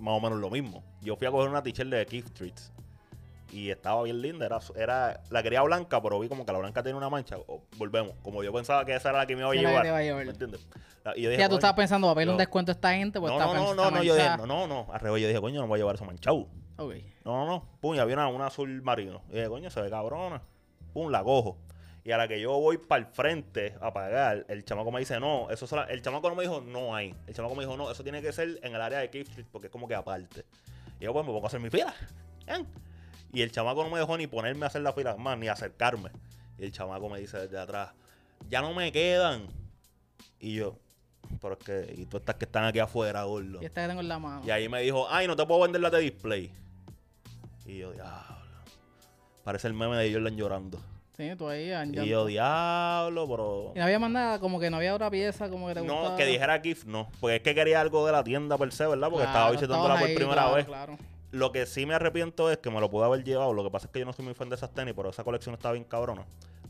más 0.00 0.14
o 0.16 0.20
menos 0.20 0.38
lo 0.38 0.50
mismo. 0.50 0.82
Yo 1.02 1.16
fui 1.16 1.26
a 1.26 1.30
coger 1.30 1.48
una 1.48 1.62
t-shirt 1.62 1.88
de 1.90 2.04
Keith 2.06 2.26
Streets 2.28 2.72
y 3.52 3.70
estaba 3.70 4.02
bien 4.02 4.20
linda. 4.22 4.46
Era, 4.46 4.58
era, 4.76 5.20
la 5.30 5.42
quería 5.42 5.62
blanca, 5.62 6.02
pero 6.02 6.18
vi 6.18 6.28
como 6.28 6.44
que 6.44 6.52
la 6.52 6.58
blanca 6.58 6.82
tiene 6.82 6.98
una 6.98 7.08
mancha. 7.08 7.36
Volvemos. 7.76 8.14
Como 8.22 8.42
yo 8.42 8.52
pensaba 8.52 8.84
que 8.84 8.94
esa 8.94 9.10
era 9.10 9.18
la 9.18 9.26
que 9.26 9.34
me 9.36 9.42
iba 9.42 9.50
a 9.50 9.54
llevar. 9.60 9.86
a. 9.86 9.92
¿Me 10.26 10.32
entiendes? 10.32 10.66
La- 11.04 11.16
Y 11.16 11.22
yo 11.22 11.30
dije, 11.30 11.40
Ya 11.40 11.48
tú 11.48 11.54
estabas 11.56 11.76
pensando, 11.76 12.06
va 12.08 12.12
a 12.12 12.16
pedir 12.16 12.28
un 12.30 12.38
descuento 12.38 12.72
a 12.72 12.74
esta 12.74 12.92
gente. 12.94 13.20
Pues 13.20 13.32
No, 13.32 13.38
no, 13.38 13.54
no, 13.54 13.74
no, 13.74 13.90
no, 13.90 14.02
yo 14.02 14.14
dije, 14.14 14.28
no, 14.38 14.46
no, 14.46 14.66
no. 14.86 14.92
Al 14.92 15.00
revés, 15.00 15.22
yo 15.22 15.28
dije, 15.28 15.40
coño, 15.40 15.60
no 15.60 15.66
voy 15.68 15.76
a 15.76 15.80
llevar 15.80 15.94
eso 15.94 16.04
manchado. 16.04 16.46
No, 17.24 17.44
no, 17.44 17.46
no. 17.46 17.68
Pum, 17.80 17.94
y 17.94 17.98
había 17.98 18.14
una, 18.16 18.26
una 18.28 18.46
azul 18.46 18.82
marino. 18.82 19.22
Y 19.30 19.34
dije, 19.34 19.48
coño, 19.48 19.70
se 19.70 19.80
ve 19.80 19.90
cabrona. 19.90 20.42
Pum, 20.92 21.10
la 21.10 21.22
cojo. 21.22 21.58
Y 22.06 22.10
a 22.12 22.18
la 22.18 22.28
que 22.28 22.38
yo 22.38 22.52
voy 22.60 22.76
para 22.76 23.00
el 23.00 23.06
frente 23.06 23.74
a 23.80 23.90
pagar, 23.92 24.44
el 24.48 24.62
chamaco 24.64 24.92
me 24.92 25.00
dice, 25.00 25.18
no, 25.18 25.48
eso 25.50 25.66
sola- 25.66 25.84
el 25.84 26.02
chamaco 26.02 26.28
no 26.28 26.34
me 26.36 26.42
dijo, 26.42 26.60
no 26.60 26.94
hay. 26.94 27.14
El 27.26 27.34
chamaco 27.34 27.54
me 27.54 27.64
dijo, 27.64 27.76
no, 27.78 27.90
eso 27.90 28.02
tiene 28.02 28.20
que 28.20 28.30
ser 28.30 28.60
en 28.62 28.74
el 28.74 28.80
área 28.80 28.98
de 28.98 29.06
Cape 29.06 29.20
Street 29.22 29.46
porque 29.50 29.68
es 29.68 29.72
como 29.72 29.88
que 29.88 29.94
aparte. 29.94 30.44
Y 31.00 31.04
yo, 31.04 31.12
pues, 31.14 31.24
me 31.24 31.32
pongo 31.32 31.46
a 31.46 31.48
hacer 31.48 31.60
mi 31.60 31.70
fila. 31.70 31.94
Y 33.32 33.40
el 33.42 33.50
chamaco 33.50 33.82
no 33.82 33.90
me 33.90 33.98
dejó 33.98 34.16
ni 34.18 34.26
ponerme 34.26 34.64
a 34.64 34.68
hacer 34.68 34.82
la 34.82 34.92
fila, 34.92 35.16
más, 35.16 35.38
ni 35.38 35.48
acercarme. 35.48 36.10
Y 36.58 36.64
el 36.64 36.72
chamaco 36.72 37.08
me 37.08 37.18
dice 37.20 37.38
desde 37.38 37.58
atrás, 37.58 37.90
ya 38.50 38.60
no 38.60 38.74
me 38.74 38.92
quedan. 38.92 39.46
Y 40.38 40.56
yo, 40.56 40.76
pero 41.40 41.54
es 41.58 41.64
que, 41.64 41.94
y 41.96 42.04
tú 42.04 42.18
estas 42.18 42.36
que 42.36 42.44
están 42.44 42.64
aquí 42.66 42.80
afuera, 42.80 43.24
gordo. 43.24 43.62
Y 43.62 43.64
esta 43.64 43.80
que 43.80 43.88
tengo 43.88 44.02
en 44.02 44.08
la 44.08 44.18
mano. 44.18 44.42
Y 44.46 44.50
ahí 44.50 44.68
me 44.68 44.82
dijo, 44.82 45.06
ay, 45.08 45.26
no 45.26 45.34
te 45.36 45.46
puedo 45.46 45.62
vender 45.62 45.80
la 45.80 45.88
de 45.88 46.00
display. 46.00 46.52
Y 47.64 47.78
yo, 47.78 47.92
diablo. 47.92 48.36
Parece 49.42 49.68
el 49.68 49.72
meme 49.74 49.96
de 49.96 50.12
Jordan 50.12 50.36
llorando. 50.36 50.80
Sí, 51.16 51.30
tú 51.38 51.48
ahí. 51.48 51.70
Y 51.92 52.06
yo, 52.08 52.26
diablo, 52.26 53.28
pero... 53.28 53.72
Y 53.74 53.78
no 53.78 53.84
había 53.84 53.98
más 54.00 54.10
nada, 54.10 54.40
como 54.40 54.58
que 54.58 54.68
no 54.68 54.78
había 54.78 54.94
otra 54.94 55.10
pieza, 55.10 55.48
como 55.48 55.68
que 55.68 55.74
te 55.74 55.82
No, 55.82 55.94
gustaba. 55.94 56.16
que 56.16 56.26
dijera 56.26 56.60
GIF, 56.60 56.84
no. 56.86 57.08
Porque 57.20 57.36
es 57.36 57.42
que 57.42 57.54
quería 57.54 57.80
algo 57.80 58.04
de 58.04 58.10
la 58.12 58.24
tienda 58.24 58.58
per 58.58 58.72
se, 58.72 58.84
¿verdad? 58.86 59.08
Porque 59.10 59.24
estaba 59.26 59.44
Claro, 59.46 59.52
visitándola 59.52 59.94
estabas 59.94 60.00
por 60.00 60.08
ahí, 60.08 60.14
primera 60.16 60.34
claro, 60.42 60.54
vez. 60.56 60.64
Claro. 60.66 60.98
Lo 61.30 61.52
que 61.52 61.66
sí 61.66 61.86
me 61.86 61.94
arrepiento 61.94 62.50
es 62.50 62.58
que 62.58 62.70
me 62.70 62.80
lo 62.80 62.90
pude 62.90 63.04
haber 63.04 63.22
llevado. 63.22 63.52
Lo 63.52 63.62
que 63.64 63.70
pasa 63.70 63.86
es 63.86 63.92
que 63.92 64.00
yo 64.00 64.04
no 64.06 64.12
soy 64.12 64.24
muy 64.24 64.34
fan 64.34 64.48
de 64.48 64.56
esas 64.56 64.72
tenis, 64.72 64.94
pero 64.96 65.10
esa 65.10 65.22
colección 65.24 65.54
estaba 65.54 65.72
bien 65.72 65.84
cabrona. 65.84 66.24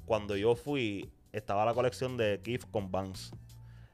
Cuando 0.07 0.37
yo 0.37 0.55
fui, 0.57 1.11
estaba 1.33 1.65
la 1.65 1.73
colección 1.75 2.17
de 2.19 2.41
GIF 2.45 2.65
con 2.71 2.91
Vans. 2.91 3.33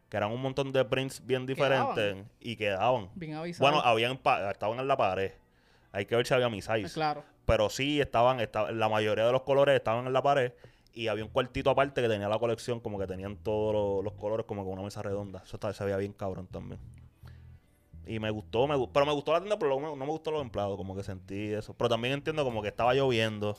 Que 0.09 0.17
eran 0.17 0.33
un 0.33 0.43
montón 0.43 0.73
de 0.73 0.85
prints 0.85 1.25
bien 1.25 1.47
Quedaban. 1.47 1.95
diferentes 1.95 2.27
y 2.41 2.57
quedaban. 2.57 3.09
Bien 3.15 3.35
avisado. 3.35 3.71
Bueno, 3.71 3.87
habían 3.87 4.13
estaban 4.51 4.81
en 4.81 4.89
la 4.89 4.97
pared. 4.97 5.31
Hay 5.93 6.07
que 6.07 6.17
ver 6.17 6.27
si 6.27 6.35
había 6.35 6.49
mi 6.49 6.61
size. 6.63 6.81
Pues 6.83 6.95
claro. 6.95 7.25
Pero 7.47 7.69
sí 7.71 8.01
estaban, 8.01 8.41
esta- 8.41 8.71
la 8.73 8.89
mayoría 8.89 9.27
de 9.27 9.33
los 9.33 9.43
colores 9.43 9.75
estaban 9.75 10.07
en 10.07 10.13
la 10.13 10.23
pared. 10.23 10.53
Y 10.93 11.07
había 11.09 11.25
un 11.25 11.31
cuartito 11.31 11.71
aparte 11.71 12.03
que 12.03 12.09
tenía 12.09 12.29
la 12.29 12.39
colección, 12.39 12.81
como 12.81 12.99
que 12.99 13.07
tenían 13.07 13.37
todos 13.37 13.73
los, 13.73 14.05
los 14.05 14.21
colores, 14.21 14.45
como 14.47 14.65
con 14.65 14.73
una 14.75 14.83
mesa 14.83 15.03
redonda. 15.03 15.41
Eso 15.45 15.57
estaba- 15.57 15.73
se 15.73 15.85
veía 15.85 15.97
bien 15.97 16.13
cabrón 16.13 16.47
también. 16.49 16.81
Y 18.07 18.19
me 18.19 18.31
gustó, 18.31 18.67
me, 18.67 18.75
pero 18.93 19.07
me 19.07 19.13
gustó 19.13 19.33
la 19.33 19.39
tienda, 19.41 19.59
pero 19.59 19.79
no, 19.79 19.91
no 19.95 19.97
me 19.97 20.07
gustó 20.07 20.31
los 20.33 20.43
empleados, 20.43 20.77
como 20.77 20.97
que 20.97 21.03
sentí 21.05 21.53
eso. 21.53 21.75
Pero 21.75 21.89
también 21.89 22.15
entiendo 22.15 22.43
como 22.45 22.61
que 22.63 22.69
estaba 22.69 22.93
lloviendo. 22.95 23.57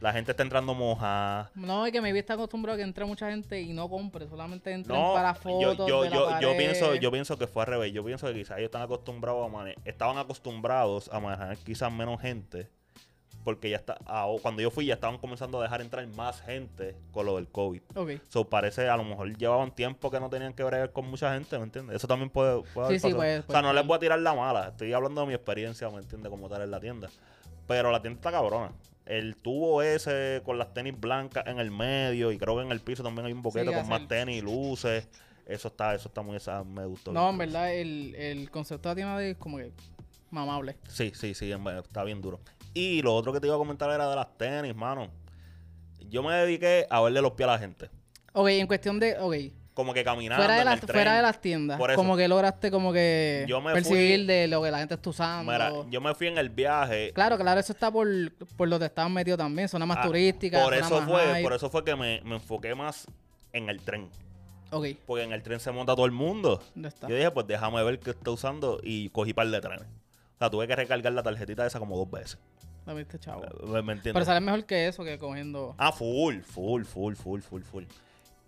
La 0.00 0.12
gente 0.12 0.32
está 0.32 0.42
entrando 0.42 0.74
mojada. 0.74 1.50
No, 1.54 1.86
es 1.86 1.92
que 1.92 2.00
me 2.02 2.12
vi 2.12 2.18
está 2.18 2.34
acostumbrado 2.34 2.74
a 2.74 2.76
que 2.78 2.82
entre 2.82 3.04
mucha 3.06 3.30
gente 3.30 3.60
y 3.62 3.72
no 3.72 3.88
compre, 3.88 4.28
solamente 4.28 4.70
entren 4.72 4.98
No, 5.00 5.14
para 5.14 5.34
fotos. 5.34 5.86
yo, 5.88 6.02
de 6.02 6.10
la 6.10 6.16
yo, 6.16 6.24
yo 6.24 6.28
pared. 6.30 6.56
pienso, 6.58 6.94
yo 6.96 7.10
pienso 7.10 7.38
que 7.38 7.46
fue 7.46 7.62
al 7.62 7.68
revés. 7.68 7.92
Yo 7.92 8.04
pienso 8.04 8.26
que 8.26 8.34
quizás 8.34 8.58
ellos 8.58 8.66
están 8.68 8.82
acostumbrados 8.82 9.46
a 9.46 9.48
mane- 9.50 9.76
estaban 9.84 10.18
acostumbrados 10.18 11.08
a 11.12 11.20
manejar 11.20 11.56
quizás 11.58 11.90
menos 11.92 12.20
gente. 12.20 12.68
Porque 13.44 13.68
ya 13.68 13.76
está, 13.76 13.98
ah, 14.06 14.26
cuando 14.40 14.62
yo 14.62 14.70
fui 14.70 14.86
ya 14.86 14.94
estaban 14.94 15.18
comenzando 15.18 15.60
a 15.60 15.62
dejar 15.64 15.82
entrar 15.82 16.06
más 16.08 16.40
gente 16.40 16.96
con 17.12 17.26
lo 17.26 17.36
del 17.36 17.46
COVID. 17.48 17.82
Ok. 17.94 18.10
So, 18.28 18.48
parece, 18.48 18.88
a 18.88 18.96
lo 18.96 19.04
mejor 19.04 19.36
llevaban 19.36 19.70
tiempo 19.70 20.10
que 20.10 20.18
no 20.18 20.30
tenían 20.30 20.54
que 20.54 20.64
bregar 20.64 20.92
con 20.92 21.06
mucha 21.10 21.34
gente, 21.34 21.58
¿me 21.58 21.64
entiendes? 21.64 21.96
Eso 21.96 22.08
también 22.08 22.30
puede, 22.30 22.62
puede 22.72 22.88
Sí, 22.88 22.94
sí, 22.98 23.02
pasado. 23.02 23.16
puede- 23.18 23.38
O 23.40 23.42
sea, 23.42 23.46
puede 23.48 23.62
no 23.62 23.72
les 23.74 23.86
voy 23.86 23.96
a 23.96 23.98
tirar 24.00 24.18
la 24.18 24.32
mala. 24.34 24.68
Estoy 24.68 24.94
hablando 24.94 25.20
de 25.20 25.26
mi 25.26 25.34
experiencia, 25.34 25.90
¿me 25.90 25.98
entiendes? 25.98 26.30
Como 26.30 26.48
tal 26.48 26.62
en 26.62 26.70
la 26.70 26.80
tienda. 26.80 27.10
Pero 27.66 27.90
la 27.90 28.00
tienda 28.00 28.16
está 28.18 28.30
cabrona. 28.30 28.72
El 29.06 29.36
tubo 29.36 29.82
ese 29.82 30.40
con 30.44 30.56
las 30.58 30.72
tenis 30.72 30.98
blancas 30.98 31.44
en 31.46 31.58
el 31.58 31.70
medio 31.70 32.32
y 32.32 32.38
creo 32.38 32.56
que 32.56 32.62
en 32.62 32.72
el 32.72 32.80
piso 32.80 33.02
también 33.02 33.26
hay 33.26 33.32
un 33.32 33.42
boquete 33.42 33.68
Sí, 33.68 33.74
con 33.74 33.88
más 33.88 34.00
el- 34.00 34.08
tenis 34.08 34.38
y 34.38 34.40
luces. 34.40 35.08
Eso 35.46 35.68
está, 35.68 35.94
eso 35.94 36.08
está 36.08 36.22
muy, 36.22 36.36
esa 36.36 36.64
me 36.64 36.86
gustó. 36.86 37.12
No, 37.12 37.28
en 37.28 37.36
verdad, 37.36 37.74
el, 37.74 38.14
el 38.14 38.50
concepto 38.50 38.88
de 38.88 38.92
la 38.92 38.96
tienda 38.96 39.22
es 39.24 39.36
como 39.36 39.58
que 39.58 39.72
mamable. 40.30 40.76
Sí, 40.88 41.12
sí, 41.14 41.34
sí, 41.34 41.52
está 41.52 42.02
bien 42.02 42.22
duro. 42.22 42.40
Y 42.72 43.02
lo 43.02 43.14
otro 43.14 43.32
que 43.32 43.40
te 43.40 43.46
iba 43.46 43.54
a 43.56 43.58
comentar 43.58 43.90
era 43.90 44.08
de 44.08 44.16
las 44.16 44.38
tenis, 44.38 44.74
mano. 44.74 45.10
Yo 46.08 46.22
me 46.22 46.32
dediqué 46.34 46.86
a 46.88 47.00
verle 47.02 47.20
los 47.20 47.32
pies 47.32 47.48
a 47.48 47.52
la 47.52 47.58
gente. 47.58 47.90
Ok, 48.32 48.48
en 48.48 48.66
cuestión 48.66 48.98
de. 48.98 49.18
Ok. 49.18 49.34
Como 49.74 49.92
que 49.92 50.04
caminando 50.04 50.40
Fuera 50.40 50.56
de, 50.58 50.64
las, 50.64 50.80
fuera 50.80 51.16
de 51.16 51.22
las 51.22 51.40
tiendas, 51.40 51.78
Por 51.78 51.90
eso. 51.90 51.96
como 51.96 52.16
que 52.16 52.28
lograste 52.28 52.70
como 52.70 52.92
que 52.92 53.44
Yo 53.48 53.60
me 53.60 53.72
percibir 53.72 54.18
fui- 54.20 54.26
de 54.26 54.46
lo 54.46 54.62
que 54.62 54.70
la 54.70 54.78
gente 54.78 54.94
está 54.94 55.10
usando. 55.10 55.50
Mira, 55.50 55.72
yo 55.90 56.00
me 56.00 56.14
fui 56.14 56.28
en 56.28 56.38
el 56.38 56.48
viaje. 56.48 57.10
Claro, 57.12 57.36
claro, 57.36 57.58
eso 57.58 57.72
está 57.72 57.90
por, 57.90 58.06
por 58.56 58.68
donde 58.68 58.86
estaban 58.86 59.12
metidos 59.12 59.38
también, 59.38 59.68
zona 59.68 59.84
más 59.84 59.98
Ah, 60.00 60.06
turística. 60.06 60.62
Por 60.62 60.74
eso 60.74 61.00
más 61.00 61.08
fue, 61.10 61.42
por 61.42 61.52
eso 61.54 61.68
fue 61.70 61.84
que 61.84 61.96
me, 61.96 62.20
me 62.24 62.36
enfoqué 62.36 62.74
más 62.76 63.06
en 63.52 63.68
el 63.68 63.80
tren. 63.80 64.08
Ok, 64.70 64.86
Porque 65.06 65.24
en 65.24 65.32
el 65.32 65.42
tren 65.42 65.58
se 65.58 65.70
monta 65.72 65.94
todo 65.96 66.06
el 66.06 66.12
mundo. 66.12 66.62
Yo 66.76 67.14
dije, 67.16 67.30
pues 67.32 67.46
déjame 67.48 67.82
ver 67.82 67.98
qué 67.98 68.10
está 68.10 68.30
usando 68.30 68.78
y 68.82 69.08
cogí 69.08 69.32
par 69.32 69.48
de 69.48 69.60
trenes. 69.60 69.82
O 69.82 70.38
sea, 70.38 70.50
tuve 70.50 70.68
que 70.68 70.76
recargar 70.76 71.12
la 71.12 71.22
tarjetita 71.24 71.66
esa 71.66 71.78
como 71.80 71.96
dos 71.96 72.08
veces. 72.10 72.38
La 72.86 72.92
viste, 72.94 73.18
chavo. 73.18 73.42
¿Me, 73.66 73.82
me 73.82 73.92
entiendes? 73.94 74.12
Pero 74.12 74.24
sale 74.24 74.40
mejor 74.40 74.64
que 74.66 74.86
eso, 74.86 75.02
que 75.04 75.18
cogiendo. 75.18 75.74
Ah, 75.78 75.90
full, 75.90 76.40
full, 76.42 76.84
full, 76.84 77.14
full, 77.14 77.40
full, 77.40 77.62
full. 77.62 77.84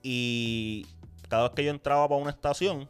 Y 0.03 0.87
cada 1.29 1.45
vez 1.45 1.53
que 1.53 1.65
yo 1.65 1.71
entraba 1.71 2.09
para 2.09 2.21
una 2.21 2.31
estación, 2.31 2.89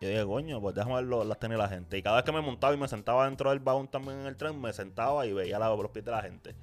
yo 0.00 0.08
dije, 0.08 0.24
coño, 0.24 0.60
pues 0.60 0.74
déjame 0.74 0.94
ver 0.96 1.04
lo- 1.04 1.24
las 1.24 1.38
tenis 1.38 1.56
de 1.56 1.62
la 1.62 1.68
gente. 1.68 1.98
Y 1.98 2.02
cada 2.02 2.16
vez 2.16 2.24
que 2.24 2.32
me 2.32 2.40
montaba 2.40 2.72
y 2.74 2.76
me 2.78 2.88
sentaba 2.88 3.26
dentro 3.26 3.50
del 3.50 3.60
vagón 3.60 3.86
también 3.88 4.20
en 4.20 4.26
el 4.26 4.36
tren, 4.36 4.58
me 4.60 4.72
sentaba 4.72 5.26
y 5.26 5.32
veía 5.32 5.58
la- 5.58 5.68
los 5.68 5.90
pies 5.90 6.04
de 6.04 6.10
la 6.10 6.22
gente. 6.22 6.54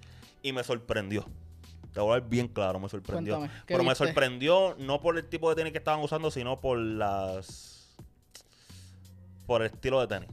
Y 0.41 0.51
me 0.53 0.63
sorprendió. 0.63 1.25
Te 1.93 1.99
voy 2.01 2.11
a 2.11 2.19
ver 2.19 2.29
bien 2.29 2.47
claro, 2.47 2.79
me 2.79 2.89
sorprendió. 2.89 3.37
Cuéntame, 3.37 3.59
¿qué 3.65 3.73
Pero 3.73 3.83
me 3.83 3.95
sorprendió 3.95 4.75
no 4.79 5.01
por 5.01 5.17
el 5.17 5.25
tipo 5.27 5.49
de 5.49 5.55
tenis 5.55 5.71
que 5.71 5.79
estaban 5.79 6.03
usando, 6.03 6.29
sino 6.31 6.59
por 6.59 6.77
las. 6.77 7.95
por 9.45 9.61
el 9.61 9.67
estilo 9.67 9.99
de 10.01 10.07
tenis. 10.07 10.29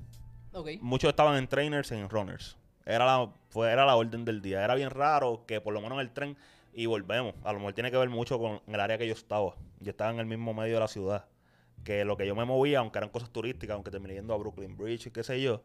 Muchos 0.82 1.08
estaban 1.10 1.36
en 1.36 1.46
trainers 1.48 1.90
y 1.92 1.94
en 1.94 2.08
runners. 2.08 2.56
Era 2.84 3.04
la, 3.06 3.30
fue, 3.50 3.70
era 3.70 3.86
la 3.86 3.96
orden 3.96 4.24
del 4.24 4.42
día. 4.42 4.62
Era 4.64 4.74
bien 4.74 4.90
raro 4.90 5.44
que 5.46 5.60
por 5.60 5.72
lo 5.72 5.80
menos 5.80 5.96
en 5.96 6.00
el 6.00 6.10
tren, 6.12 6.36
y 6.74 6.86
volvemos, 6.86 7.34
a 7.44 7.52
lo 7.52 7.60
mejor 7.60 7.72
tiene 7.74 7.90
que 7.90 7.96
ver 7.96 8.08
mucho 8.10 8.38
con 8.38 8.60
el 8.66 8.80
área 8.80 8.98
que 8.98 9.06
yo 9.06 9.12
estaba. 9.14 9.54
Yo 9.84 9.90
estaba 9.90 10.10
en 10.10 10.18
el 10.18 10.26
mismo 10.26 10.52
medio 10.54 10.74
de 10.74 10.80
la 10.80 10.88
ciudad. 10.88 11.26
Que 11.84 12.04
lo 12.04 12.16
que 12.16 12.26
yo 12.26 12.34
me 12.34 12.44
movía, 12.44 12.78
aunque 12.80 12.98
eran 12.98 13.10
cosas 13.10 13.30
turísticas, 13.30 13.74
aunque 13.74 13.90
terminé 13.90 14.14
yendo 14.14 14.32
a 14.34 14.38
Brooklyn 14.38 14.76
Bridge 14.76 15.06
y 15.06 15.10
qué 15.10 15.22
sé 15.22 15.40
yo, 15.40 15.62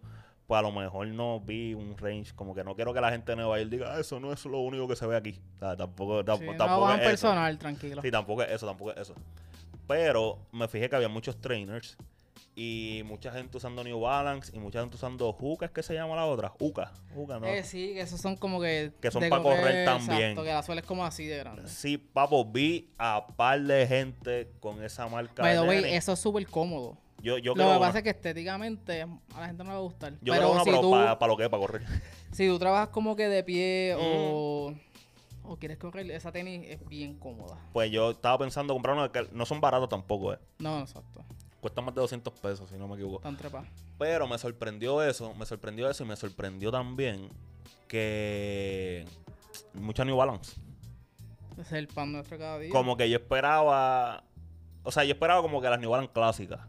pues 0.47 0.59
a 0.59 0.61
lo 0.61 0.71
mejor 0.71 1.07
no 1.07 1.39
vi 1.39 1.73
un 1.73 1.97
range. 1.97 2.33
Como 2.35 2.53
que 2.53 2.63
no 2.63 2.75
quiero 2.75 2.93
que 2.93 2.99
la 3.01 3.09
gente 3.11 3.31
de 3.31 3.35
Nueva 3.37 3.57
York 3.59 3.69
diga, 3.71 3.95
"Ah, 3.95 3.99
eso 3.99 4.19
no 4.19 4.33
es 4.33 4.43
lo 4.45 4.59
único 4.59 4.87
que 4.87 4.95
se 4.97 5.07
ve 5.07 5.15
aquí. 5.15 5.39
O 5.55 5.59
sea, 5.59 5.77
tampoco, 5.77 6.19
Sí, 6.19 6.25
tampoco, 6.57 6.87
no 6.87 6.93
es 6.95 6.99
eso. 7.01 7.09
personal, 7.09 7.57
tranquilo. 7.57 8.01
Sí, 8.01 8.11
tampoco 8.11 8.43
es 8.43 8.51
eso, 8.51 8.67
tampoco 8.67 8.91
es 8.91 8.97
eso. 8.97 9.15
Pero 9.87 10.39
me 10.51 10.67
fijé 10.67 10.89
que 10.89 10.95
había 10.97 11.09
muchos 11.09 11.39
trainers 11.39 11.97
y 12.61 13.03
mucha 13.05 13.31
gente 13.31 13.55
usando 13.55 13.85
New 13.85 14.01
Balance 14.01 14.51
y 14.53 14.59
mucha 14.59 14.81
gente 14.81 14.97
usando 14.97 15.31
Juca, 15.31 15.67
es 15.67 15.71
que 15.71 15.81
se 15.81 15.93
llama 15.93 16.17
la 16.17 16.25
otra, 16.25 16.49
Juca, 16.49 16.91
Juca, 17.15 17.39
¿no? 17.39 17.47
Eh, 17.47 17.63
sí, 17.63 17.93
que 17.93 18.01
esos 18.01 18.19
son 18.19 18.35
como 18.35 18.59
que... 18.59 18.91
Que 19.01 19.09
son 19.11 19.21
de 19.21 19.29
pa' 19.29 19.41
correr 19.41 19.83
Exacto, 19.83 20.07
también. 20.07 20.35
que 20.35 20.43
la 20.43 20.61
suela 20.61 20.81
es 20.81 20.87
como 20.87 21.05
así 21.05 21.25
de 21.25 21.37
grande. 21.37 21.69
Sí, 21.69 21.97
papo, 21.97 22.43
vi 22.43 22.89
a 22.97 23.25
par 23.37 23.61
de 23.61 23.87
gente 23.87 24.51
con 24.59 24.83
esa 24.83 25.07
marca. 25.07 25.41
Way, 25.41 25.83
tenis. 25.83 25.97
eso 25.97 26.11
es 26.11 26.19
súper 26.19 26.45
cómodo. 26.47 26.97
yo, 27.21 27.37
yo 27.37 27.53
Lo 27.55 27.63
que 27.63 27.69
una- 27.69 27.79
pasa 27.79 27.99
es 27.99 28.03
que 28.03 28.09
estéticamente 28.09 29.03
a 29.03 29.39
la 29.39 29.47
gente 29.47 29.63
no 29.63 29.69
le 29.69 29.75
va 29.75 29.79
a 29.79 29.83
gustar. 29.83 30.11
yo 30.21 30.33
pero 30.33 30.35
creo 30.35 30.51
una, 30.51 30.63
si, 30.65 30.69
pero 30.69 30.81
tú, 30.81 30.91
para 30.91 31.27
lo 31.27 31.37
que 31.37 31.43
es, 31.43 31.49
para 31.49 31.61
correr. 31.61 31.81
si 32.33 32.45
tú 32.47 32.59
trabajas 32.59 32.89
como 32.89 33.15
que 33.15 33.29
de 33.29 33.41
pie 33.43 33.95
Mm. 33.97 34.01
o, 34.33 34.73
o 35.43 35.55
quieres 35.57 35.77
correr, 35.77 36.11
esa 36.11 36.33
tenis 36.33 36.65
es 36.67 36.85
bien 36.89 37.17
cómoda. 37.17 37.57
Pues 37.71 37.89
yo 37.89 38.11
estaba 38.11 38.37
pensando 38.37 38.73
comprar 38.73 38.97
una 38.97 39.09
que 39.13 39.27
no 39.31 39.45
son 39.45 39.61
baratos 39.61 39.87
tampoco, 39.87 40.33
eh. 40.33 40.39
No, 40.59 40.81
exacto. 40.81 41.23
Cuestan 41.61 41.85
más 41.85 41.93
de 41.93 42.01
200 42.01 42.33
pesos, 42.35 42.69
si 42.69 42.77
no 42.77 42.87
me 42.87 42.95
equivoco. 42.95 43.19
Tan 43.19 43.35
trepa. 43.35 43.65
Pero 43.97 44.27
me 44.27 44.37
sorprendió 44.37 45.03
eso, 45.03 45.33
me 45.35 45.45
sorprendió 45.45 45.89
eso 45.89 46.03
y 46.03 46.07
me 46.07 46.15
sorprendió 46.15 46.71
también 46.71 47.29
que 47.87 49.05
mucha 49.73 50.05
New 50.05 50.15
Balance. 50.15 50.55
Es 51.57 51.71
el 51.73 51.87
pan 51.87 52.13
nuestro 52.13 52.37
cada 52.37 52.59
día. 52.59 52.71
Como 52.71 52.95
que 52.95 53.09
yo 53.09 53.17
esperaba, 53.17 54.23
o 54.83 54.91
sea, 54.91 55.03
yo 55.03 55.11
esperaba 55.11 55.41
como 55.41 55.61
que 55.61 55.69
las 55.69 55.79
New 55.79 55.89
Balance 55.89 56.13
clásicas. 56.13 56.61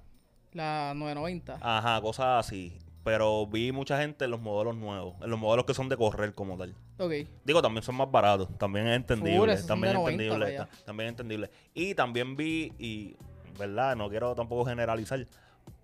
La 0.52 0.92
990. 0.96 1.58
Ajá, 1.60 2.00
cosas 2.00 2.46
así. 2.46 2.76
Pero 3.04 3.46
vi 3.46 3.72
mucha 3.72 3.98
gente 3.98 4.24
en 4.26 4.30
los 4.30 4.40
modelos 4.40 4.76
nuevos, 4.76 5.14
en 5.22 5.30
los 5.30 5.38
modelos 5.38 5.64
que 5.64 5.72
son 5.72 5.88
de 5.88 5.96
correr 5.96 6.34
como 6.34 6.58
tal. 6.58 6.74
Ok. 6.98 7.12
Digo, 7.44 7.62
también 7.62 7.82
son 7.82 7.94
más 7.94 8.10
baratos, 8.10 8.48
también 8.58 8.88
es 8.88 8.96
entendible, 8.96 9.56
también 9.62 9.96
es 9.96 10.00
90 10.00 10.10
entendible, 10.10 10.66
también 10.84 11.06
es 11.06 11.10
entendible. 11.12 11.50
Y 11.72 11.94
también 11.94 12.36
vi, 12.36 12.72
y, 12.78 13.16
¿verdad? 13.60 13.94
No 13.94 14.08
quiero 14.10 14.34
tampoco 14.34 14.64
generalizar, 14.64 15.24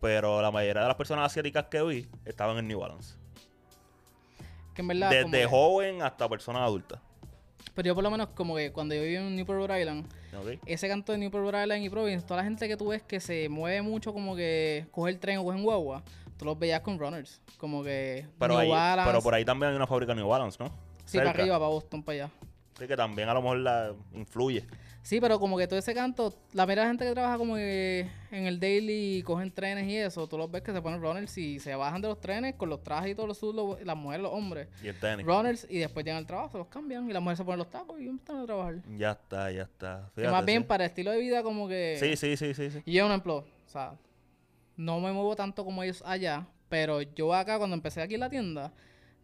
pero 0.01 0.43
la 0.43 0.51
mayoría 0.51 0.83
de 0.83 0.89
las 0.89 0.97
personas 0.97 1.27
asiáticas 1.27 1.67
que 1.67 1.81
vi 1.83 2.09
estaban 2.25 2.57
en 2.59 2.67
New 2.67 2.81
Balance. 2.81 3.15
Que 4.75 4.83
en 4.83 4.89
verdad. 4.89 5.09
como 5.11 5.31
Desde 5.31 5.43
que- 5.45 5.49
joven 5.49 6.03
hasta 6.03 6.29
personas 6.29 6.62
adultas. 6.62 7.01
Pero 7.75 7.87
yo 7.89 7.95
por 7.95 8.05
lo 8.05 8.11
menos 8.11 8.29
como 8.31 8.57
que 8.57 8.73
cuando 8.73 8.95
yo 8.95 9.03
viví 9.03 9.17
en 9.17 9.37
Newport 9.37 9.59
Rhode 9.59 9.81
Island, 9.81 10.07
ese 10.67 10.89
canto 10.89 11.12
de 11.12 11.19
Newport 11.19 11.45
Rhode 11.45 11.62
Island 11.62 11.83
y 11.85 11.91
Providence, 11.91 12.27
toda 12.27 12.39
la 12.39 12.45
gente 12.45 12.69
que 12.69 12.77
tú 12.77 12.89
ves 12.89 13.03
que 13.03 13.21
se 13.21 13.49
mueve 13.49 13.83
mucho 13.83 14.12
como 14.12 14.35
que 14.35 14.87
coge 14.91 15.11
el 15.11 15.19
tren 15.19 15.39
o 15.39 15.45
coge 15.45 15.59
en 15.59 15.65
guagua, 15.65 16.03
tú 16.39 16.45
los 16.47 16.59
veías 16.59 16.81
con 16.81 16.99
runners. 16.99 17.41
Como 17.59 17.83
que 17.83 18.27
Pero, 18.39 18.55
New 18.55 18.61
ahí, 18.62 18.71
Balance. 18.71 19.11
pero 19.11 19.23
por 19.23 19.35
ahí 19.35 19.45
también 19.45 19.71
hay 19.71 19.77
una 19.77 19.87
fábrica 19.87 20.15
New 20.15 20.27
Balance, 20.29 20.57
¿no? 20.62 20.71
Sí, 21.05 21.19
para 21.19 21.31
arriba, 21.31 21.59
para 21.59 21.69
Boston, 21.71 22.03
para 22.03 22.25
allá. 22.25 22.31
Sí, 22.79 22.87
que 22.87 22.97
también 22.97 23.29
a 23.29 23.35
lo 23.35 23.43
mejor 23.43 23.59
la 23.59 23.93
influye. 24.15 24.65
Sí, 25.07 25.21
pero 25.21 25.38
como 25.38 25.57
que 25.57 25.69
todo 25.69 25.79
ese 25.79 25.95
canto, 25.95 26.35
la 26.53 26.66
la 26.66 26.88
gente 26.88 27.05
que 27.05 27.12
trabaja 27.12 27.38
como 27.38 27.55
que 27.55 28.11
en 28.33 28.47
el 28.47 28.59
daily 28.59 29.19
y 29.19 29.23
cogen 29.23 29.53
trenes 29.53 29.87
y 29.87 29.97
eso, 29.97 30.27
tú 30.27 30.37
los 30.37 30.51
ves 30.51 30.62
que 30.62 30.73
se 30.73 30.83
ponen 30.83 31.01
runners 31.01 31.38
y 31.38 31.61
se 31.61 31.77
bajan 31.77 32.03
de 32.03 32.09
los 32.09 32.21
trenes 32.21 32.57
con 32.57 32.69
los 32.69 32.83
trajes 32.83 33.12
y 33.12 33.14
todos 33.14 33.29
los 33.29 33.38
sudos, 33.38 33.81
las 33.85 33.97
mujeres, 33.97 34.25
los 34.25 34.33
hombres. 34.33 34.66
Y 34.83 34.88
el 34.88 34.99
tenis. 34.99 35.25
Runners 35.25 35.64
y 35.71 35.79
después 35.79 36.05
llegan 36.05 36.19
al 36.19 36.27
trabajo, 36.27 36.51
se 36.51 36.59
los 36.59 36.66
cambian 36.66 37.09
y 37.09 37.12
las 37.12 37.23
mujeres 37.23 37.38
se 37.38 37.45
ponen 37.45 37.59
los 37.59 37.71
tacos 37.71 38.01
y 38.01 38.09
empiezan 38.09 38.42
a 38.42 38.47
trabajar. 38.47 38.83
Ya 38.99 39.12
está, 39.12 39.53
ya 39.53 39.62
está. 39.62 40.11
Más 40.29 40.45
bien 40.45 40.62
sí. 40.62 40.66
para 40.66 40.87
el 40.87 40.90
estilo 40.90 41.12
de 41.12 41.21
vida 41.21 41.45
como 41.45 41.69
que... 41.69 41.97
Sí, 42.01 42.16
sí, 42.16 42.37
sí, 42.37 42.53
sí, 42.53 42.73
sí. 42.73 42.83
Y 42.85 42.95
yo, 42.95 43.07
un 43.07 43.12
ejemplo, 43.12 43.37
o 43.37 43.69
sea, 43.69 43.95
no 44.77 44.99
me 44.99 45.12
muevo 45.12 45.37
tanto 45.37 45.64
como 45.64 45.85
ellos 45.85 46.03
allá, 46.05 46.49
pero 46.69 47.01
yo 47.01 47.33
acá 47.33 47.59
cuando 47.59 47.77
empecé 47.77 48.03
aquí 48.03 48.14
en 48.14 48.21
la 48.21 48.29
tienda, 48.29 48.73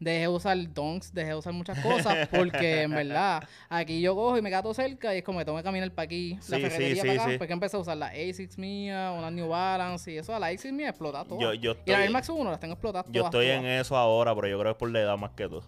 dejé 0.02 0.20
de 0.20 0.28
usar 0.28 0.56
donks, 0.74 1.12
dejé 1.14 1.28
de 1.28 1.34
usar 1.36 1.52
muchas 1.52 1.78
cosas, 1.80 2.28
porque 2.30 2.82
en 2.82 2.90
verdad, 2.90 3.42
aquí 3.68 4.00
yo 4.00 4.14
cojo 4.14 4.36
y 4.38 4.42
me 4.42 4.50
quedo 4.50 4.74
cerca 4.74 5.14
y 5.14 5.18
es 5.18 5.24
como 5.24 5.38
que 5.38 5.44
tengo 5.44 5.56
que 5.58 5.64
caminar 5.64 5.90
para 5.92 6.04
aquí, 6.04 6.34
la 6.34 6.40
Sí, 6.42 6.54
sí, 6.54 6.60
ferretería 6.60 7.02
sí, 7.02 7.08
para 7.08 7.22
acá, 7.22 7.30
sí. 7.32 7.38
porque 7.38 7.52
empecé 7.52 7.76
a 7.76 7.80
usar 7.80 7.96
la 7.96 8.06
ASICS 8.08 8.58
mía, 8.58 9.12
una 9.16 9.30
New 9.30 9.48
Balance 9.48 10.10
y 10.12 10.18
eso, 10.18 10.38
la 10.38 10.46
ASICS 10.48 10.72
mía 10.72 10.88
explota 10.90 11.24
todo. 11.24 11.40
Yo, 11.40 11.54
yo 11.54 11.72
y 11.72 11.74
la 11.74 11.80
estoy, 11.80 11.94
Air 12.04 12.10
Max 12.10 12.28
1 12.28 12.50
las 12.50 12.60
tengo 12.60 12.74
explotadas 12.74 13.06
yo 13.10 13.20
todas, 13.22 13.26
estoy 13.34 13.46
en 13.48 13.64
eso 13.66 13.96
ahora, 13.96 14.34
pero 14.34 14.48
yo 14.48 14.58
creo 14.58 14.72
que 14.72 14.76
es 14.76 14.78
por 14.78 14.90
la 14.90 15.00
edad 15.00 15.16
más 15.16 15.30
que 15.32 15.48
todo. 15.48 15.62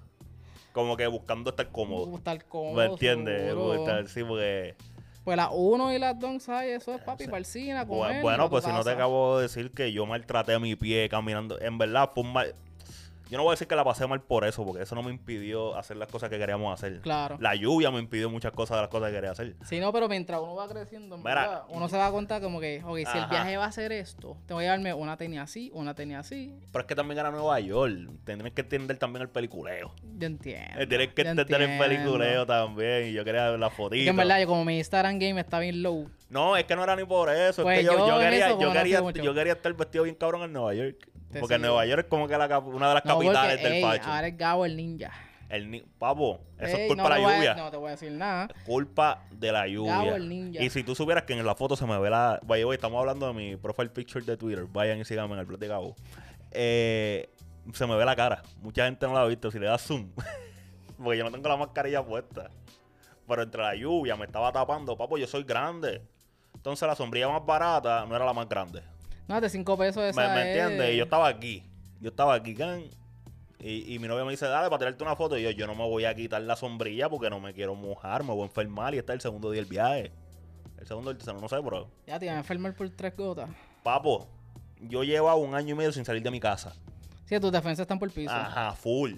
Como 0.73 0.97
que 0.97 1.07
buscando 1.07 1.51
estar 1.51 1.71
cómodo. 1.71 2.17
Estar 2.17 2.45
cómodo, 2.47 2.75
¿Me 2.75 2.87
entiendes? 2.87 3.55
Estar- 3.55 4.09
Sí, 4.09 4.25
porque... 4.25 4.75
Pues 5.23 5.37
las 5.39 5.49
1 5.53 5.95
y 5.95 5.99
las 5.99 6.19
donks, 6.19 6.49
ay, 6.51 6.73
eso 6.73 6.93
es 6.95 7.01
papi, 7.01 7.25
a 7.25 7.29
Bu- 7.29 7.87
comer, 7.87 8.21
Bueno, 8.21 8.51
pues 8.51 8.65
si 8.65 8.71
no 8.71 8.83
te 8.85 8.91
acabo 8.91 9.39
de 9.39 9.45
decir 9.45 9.71
que 9.71 9.91
yo 9.93 10.05
maltraté 10.05 10.59
mi 10.59 10.77
pie 10.77 11.09
caminando. 11.09 11.59
En 11.61 11.79
verdad, 11.79 12.11
fue 12.13 12.25
un 12.25 12.33
mal... 12.35 12.55
Yo 13.35 13.39
no 13.39 13.43
voy 13.43 13.51
a 13.51 13.55
decir 13.55 13.67
que 13.67 13.75
la 13.75 13.83
pasé 13.83 14.07
mal 14.07 14.23
por 14.23 14.45
eso, 14.47 14.65
porque 14.65 14.85
eso 14.85 14.95
no 14.95 15.03
me 15.03 15.11
impidió 15.11 15.77
hacer 15.77 15.97
las 15.97 16.07
cosas 16.07 16.31
que 16.31 16.39
queríamos 16.39 16.73
hacer. 16.73 17.01
Claro. 17.01 17.37
La 17.41 17.57
lluvia 17.57 17.91
me 17.91 17.99
impidió 17.99 18.31
muchas 18.31 18.53
cosas 18.53 18.77
de 18.77 18.83
las 18.83 18.91
cosas 18.91 19.09
que 19.09 19.17
quería 19.17 19.33
hacer. 19.33 19.57
Sí, 19.65 19.81
no, 19.81 19.93
pero 19.93 20.09
mientras 20.09 20.41
uno 20.41 20.55
va 20.55 20.69
creciendo, 20.69 21.19
Mira. 21.19 21.65
uno 21.69 21.89
se 21.89 21.97
da 21.97 22.13
cuenta 22.13 22.41
como 22.41 22.61
que, 22.61 22.81
ok, 22.85 22.97
si 22.99 23.19
el 23.19 23.27
viaje 23.27 23.57
va 23.57 23.65
a 23.65 23.73
ser 23.73 23.91
esto, 23.91 24.37
tengo 24.47 24.61
que 24.61 24.67
llevarme 24.67 24.95
una 24.95 25.17
tenía 25.17 25.43
así, 25.43 25.69
una 25.75 25.97
tenía 25.97 26.21
así. 26.21 26.55
Pero 26.71 26.83
es 26.83 26.87
que 26.87 26.95
también 26.95 27.19
era 27.19 27.33
Nueva 27.33 27.59
York. 27.59 28.09
Tendrías 28.23 28.55
que 28.55 28.61
entender 28.61 28.99
también 28.99 29.23
el 29.23 29.29
peliculeo. 29.29 29.93
Yo 30.17 30.27
entiendo. 30.29 30.81
Eh, 30.81 30.87
Tienes 30.87 31.09
que 31.13 31.23
entender 31.23 31.63
el 31.63 31.77
peliculeo 31.77 32.47
también. 32.47 33.09
Y 33.09 33.15
yo 33.15 33.25
quería 33.25 33.51
ver 33.51 33.59
la 33.59 33.67
Y 33.67 33.71
fotito. 33.71 34.05
que 34.05 34.11
en 34.11 34.17
verdad, 34.17 34.41
yo 34.43 34.47
como 34.47 34.65
mi 34.65 34.79
Instagram 34.79 35.19
game 35.19 35.41
está 35.41 35.59
bien 35.59 35.83
low. 35.83 36.09
No, 36.29 36.57
es 36.57 36.65
que 36.67 36.77
no 36.77 36.85
era 36.85 36.95
ni 36.95 37.05
por 37.05 37.31
eso. 37.31 37.65
Pues 37.65 37.81
es 37.81 37.81
que 37.81 37.87
yo, 37.87 37.99
yo 37.99 38.07
yo 38.07 38.21
en 38.21 38.31
quería, 38.31 38.47
eso 38.47 38.61
yo, 38.61 38.73
quería, 38.73 39.01
yo 39.01 39.35
quería 39.35 39.53
estar 39.55 39.73
vestido 39.75 40.05
bien 40.05 40.15
cabrón 40.15 40.43
en 40.43 40.53
Nueva 40.53 40.73
York. 40.75 41.09
Te 41.35 41.41
porque. 41.41 41.59
Nueva 41.59 41.85
York 41.87 42.03
es 42.05 42.09
como 42.09 42.27
que 42.29 42.37
la, 42.39 42.59
una 42.59 42.89
de 42.89 42.95
las 42.95 43.05
No, 43.05 43.15
capitales 43.19 43.53
porque, 43.59 43.63
del 43.65 43.73
ey, 43.75 43.83
facho. 43.83 44.11
ahora 44.11 44.27
es 44.29 44.37
Gabo 44.39 44.65
el 44.65 44.77
ninja. 44.77 45.11
El 45.51 45.71
ni- 45.71 45.83
Papo, 45.99 46.41
eso 46.59 46.77
Ey, 46.77 46.83
es 46.85 46.89
culpa 46.89 47.03
no 47.03 47.15
de 47.15 47.21
la 47.21 47.29
a- 47.29 47.37
lluvia. 47.37 47.55
no 47.55 47.71
te 47.71 47.77
voy 47.77 47.89
a 47.89 47.91
decir 47.91 48.11
nada. 48.13 48.49
Culpa 48.65 49.23
de 49.31 49.53
la 49.53 49.69
lluvia. 49.69 49.93
Gabo 49.99 50.15
el 50.17 50.29
ninja. 50.29 50.63
Y 50.63 50.71
si 50.71 50.83
tú 50.83 50.95
supieras 50.95 51.25
que 51.25 51.35
en 51.35 51.45
la 51.45 51.55
foto 51.55 51.77
se 51.77 51.87
me 51.87 51.99
ve 51.99 52.09
la. 52.11 52.41
Vaya, 52.45 52.65
voy, 52.65 52.75
estamos 52.75 52.99
hablando 52.99 53.27
de 53.29 53.35
mi 53.35 53.57
profile 53.57 53.91
picture 53.91 54.25
de 54.25 54.37
Twitter. 54.37 54.65
Vayan 54.73 54.99
y 54.99 55.05
síganme 55.05 55.35
en 55.35 55.41
el 55.41 55.47
blog 55.47 55.61
de 55.61 55.69
Gabo. 55.69 55.95
Eh, 56.51 57.29
se 57.73 57.87
me 57.87 57.95
ve 57.97 58.05
la 58.05 58.17
cara. 58.17 58.43
Mucha 58.63 58.87
gente 58.87 59.07
no 59.07 59.13
la 59.15 59.21
ha 59.21 59.27
visto. 59.27 59.51
Si 59.51 59.59
le 59.59 59.67
das 59.67 59.83
zoom. 59.83 60.11
porque 60.97 61.19
yo 61.19 61.25
no 61.25 61.31
tengo 61.31 61.49
la 61.49 61.57
mascarilla 61.57 62.03
puesta. 62.03 62.51
Pero 63.29 63.43
entre 63.43 63.63
la 63.63 63.75
lluvia 63.75 64.17
me 64.17 64.25
estaba 64.27 64.51
tapando. 64.53 64.97
Papo, 64.97 65.19
yo 65.19 65.27
soy 65.27 65.45
grande. 65.45 66.03
Entonces 66.55 66.87
la 66.89 66.95
sombrilla 66.97 67.29
más 67.29 67.45
barata 67.45 68.07
no 68.07 68.17
era 68.17 68.25
la 68.25 68.33
más 68.33 68.49
grande. 68.49 68.83
No, 69.29 69.41
de 69.41 69.49
5 69.49 69.79
pesos 69.79 70.03
¿Me, 70.03 70.09
esa 70.11 70.35
me 70.35 70.41
es- 70.43 70.47
entiendes? 70.59 70.95
Y 70.95 70.97
yo 70.99 71.05
estaba 71.05 71.29
aquí. 71.29 71.63
Yo 72.01 72.11
estaba 72.11 72.35
aquí, 72.35 72.55
can. 72.55 72.85
Y, 73.61 73.95
y 73.95 73.99
mi 73.99 74.09
novia 74.09 74.25
me 74.25 74.33
dice, 74.33 74.47
dale, 74.47 74.69
para 74.69 74.79
tirarte 74.81 75.03
una 75.03 75.17
foto. 75.17 75.39
Y 75.39 75.43
yo, 75.43 75.51
yo 75.51 75.67
no 75.67 75.75
me 75.75 75.85
voy 75.89 76.05
a 76.05 76.15
quitar 76.15 76.43
la 76.43 76.55
sombrilla 76.57 77.09
porque 77.09 77.31
no 77.31 77.41
me 77.41 77.55
quiero 77.55 77.75
mojar, 77.75 78.23
me 78.23 78.33
voy 78.33 78.43
a 78.43 78.47
enfermar. 78.47 78.95
Y 78.95 78.99
está 78.99 79.13
el 79.15 79.21
segundo 79.23 79.51
día 79.51 79.63
del 79.63 79.71
viaje. 79.71 80.13
El 80.79 80.87
segundo 80.87 81.09
del 81.11 81.17
tercero, 81.17 81.41
no 81.41 81.49
sé, 81.49 81.57
pero... 81.65 81.89
Ya 82.07 82.19
te 82.19 82.27
iban 82.27 82.37
a 82.37 82.41
enfermar 82.41 82.75
por 82.75 82.91
tres 82.91 83.17
gotas. 83.17 83.49
Papo, 83.83 84.29
yo 84.81 85.03
llevo 85.03 85.35
un 85.37 85.55
año 85.55 85.75
y 85.75 85.79
medio 85.79 85.93
sin 85.93 86.05
salir 86.05 86.23
de 86.23 86.31
mi 86.31 86.41
casa. 86.41 86.75
Sí, 87.25 87.41
tus 87.41 87.51
defensas 87.53 87.85
están 87.85 87.99
por 87.99 88.09
el 88.09 88.15
piso. 88.15 88.31
Ajá, 88.35 88.73
full. 88.73 89.15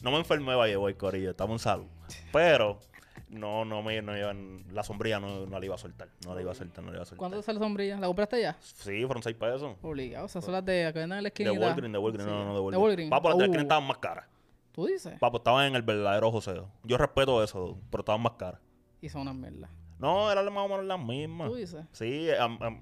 No 0.00 0.10
me 0.10 0.18
enfermé, 0.18 0.56
vaya, 0.56 0.76
voy, 0.78 0.94
corillo. 0.94 1.30
Estamos 1.30 1.60
en 1.60 1.64
salud. 1.64 1.86
Pero... 2.32 2.80
No, 3.28 3.64
no 3.64 3.82
me 3.82 4.00
no 4.02 4.16
iban- 4.16 4.64
la 4.72 4.82
sombrilla 4.82 5.20
no, 5.20 5.46
no 5.46 5.58
la 5.58 5.64
iba 5.64 5.74
a 5.74 5.78
soltar. 5.78 6.08
No 6.24 6.34
la 6.34 6.40
iba 6.42 6.52
a 6.52 6.54
soltar, 6.54 6.84
no 6.84 6.90
la 6.90 6.96
iba 6.96 7.02
a 7.02 7.06
soltar. 7.06 7.18
¿Cuánto 7.18 7.42
sale 7.42 7.58
la 7.58 7.64
sombrilla? 7.64 8.00
¿La 8.00 8.06
compraste 8.06 8.40
ya? 8.40 8.56
Sí, 8.60 9.04
fueron 9.04 9.22
6 9.22 9.36
pesos. 9.36 9.76
Obligado. 9.82 10.26
O 10.26 10.28
sea, 10.28 10.40
son 10.42 10.52
las 10.52 10.64
de 10.64 10.90
que 10.92 10.98
venden 10.98 11.18
en 11.18 11.22
la 11.24 11.28
esquina. 11.28 11.50
De 11.52 11.58
Walgreens, 11.58 11.92
de 11.92 11.98
Walgreens, 11.98 12.30
no, 12.30 12.44
no, 12.44 12.54
de 12.54 12.60
Walgreens. 12.60 12.82
Walgreens. 12.82 13.10
Papo, 13.10 13.28
las 13.28 13.38
de 13.38 13.42
la 13.44 13.48
Uh, 13.48 13.50
esquina 13.50 13.62
estaban 13.62 13.84
más 13.86 13.98
caras. 13.98 14.24
¿Tú 14.72 14.86
dices? 14.86 15.18
Papo, 15.18 15.38
estaban 15.38 15.66
en 15.66 15.74
el 15.76 15.82
verdadero 15.82 16.30
joseo. 16.30 16.70
Yo 16.84 16.96
respeto 16.98 17.42
eso, 17.42 17.78
pero 17.90 18.02
estaban 18.02 18.20
más 18.22 18.32
caras. 18.32 18.60
Y 19.00 19.08
son 19.08 19.22
unas 19.22 19.34
mierdas. 19.34 19.70
No, 19.98 20.30
eran 20.30 20.44
más 20.52 20.64
o 20.64 20.68
menos 20.68 20.84
las 20.84 21.00
mismas. 21.00 21.48
¿Tú 21.48 21.56
dices? 21.56 21.84
Sí, 21.90 22.28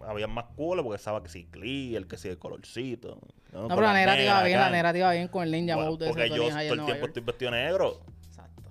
había 0.07 0.27
más 0.27 0.44
cool 0.55 0.83
porque 0.83 0.96
estaba 0.96 1.22
que 1.22 1.31
sí, 1.31 1.49
el 1.96 2.07
que 2.07 2.18
sí, 2.18 2.29
el 2.29 2.38
colorcito. 2.38 3.18
No, 3.53 3.62
No, 3.62 3.68
pero 3.68 3.81
la 3.81 3.94
negra 3.94 4.16
te 4.16 4.25
iba 4.25 4.42
bien, 4.42 4.59
la 4.59 4.64
acá. 4.66 4.72
negra 4.72 4.92
te 4.92 4.99
iba 4.99 5.12
bien 5.12 5.29
con 5.29 5.42
el 5.44 5.51
ninja 5.51 5.77
mode 5.77 6.07
porque 6.09 6.25
que 6.25 6.29
yo 6.37 6.49
todo 6.51 6.75
el 6.75 6.85
tiempo 6.85 7.07
estoy 7.07 7.22
vestido 7.22 7.51
negro. 7.53 8.01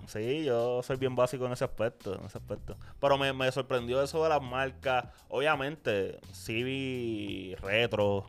Sí, 0.06 0.44
yo 0.44 0.82
soy 0.82 0.96
bien 0.96 1.14
básico 1.16 1.46
en 1.46 1.52
ese 1.52 1.64
aspecto, 1.64 2.14
en 2.18 2.24
ese 2.26 2.38
aspecto. 2.38 2.76
Pero 3.00 3.18
me, 3.18 3.32
me 3.32 3.50
sorprendió 3.52 4.02
eso 4.02 4.22
de 4.22 4.28
las 4.28 4.42
marcas. 4.42 5.06
Obviamente, 5.28 6.18
sí 6.32 6.62
vi 6.62 7.54
retro, 7.56 8.26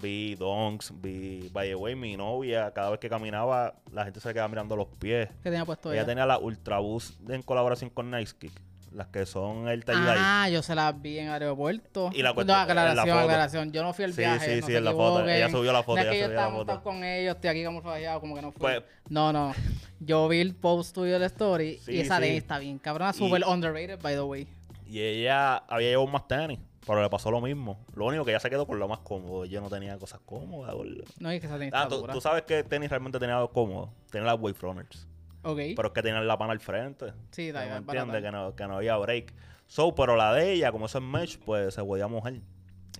vi 0.00 0.34
donks, 0.34 0.92
vi, 1.00 1.48
by 1.52 1.68
the 1.68 1.74
way, 1.74 1.94
mi 1.94 2.16
novia, 2.16 2.70
cada 2.72 2.90
vez 2.90 3.00
que 3.00 3.08
caminaba, 3.08 3.74
la 3.92 4.04
gente 4.04 4.20
se 4.20 4.32
quedaba 4.32 4.48
mirando 4.48 4.76
los 4.76 4.88
pies. 4.98 5.28
¿Qué 5.42 5.50
tenía 5.50 5.64
puesto 5.64 5.90
Ella 5.90 6.02
ella? 6.02 6.06
tenía 6.06 6.26
la 6.26 6.38
Ultra 6.38 6.78
Boost 6.78 7.28
en 7.30 7.42
colaboración 7.42 7.90
con 7.90 8.10
Nice 8.10 8.34
Kick, 8.38 8.52
las 8.92 9.06
que 9.08 9.24
son 9.26 9.68
el 9.68 9.84
tie 9.84 9.94
Ah, 9.96 10.48
yo 10.50 10.62
se 10.62 10.74
las 10.74 11.00
vi 11.00 11.18
en 11.18 11.26
el 11.28 11.32
aeropuerto. 11.34 12.10
Y 12.12 12.22
la 12.22 12.30
no, 12.30 12.34
cuestión- 12.34 12.56
la 12.56 12.62
aclaración, 12.64 13.06
foto. 13.08 13.18
aclaración. 13.20 13.72
Yo 13.72 13.82
no 13.82 13.92
fui 13.92 14.04
al 14.04 14.12
Sí, 14.12 14.18
viaje. 14.18 14.54
sí, 14.56 14.60
no 14.60 14.66
sí, 14.66 14.72
se 14.72 14.78
en 14.78 14.84
la 14.84 14.92
foto. 14.92 15.28
Ella 15.28 15.48
subió 15.48 15.72
la 15.72 15.82
foto, 15.82 15.96
No 15.96 16.02
es 16.02 16.08
que 16.10 16.18
yo 16.20 16.26
la 16.26 16.32
estaba 16.34 16.50
montado 16.50 16.82
con 16.82 17.04
ellos, 17.04 17.34
estoy 17.36 17.50
aquí 17.50 17.62
camuflajeado, 17.62 18.20
como 18.20 18.34
que 18.34 18.42
no 18.42 18.50
fui. 18.52 18.60
Pues- 18.60 18.82
no, 19.08 19.32
no. 19.32 19.52
Yo 20.00 20.26
vi 20.28 20.40
el 20.40 20.54
post 20.54 20.94
tuyo 20.94 21.12
del 21.14 21.22
story 21.24 21.78
Sí, 21.78 21.92
y 21.92 22.00
esa 22.00 22.16
sí. 22.16 22.22
tenis 22.22 22.38
está 22.38 22.58
bien 22.58 22.78
cabrona, 22.78 23.12
super 23.12 23.44
underrated, 23.46 24.00
by 24.00 24.14
the 24.14 24.20
way. 24.22 24.48
Y 24.86 25.00
ella 25.00 25.56
había 25.68 25.90
llevado 25.90 26.08
más 26.08 26.26
tenis, 26.26 26.58
pero 26.84 27.00
le 27.02 27.08
pasó 27.08 27.30
lo 27.30 27.40
mismo. 27.40 27.78
Lo 27.94 28.06
único 28.06 28.24
que 28.24 28.32
ella 28.32 28.40
se 28.40 28.50
quedó 28.50 28.66
con 28.66 28.78
lo 28.80 28.88
más 28.88 28.98
cómodo. 29.00 29.44
Yo 29.44 29.60
no 29.60 29.68
tenía 29.68 29.96
cosas 29.98 30.18
cómodas. 30.26 30.74
gordo. 30.74 31.04
No, 31.20 31.30
es 31.30 31.40
que 31.40 31.46
esa 31.46 31.58
tenis 31.58 31.72
Ah, 31.76 31.84
está 31.84 31.96
tú, 31.96 32.06
tú 32.08 32.20
sabes 32.20 32.42
que 32.42 32.64
tenis 32.64 32.90
realmente 32.90 33.18
tenía 33.20 33.36
algo 33.36 33.52
cómodo. 33.52 33.92
Tenía 34.10 34.26
las 34.32 34.40
Wayfrunners. 34.40 35.06
Ok. 35.42 35.58
Pero 35.76 35.88
es 35.88 35.94
que 35.94 36.02
tenían 36.02 36.26
la 36.28 36.36
pana 36.38 36.52
al 36.52 36.60
frente. 36.60 37.12
Sí, 37.30 37.50
da 37.52 37.60
¿Me 37.60 37.66
igual, 37.66 37.78
entiendes? 37.82 38.06
barata. 38.08 38.26
Que 38.26 38.32
no, 38.32 38.56
que 38.56 38.66
no 38.66 38.76
había 38.76 38.96
break. 38.98 39.32
So, 39.66 39.94
pero 39.94 40.16
la 40.16 40.34
de 40.34 40.52
ella, 40.52 40.72
como 40.72 40.86
eso 40.86 40.98
es 40.98 41.04
mesh, 41.04 41.38
pues 41.38 41.74
se 41.74 41.82
podía 41.84 42.06
mojar. 42.08 42.32
Y 42.34 42.42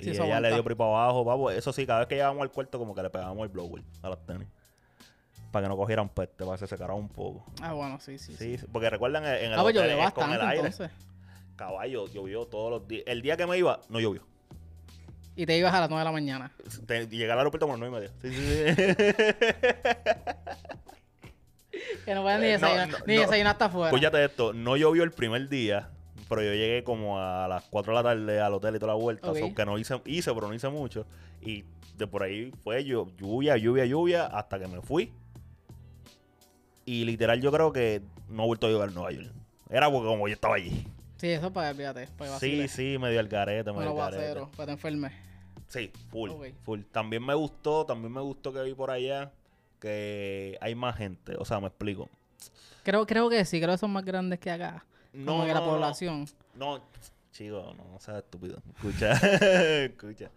Sí, 0.05 0.11
ella 0.11 0.23
aguanta. 0.23 0.41
le 0.49 0.55
dio 0.55 0.63
por 0.63 0.73
ahí 0.73 0.77
para 0.79 0.91
abajo, 0.91 1.25
papo. 1.27 1.51
Eso 1.51 1.73
sí, 1.73 1.85
cada 1.87 1.99
vez 2.01 2.09
que 2.09 2.15
llegábamos 2.15 2.43
al 2.43 2.51
cuarto, 2.51 2.79
como 2.79 2.95
que 2.95 3.03
le 3.03 3.11
pegábamos 3.11 3.43
el 3.45 3.49
blower 3.51 3.83
a 4.03 4.09
las 4.09 4.25
tenis. 4.25 4.49
Para 5.51 5.65
que 5.65 5.69
no 5.69 5.77
cogieran 5.77 6.09
peste, 6.09 6.45
para 6.45 6.53
que 6.53 6.59
se 6.59 6.67
secaran 6.69 6.97
un 6.97 7.09
poco. 7.09 7.45
Ah, 7.61 7.73
bueno, 7.73 7.99
sí, 8.01 8.17
sí. 8.19 8.35
sí. 8.37 8.57
Sí, 8.57 8.67
porque 8.73 8.89
recuerdan 8.89 9.25
en 9.27 9.53
el 9.53 9.59
Ah, 9.59 9.63
pues 9.63 9.77
hotel 9.77 9.99
con 10.15 10.33
el 10.33 10.41
aire. 10.41 10.57
entonces. 10.69 10.91
Caballo, 11.57 12.07
llovió 12.07 12.47
todos 12.47 12.71
los 12.71 12.87
días. 12.89 13.03
El 13.07 13.21
día 13.21 13.37
que 13.37 13.47
me 13.47 13.59
iba, 13.59 13.81
no 13.91 14.01
llovió. 14.01 14.23
Y 15.37 15.45
te 15.47 15.59
ibas 15.59 15.75
a 15.75 15.81
las 15.81 15.91
9 15.91 16.01
de 16.01 16.05
la 16.05 16.13
mañana. 16.13 16.53
Te- 16.87 17.07
llegué 17.09 17.31
al 17.31 17.39
aeropuerto 17.39 17.67
como 17.67 17.75
a 17.75 17.79
las 17.79 17.91
9 17.91 17.97
y 17.97 18.01
media. 18.01 18.13
Sí, 18.23 18.31
sí, 18.33 18.75
sí. 18.75 18.85
Que 22.05 22.15
no 22.15 22.23
puedes 22.23 22.41
ni 22.41 22.47
Eh, 22.47 22.59
no, 22.59 22.67
desayunar, 22.69 22.89
no, 22.91 22.99
ni 23.07 23.15
no. 23.17 23.21
desayunar 23.23 23.53
hasta 23.53 23.65
afuera. 23.67 23.89
Escúchate 23.89 24.25
esto, 24.25 24.53
no 24.53 24.77
llovió 24.77 25.03
el 25.05 25.11
primer 25.13 25.49
día, 25.49 25.91
pero 26.29 26.43
yo 26.43 26.53
llegué 26.53 26.85
como 26.85 27.19
a 27.21 27.47
las 27.49 27.65
4 27.65 27.93
de 27.93 27.97
la 27.97 28.03
tarde 28.03 28.41
al 28.41 28.55
hotel 28.55 28.77
y 28.77 28.79
toda 28.79 28.93
la 28.95 28.99
vuelta, 28.99 29.31
Ok. 29.31 29.39
so 29.39 29.55
que 29.55 29.65
no 29.65 29.79
hice, 29.79 30.01
hice, 30.05 30.33
pero 30.35 30.49
no 30.49 30.55
hice 30.55 30.69
mucho. 30.69 31.07
Y 31.43 31.65
de 31.97 32.07
por 32.07 32.23
ahí 32.23 32.53
fue 32.63 32.85
yo, 32.85 33.09
lluvia, 33.19 33.57
lluvia, 33.57 33.85
lluvia, 33.87 34.27
hasta 34.27 34.59
que 34.59 34.67
me 34.67 34.81
fui. 34.81 35.13
Y 36.85 37.05
literal 37.05 37.41
yo 37.41 37.53
creo 37.53 37.73
que 37.73 38.03
no 38.29 38.45
he 38.45 38.47
vuelto 38.47 38.67
a 38.67 38.71
llover 38.71 38.89
en 38.89 38.95
Nueva 38.95 39.13
York. 39.13 39.31
Era 39.69 39.91
porque 39.91 40.09
como 40.09 40.27
yo 40.29 40.35
estaba 40.35 40.57
allí. 40.57 40.87
Sí, 41.17 41.29
eso 41.29 41.53
para, 41.53 41.75
fíjate, 41.75 42.09
para 42.17 42.39
Sí, 42.39 42.67
sí, 42.69 42.97
medio 42.99 43.21
al 43.21 43.29
garete, 43.29 43.71
medio 43.73 43.75
Bueno, 43.75 43.91
al 43.91 43.97
garete. 44.13 44.31
aguacero, 44.31 44.51
para 44.57 44.67
te 44.67 44.73
enfermes. 44.73 45.13
Sí, 45.69 45.93
full, 46.11 46.31
full. 46.65 46.81
También 46.91 47.25
me 47.25 47.35
gustó, 47.35 47.85
también 47.87 48.13
me 48.13 48.21
gustó 48.21 48.53
que 48.53 48.63
vi 48.63 48.75
por 48.75 48.91
allá 48.91 49.31
que 49.81 50.57
hay 50.61 50.75
más 50.75 50.97
gente. 50.97 51.37
O 51.39 51.45
sea, 51.45 51.61
me 51.61 51.67
explico. 51.69 52.09
Creo, 52.83 53.07
creo 53.07 53.29
que 53.29 53.45
sí, 53.45 53.61
creo 53.61 53.73
que 53.75 53.79
son 53.79 53.91
más 53.93 54.05
grandes 54.05 54.39
que 54.39 54.51
acá. 54.51 54.85
No, 55.13 55.33
como 55.33 55.43
que 55.47 55.55
la 55.55 55.61
no, 55.61 55.67
no. 55.67 55.73
población. 55.73 56.27
No, 56.55 56.81
chico, 57.33 57.75
no, 57.77 57.85
no 57.93 58.01
seas 58.01 58.19
estúpido. 58.19 58.63
Escucha, 58.77 59.13
escucha. 59.85 60.31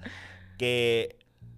Que 0.58 1.17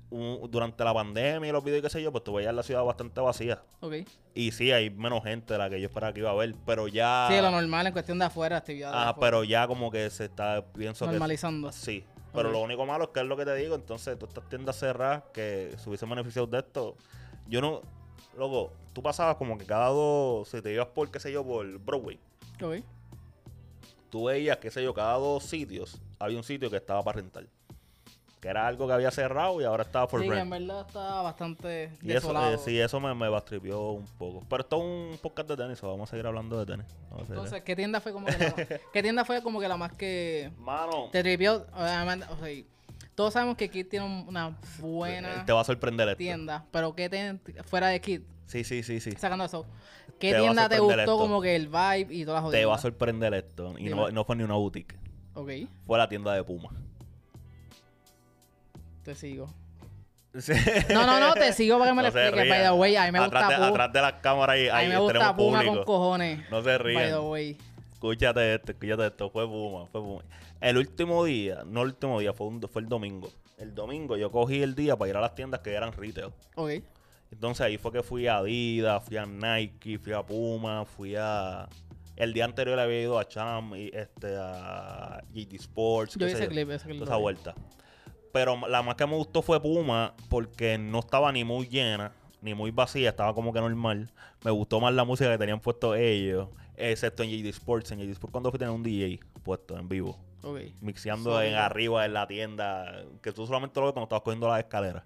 un- 0.10 0.50
durante 0.52 0.84
la 0.84 0.94
pandemia 0.94 1.50
y 1.50 1.52
los 1.52 1.64
videos 1.64 1.80
y 1.80 1.82
qué 1.84 1.90
sé 1.90 2.02
yo, 2.04 2.12
pues 2.12 2.24
tú 2.24 2.34
veías 2.34 2.54
la 2.54 2.64
ciudad 2.64 2.84
bastante 2.84 3.20
vacía. 3.22 3.62
Ok. 3.82 3.94
Y 4.34 4.52
sí, 4.52 4.72
hay 4.72 4.90
menos 4.90 5.24
gente 5.24 5.54
de 5.54 5.58
la 5.60 5.70
que 5.70 5.80
yo 5.80 5.88
esperaba 5.88 6.14
que 6.14 6.20
iba 6.20 6.30
a 6.30 6.34
haber, 6.34 6.56
pero 6.66 6.88
ya... 6.88 7.28
Sí, 7.30 7.42
lo 7.42 7.52
normal 7.52 7.88
en 7.88 7.94
cuestión 7.94 8.20
de 8.20 8.26
afuera, 8.26 8.58
actividades. 8.58 8.96
Ah, 8.96 9.10
afuera. 9.10 9.20
pero 9.32 9.44
ya 9.44 9.68
como 9.68 9.90
que 9.92 10.10
se 10.10 10.26
está, 10.26 10.64
pienso 10.74 11.06
Normalizando. 11.06 11.70
que... 11.70 11.74
Sí, 11.74 12.06
pero 12.34 12.52
lo 12.52 12.60
único 12.60 12.86
malo 12.86 13.06
es 13.06 13.10
que 13.12 13.22
es 13.22 13.26
lo 13.26 13.38
que 13.38 13.46
te 13.46 13.56
digo, 13.56 13.76
entonces 13.76 14.20
tú 14.20 14.26
estas 14.26 14.48
tiendas 14.50 14.78
cerradas 14.78 15.24
que 15.34 15.74
se 15.78 15.88
hubiesen 15.90 16.10
beneficiado 16.10 16.48
de 16.48 16.60
esto, 16.60 16.98
yo 17.48 17.62
no... 17.62 17.82
Loco, 18.38 18.72
tú 18.94 19.02
pasabas 19.02 19.38
como 19.38 19.58
que 19.58 19.66
cada 19.66 19.88
dos, 19.90 20.50
si 20.50 20.62
te 20.62 20.74
ibas 20.74 20.88
por, 20.88 21.10
qué 21.10 21.20
sé 21.20 21.32
yo, 21.32 21.44
por 21.46 21.66
Broadway, 21.80 22.20
Ok. 22.62 22.84
tú 24.10 24.26
veías, 24.26 24.58
qué 24.58 24.70
sé 24.72 24.84
yo, 24.84 24.94
cada 24.94 25.14
dos 25.18 25.44
sitios 25.44 26.00
había 26.20 26.38
un 26.38 26.44
sitio 26.44 26.70
que 26.70 26.78
estaba 26.78 27.02
para 27.04 27.18
rentar. 27.18 27.46
Que 28.42 28.50
era 28.50 28.68
algo 28.68 28.86
que 28.86 28.94
había 28.94 29.10
cerrado 29.10 29.60
y 29.60 29.64
ahora 29.64 29.84
estaba 29.84 30.08
por 30.08 30.22
Sí, 30.22 30.30
rent. 30.30 30.44
en 30.44 30.50
verdad 30.52 30.86
está 30.86 31.22
bastante 31.24 31.86
Y 32.04 32.10
eso, 32.12 32.28
desolado. 32.28 32.54
eh, 32.54 32.58
sí, 32.60 32.80
eso 32.80 33.00
me, 33.00 33.16
me 33.16 33.28
bastripió 33.28 33.90
un 33.92 34.06
poco. 34.06 34.44
Pero 34.48 34.62
esto 34.62 34.76
es 34.78 34.84
un 34.84 35.18
podcast 35.20 35.50
de 35.50 35.58
tenis, 35.58 35.84
o 35.84 35.90
vamos 35.90 36.10
a 36.10 36.12
seguir 36.12 36.28
hablando 36.28 36.60
de 36.60 36.66
tenis. 36.66 36.86
Vamos. 37.10 37.28
Entonces, 37.30 37.64
¿qué 37.64 37.76
tienda 37.76 38.00
fue 38.02 38.12
como 38.14 38.28
que 38.28 38.38
la, 38.38 38.54
¿qué 38.94 39.02
tienda 39.02 39.26
fue 39.26 39.42
como 39.42 39.60
que 39.60 39.68
la 39.68 39.78
más 39.78 39.94
que 39.94 40.52
Mano, 40.60 41.10
te 41.12 41.24
tripió? 41.24 41.66
Obviamente, 41.74 42.28
o 42.30 42.38
sea, 42.38 42.64
todos 43.16 43.34
sabemos 43.34 43.56
que 43.58 43.70
Kid 43.70 43.88
tiene 43.88 44.06
un- 44.06 44.26
una 44.28 44.58
buena 44.80 45.46
te 45.46 45.54
va 45.54 45.62
a 45.62 45.64
sorprender 45.64 46.08
esto. 46.10 46.18
tienda, 46.18 46.66
pero 46.72 46.94
¿qué 46.96 47.10
tienda 47.10 47.42
fuera 47.64 47.88
de 47.88 48.00
Kid? 48.02 48.22
Sí, 48.46 48.64
sí, 48.64 48.84
sí, 48.84 49.00
sí. 49.00 49.12
Sacando 49.14 49.46
eso, 49.46 49.66
¿qué 50.20 50.34
Te 50.34 50.40
tienda 50.40 50.70
te 50.70 50.80
gustó 50.80 51.00
esto. 51.00 51.18
como 51.18 51.42
que 51.42 51.56
el 51.56 51.68
vibe 51.68 52.08
y 52.14 52.26
todas 52.26 52.44
las 52.44 52.52
Te 52.52 52.66
va 52.66 52.76
a 52.76 52.78
sorprender 52.78 53.34
esto. 53.34 53.74
Y 53.80 53.86
no, 53.90 54.24
fue 54.26 54.36
ni 54.36 54.44
una 54.44 54.54
boutique. 54.56 54.96
Ok, 55.34 55.50
Fue 55.86 55.98
la 55.98 56.08
tienda 56.08 56.34
de 56.34 56.44
Puma. 56.44 56.70
te 59.04 59.16
sigo. 59.16 59.48
Sí. 60.38 60.52
No, 60.94 61.06
no, 61.06 61.20
no, 61.20 61.34
te 61.34 61.54
sigo 61.54 61.78
para 61.80 61.92
que 61.92 61.96
me 61.96 62.02
lo 62.04 62.08
No 62.10 62.12
se 62.14 62.22
expliques. 62.24 62.50
By 62.50 62.60
rían. 62.60 62.74
the 62.74 62.80
way, 62.80 62.96
a 62.98 63.06
mí 63.06 63.12
me 63.14 63.20
atrás 63.20 63.44
gusta 63.46 63.60
de, 63.62 63.66
atrás 63.68 63.94
de 63.94 64.02
las 64.02 64.14
cámaras 64.14 64.56
ahí, 64.56 64.68
ahí 64.68 64.90
me 64.90 64.98
gusta 64.98 65.36
Puma 65.36 65.60
público. 65.60 65.76
con 65.78 65.86
cojones. 65.86 66.50
No 66.52 66.62
se 66.62 66.78
By 66.78 67.10
the 67.10 67.20
way. 67.20 67.58
Escúchate 67.94 68.56
esto, 68.56 68.72
escúchate 68.74 69.08
esto. 69.08 69.30
Fue 69.30 69.48
Puma, 69.48 69.86
fue 69.88 70.02
Puma. 70.02 70.22
El 70.62 70.78
último 70.78 71.24
día, 71.26 71.64
no 71.66 71.82
el 71.82 71.90
último 71.90 72.20
día, 72.20 72.34
fue, 72.34 72.48
un, 72.48 72.62
fue 72.62 72.82
el 72.82 72.90
domingo. 72.90 73.30
El 73.58 73.74
domingo 73.74 74.18
yo 74.18 74.32
cogí 74.32 74.62
el 74.62 74.76
día 74.76 74.98
para 74.98 75.10
ir 75.10 75.18
a 75.18 75.22
las 75.22 75.36
tiendas 75.36 75.62
que 75.62 75.74
eran 75.74 75.94
retail. 75.94 76.32
Ok. 76.56 76.72
Entonces 77.32 77.62
ahí 77.62 77.78
fue 77.78 77.92
que 77.92 78.04
fui 78.04 78.28
a 78.28 78.38
Adidas, 78.38 79.04
fui 79.04 79.18
a 79.18 79.26
Nike, 79.26 79.98
fui 79.98 80.14
a 80.14 80.24
Puma, 80.24 80.86
fui 80.86 81.16
a... 81.18 81.68
El 82.16 82.34
día 82.34 82.46
anterior 82.46 82.80
había 82.80 83.02
ido 83.02 83.20
a 83.20 83.28
Cham 83.28 83.76
y 83.76 83.92
este 83.94 84.38
a 84.38 85.22
GT 85.34 85.56
Sports. 85.56 86.14
Yo 86.14 86.20
qué 86.20 86.26
vi 86.26 86.32
sé 86.32 86.38
ese 86.38 86.48
clip, 86.48 86.70
ese 86.70 86.86
clip. 86.86 87.00
toda 87.00 87.12
esa 87.12 87.18
vuelta. 87.18 87.56
Pero 88.32 88.68
la 88.68 88.82
más 88.82 88.96
que 88.96 89.06
me 89.06 89.16
gustó 89.16 89.42
fue 89.42 89.62
Puma 89.62 90.14
porque 90.30 90.78
no 90.78 91.00
estaba 91.00 91.32
ni 91.32 91.44
muy 91.44 91.68
llena, 91.68 92.14
ni 92.42 92.54
muy 92.54 92.72
vacía, 92.72 93.10
estaba 93.10 93.34
como 93.34 93.52
que 93.52 93.60
normal. 93.60 94.12
Me 94.44 94.52
gustó 94.52 94.80
más 94.80 94.94
la 94.94 95.04
música 95.04 95.30
que 95.32 95.38
tenían 95.38 95.60
puesto 95.60 95.96
ellos, 95.96 96.50
excepto 96.78 97.24
en 97.24 97.32
JD 97.32 97.48
Sports. 97.48 97.92
En 97.92 98.00
JD 98.00 98.12
Sports 98.12 98.32
cuando 98.32 98.50
fui 98.50 98.60
tenía 98.60 98.72
un 98.72 98.84
DJ 98.84 99.20
puesto 99.44 99.78
en 99.78 99.90
vivo, 99.90 100.18
Ok, 100.48 100.60
mixeando 100.82 101.42
en 101.42 101.56
arriba 101.56 102.06
en 102.06 102.14
la 102.14 102.28
tienda, 102.28 103.04
que 103.24 103.32
tú 103.32 103.48
solamente 103.48 103.80
lo 103.80 103.88
ves 103.88 103.94
cuando 103.94 104.06
estabas 104.06 104.22
cogiendo 104.22 104.48
las 104.48 104.60
escaleras. 104.60 105.04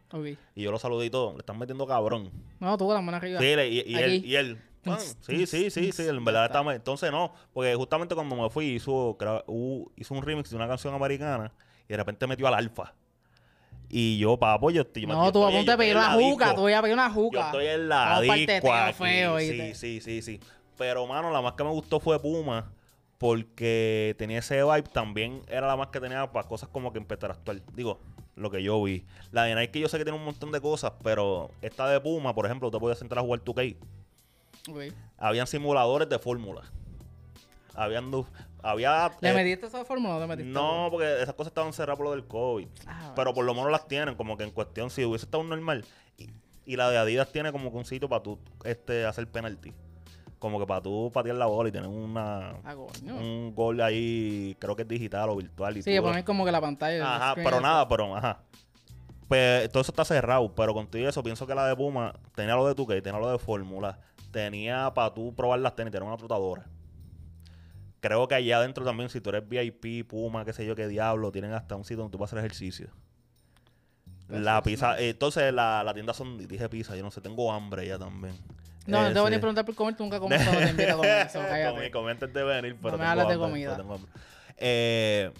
Y 0.53 0.63
yo 0.63 0.71
lo 0.71 0.77
saludé 0.77 1.05
y 1.05 1.09
todo, 1.09 1.31
le 1.31 1.39
están 1.39 1.57
metiendo 1.57 1.87
cabrón. 1.87 2.29
No, 2.59 2.77
tú 2.77 2.85
con 2.87 2.95
la 2.95 3.01
mano 3.01 3.15
arriba. 3.17 3.39
Sí, 3.39 3.45
y, 3.45 3.93
y 3.93 3.95
él, 3.97 4.25
y 4.25 4.35
él, 4.35 4.61
ah, 4.85 4.97
sí, 4.99 5.45
sí, 5.47 5.69
sí, 5.71 5.91
sí, 5.93 6.07
en 6.07 6.25
verdad 6.25 6.45
estamos, 6.47 6.73
entonces 6.75 7.09
no, 7.09 7.33
porque 7.53 7.73
justamente 7.75 8.15
cuando 8.15 8.35
me 8.35 8.49
fui 8.49 8.65
hizo, 8.65 9.17
hizo 9.95 10.13
un 10.13 10.21
remix 10.23 10.49
de 10.49 10.57
una 10.57 10.67
canción 10.67 10.93
americana 10.93 11.53
y 11.85 11.87
de 11.93 11.97
repente 11.97 12.27
metió 12.27 12.45
al 12.47 12.55
alfa. 12.55 12.93
Y 13.87 14.19
yo, 14.19 14.37
papo, 14.37 14.69
yo 14.71 14.81
estoy 14.81 15.05
No, 15.05 15.25
yo 15.25 15.31
tú 15.31 15.43
a 15.45 15.47
estoy- 15.49 15.65
yo 15.65 15.71
de 15.71 15.77
pedir 15.77 15.95
una 15.95 16.11
juca. 16.11 16.53
Tú 16.53 16.61
voy 16.61 16.73
a 16.73 16.81
pedir 16.81 16.93
una 16.93 17.07
Yo 17.07 17.13
juca. 17.13 17.45
estoy 17.45 17.65
en 17.65 17.89
la 17.89 18.19
disco 18.21 18.67
feo, 18.93 19.39
sí, 19.39 19.73
sí, 19.73 20.01
sí, 20.01 20.21
sí. 20.21 20.39
Pero, 20.77 21.07
mano, 21.07 21.31
la 21.31 21.41
más 21.41 21.53
que 21.53 21.63
me 21.63 21.71
gustó 21.71 21.99
fue 21.99 22.19
Puma 22.21 22.71
porque 23.19 24.15
tenía 24.17 24.39
ese 24.39 24.63
vibe. 24.63 24.83
También 24.83 25.43
era 25.47 25.67
la 25.67 25.75
más 25.75 25.87
que 25.87 25.99
tenía 25.99 26.31
para 26.31 26.47
cosas 26.47 26.69
como 26.69 26.91
que 26.91 26.97
empezar 26.97 27.29
a 27.29 27.33
actuar. 27.33 27.61
Digo, 27.73 27.99
lo 28.35 28.49
que 28.49 28.63
yo 28.63 28.81
vi. 28.81 29.05
La 29.31 29.43
de 29.43 29.53
Nike 29.53 29.81
yo 29.81 29.89
sé 29.89 29.99
que 29.99 30.05
tiene 30.05 30.17
un 30.17 30.25
montón 30.25 30.51
de 30.51 30.61
cosas, 30.61 30.93
pero 31.03 31.51
esta 31.61 31.87
de 31.87 31.99
Puma, 31.99 32.33
por 32.33 32.45
ejemplo, 32.45 32.71
te 32.71 32.79
podías 32.79 32.97
sentar 32.97 33.19
a 33.19 33.21
jugar 33.21 33.41
2K. 33.43 33.75
Ok. 34.69 34.95
Habían 35.17 35.45
simuladores 35.45 36.09
de 36.09 36.17
fórmula. 36.17 36.63
Habían... 37.75 38.09
Había... 38.63 39.11
¿Le 39.21 39.29
eh, 39.29 39.33
metiste 39.33 39.67
esa 39.67 39.85
fórmula 39.85 40.15
o 40.15 40.19
no 40.19 40.21
le 40.21 40.27
metiste? 40.27 40.51
no, 40.51 40.87
porque 40.89 41.21
esas 41.21 41.33
cosas 41.33 41.51
estaban 41.51 41.73
cerradas 41.73 41.97
por 41.97 42.05
lo 42.05 42.11
del 42.11 42.25
COVID. 42.25 42.67
Ah, 42.87 43.13
Pero 43.15 43.33
por 43.33 43.43
lo 43.43 43.53
menos 43.53 43.69
las 43.69 43.87
tienen, 43.87 44.15
como 44.15 44.37
que 44.37 44.45
en 44.45 44.51
cuestión, 44.51 44.89
si 44.89 45.03
hubiese 45.03 45.25
estado 45.25 45.43
un 45.43 45.49
normal. 45.49 45.85
Y, 46.17 46.29
y 46.65 46.75
la 46.77 46.89
de 46.89 46.97
Adidas 46.97 47.31
tiene 47.31 47.51
como 47.51 47.69
que 47.71 47.77
un 47.77 47.85
sitio 47.85 48.07
para 48.07 48.23
tú 48.23 48.39
este, 48.63 49.05
hacer 49.05 49.27
penalti. 49.27 49.73
Como 50.39 50.57
que 50.59 50.65
para 50.65 50.81
tú 50.81 51.11
patear 51.13 51.35
la 51.35 51.45
bola 51.47 51.67
y 51.69 51.71
tener 51.71 51.89
una, 51.89 52.55
Ah, 52.63 52.75
un 53.03 53.53
gol 53.53 53.81
ahí, 53.81 54.55
creo 54.59 54.75
que 54.75 54.83
es 54.83 54.87
digital 54.87 55.29
o 55.29 55.35
virtual. 55.35 55.77
Y 55.77 55.81
Sí, 55.83 55.95
tú- 55.97 56.01
poner 56.03 56.23
como 56.23 56.45
que 56.45 56.51
la 56.51 56.61
pantalla. 56.61 57.15
Ajá, 57.15 57.35
pero 57.35 57.59
nada, 57.59 57.87
pero 57.87 58.15
ajá. 58.15 58.39
Pues 59.27 59.69
todo 59.69 59.81
eso 59.81 59.91
está 59.91 60.05
cerrado, 60.05 60.55
pero 60.55 60.73
con 60.73 60.87
todo 60.87 61.07
eso 61.07 61.21
pienso 61.21 61.45
que 61.45 61.53
la 61.53 61.67
de 61.67 61.75
Puma 61.75 62.13
tenía 62.35 62.55
lo 62.55 62.65
de 62.65 62.73
tu 62.73 62.87
tenía 62.87 63.19
lo 63.19 63.29
de 63.29 63.37
Fórmula, 63.37 63.99
tenía 64.31 64.91
para 64.93 65.13
tú 65.13 65.35
probar 65.35 65.59
las 65.59 65.75
tenis, 65.75 65.91
tenía 65.91 66.07
una 66.07 66.17
trotadora. 66.17 66.65
Creo 67.99 68.27
que 68.27 68.35
allá 68.35 68.57
adentro 68.57 68.85
también, 68.85 69.09
si 69.09 69.19
tú 69.19 69.29
eres 69.29 69.47
VIP, 69.47 70.03
Puma, 70.07 70.45
qué 70.45 70.53
sé 70.53 70.65
yo, 70.65 70.73
qué 70.75 70.87
diablo, 70.87 71.31
tienen 71.31 71.51
hasta 71.51 71.75
un 71.75 71.83
sitio 71.83 71.97
donde 71.97 72.13
tú 72.13 72.17
vas 72.17 72.31
a 72.31 72.37
hacer 72.37 72.45
ejercicio. 72.45 72.89
La 74.29 74.53
That's 74.53 74.65
pizza, 74.65 74.99
entonces 74.99 75.53
la, 75.53 75.83
la 75.83 75.93
tienda 75.93 76.13
son, 76.13 76.37
dije 76.47 76.69
pizza, 76.69 76.95
yo 76.95 77.03
no 77.03 77.11
sé, 77.11 77.19
tengo 77.19 77.51
hambre 77.51 77.85
ya 77.87 77.99
también. 77.99 78.35
No, 78.85 79.01
no 79.03 79.13
te 79.13 79.19
voy 79.19 79.31
Eh, 79.31 79.35
a 79.35 79.39
preguntar 79.39 79.65
por 79.65 79.75
comer, 79.75 79.95
tú 79.95 80.03
nunca 80.03 80.19
comes 80.19 80.41
cuando 80.43 80.61
te 80.61 80.69
invito 80.71 80.93
a 80.93 80.95
comer. 80.95 81.27
Eso, 81.27 81.39
cállate. 81.39 81.91
comí 81.91 82.11
antes 82.11 82.33
de 82.33 82.43
venir, 82.43 82.75
pero 82.81 82.91
No 82.93 82.97
me 82.97 83.05
hables 83.05 83.27
de 83.27 83.37
comida. 83.37 83.77
Eh, 84.57 85.31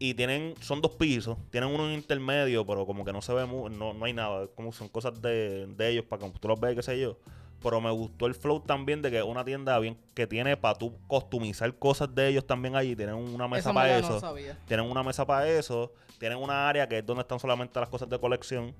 Y 0.00 0.14
tienen, 0.14 0.54
son 0.60 0.80
dos 0.80 0.92
pisos, 0.92 1.36
tienen 1.50 1.70
uno 1.70 1.90
intermedio, 1.92 2.64
pero 2.64 2.86
como 2.86 3.04
que 3.04 3.12
no 3.12 3.20
se 3.20 3.32
ve, 3.34 3.46
no, 3.46 3.68
no 3.94 4.04
hay 4.04 4.12
nada, 4.12 4.46
como 4.54 4.70
son 4.72 4.88
cosas 4.88 5.20
de, 5.20 5.66
de 5.66 5.88
ellos 5.88 6.04
para 6.04 6.24
que 6.24 6.38
tú 6.38 6.46
los 6.46 6.60
veas, 6.60 6.76
qué 6.76 6.82
sé 6.82 7.00
yo. 7.00 7.18
Pero 7.60 7.80
me 7.80 7.90
gustó 7.90 8.26
el 8.26 8.36
flow 8.36 8.60
también 8.60 9.02
de 9.02 9.10
que 9.10 9.18
es 9.18 9.24
una 9.24 9.44
tienda 9.44 9.76
bien 9.80 9.98
que 10.14 10.28
tiene 10.28 10.56
para 10.56 10.78
tú 10.78 10.96
customizar 11.08 11.74
cosas 11.74 12.14
de 12.14 12.28
ellos 12.28 12.46
también 12.46 12.76
allí. 12.76 12.94
Tienen 12.94 13.16
una 13.16 13.48
mesa 13.48 13.70
en 13.70 13.74
para 13.74 13.98
no 14.00 14.06
eso. 14.06 14.20
sabía. 14.20 14.56
Tienen 14.68 14.86
una 14.88 15.02
mesa 15.02 15.26
para 15.26 15.48
eso. 15.48 15.92
Tienen 16.20 16.38
una 16.38 16.68
área 16.68 16.88
que 16.88 16.98
es 16.98 17.04
donde 17.04 17.22
están 17.22 17.40
solamente 17.40 17.80
las 17.80 17.88
cosas 17.88 18.08
de 18.08 18.16
colección. 18.20 18.72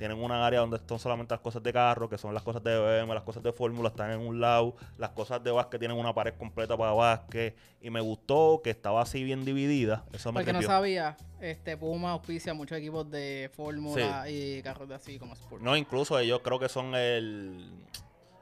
Tienen 0.00 0.16
una 0.18 0.46
área 0.46 0.60
donde 0.60 0.78
están 0.78 0.98
solamente 0.98 1.34
las 1.34 1.42
cosas 1.42 1.62
de 1.62 1.74
carro, 1.74 2.08
que 2.08 2.16
son 2.16 2.32
las 2.32 2.42
cosas 2.42 2.64
de 2.64 2.74
BM, 2.78 3.12
las 3.12 3.22
cosas 3.22 3.42
de 3.42 3.52
fórmula, 3.52 3.90
están 3.90 4.10
en 4.10 4.20
un 4.20 4.40
lado. 4.40 4.74
Las 4.96 5.10
cosas 5.10 5.44
de 5.44 5.50
básquet 5.50 5.78
tienen 5.78 5.98
una 5.98 6.14
pared 6.14 6.32
completa 6.38 6.74
para 6.74 6.92
básquet. 6.92 7.54
Y 7.82 7.90
me 7.90 8.00
gustó 8.00 8.62
que 8.64 8.70
estaba 8.70 9.02
así 9.02 9.22
bien 9.22 9.44
dividida. 9.44 10.06
Eso 10.14 10.32
me 10.32 10.40
Porque 10.40 10.54
no 10.54 10.62
sabía, 10.62 11.18
este 11.38 11.76
Puma 11.76 12.12
auspicia 12.12 12.54
muchos 12.54 12.78
equipos 12.78 13.10
de 13.10 13.50
fórmula 13.54 14.24
y 14.30 14.62
carros 14.62 14.88
de 14.88 14.94
así 14.94 15.18
como 15.18 15.34
Sport. 15.34 15.60
No, 15.60 15.76
incluso 15.76 16.18
ellos 16.18 16.40
creo 16.42 16.58
que 16.58 16.70
son 16.70 16.94
el. 16.94 17.70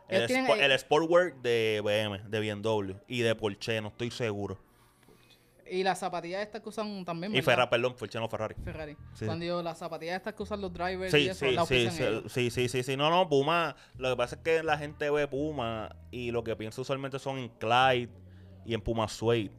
El, 0.09 0.29
spo- 0.29 0.59
el 0.61 0.79
Sportwear 0.79 1.35
de 1.43 1.81
BM, 1.85 2.21
de 2.31 2.53
BMW 2.55 2.93
y 3.09 3.21
de 3.23 3.35
Porsche, 3.35 3.81
no 3.81 3.89
estoy 3.89 4.13
seguro. 4.13 4.59
Y 5.71 5.83
las 5.83 5.99
zapatillas 5.99 6.43
estas 6.43 6.61
que 6.62 6.69
usan 6.69 7.05
también, 7.05 7.33
Y 7.33 7.37
¿verdad? 7.37 7.53
Ferrari, 7.53 7.71
perdón, 7.71 7.95
Porsche 7.97 8.19
no 8.19 8.29
Ferrari. 8.29 8.55
Ferrari. 8.64 8.97
Sí. 9.14 9.27
Cuando 9.27 9.45
digo 9.45 9.62
las 9.62 9.79
zapatillas 9.79 10.16
estas 10.16 10.35
que 10.35 10.43
usan 10.43 10.61
los 10.61 10.73
drivers 10.73 11.12
y 11.14 11.21
Sí, 11.21 11.29
eso, 11.29 11.66
sí, 11.66 11.89
sí, 11.89 11.91
sí, 11.91 12.03
ellos. 12.03 12.33
sí, 12.33 12.51
sí, 12.51 12.69
sí, 12.69 12.83
sí. 12.83 12.97
No, 12.97 13.11
no, 13.11 13.29
Puma. 13.29 13.77
Lo 13.97 14.11
que 14.11 14.16
pasa 14.16 14.37
es 14.37 14.43
que 14.43 14.62
la 14.62 14.79
gente 14.79 15.11
ve 15.11 15.27
Puma 15.29 15.95
y 16.11 16.31
lo 16.31 16.43
que 16.45 16.57
piensa 16.57 16.81
usualmente 16.81 17.19
son 17.19 17.39
en 17.39 17.49
Clyde 17.49 18.11
y 18.64 18.75
en 18.75 18.81
Puma 18.81 19.09
Suede. 19.09 19.51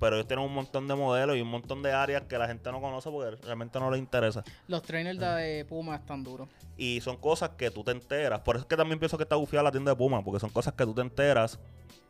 Pero 0.00 0.16
ellos 0.16 0.26
tienen 0.26 0.44
un 0.44 0.52
montón 0.52 0.88
de 0.88 0.94
modelos 0.96 1.36
y 1.36 1.40
un 1.40 1.48
montón 1.48 1.80
de 1.82 1.92
áreas 1.92 2.22
que 2.22 2.36
la 2.36 2.46
gente 2.48 2.70
no 2.72 2.80
conoce 2.80 3.10
porque 3.10 3.36
realmente 3.42 3.78
no 3.78 3.90
les 3.90 4.00
interesa. 4.00 4.42
Los 4.66 4.82
trainers 4.82 5.18
de 5.18 5.64
Puma 5.68 5.94
están 5.94 6.24
duros. 6.24 6.48
Y 6.76 7.00
son 7.00 7.16
cosas 7.16 7.50
que 7.50 7.70
tú 7.70 7.84
te 7.84 7.92
enteras. 7.92 8.40
Por 8.40 8.56
eso 8.56 8.64
es 8.64 8.68
que 8.68 8.76
también 8.76 8.98
pienso 8.98 9.16
que 9.16 9.22
está 9.22 9.36
bufiada 9.36 9.62
la 9.62 9.70
tienda 9.70 9.92
de 9.92 9.96
Puma, 9.96 10.22
porque 10.22 10.40
son 10.40 10.50
cosas 10.50 10.74
que 10.74 10.84
tú 10.84 10.92
te 10.92 11.00
enteras 11.00 11.58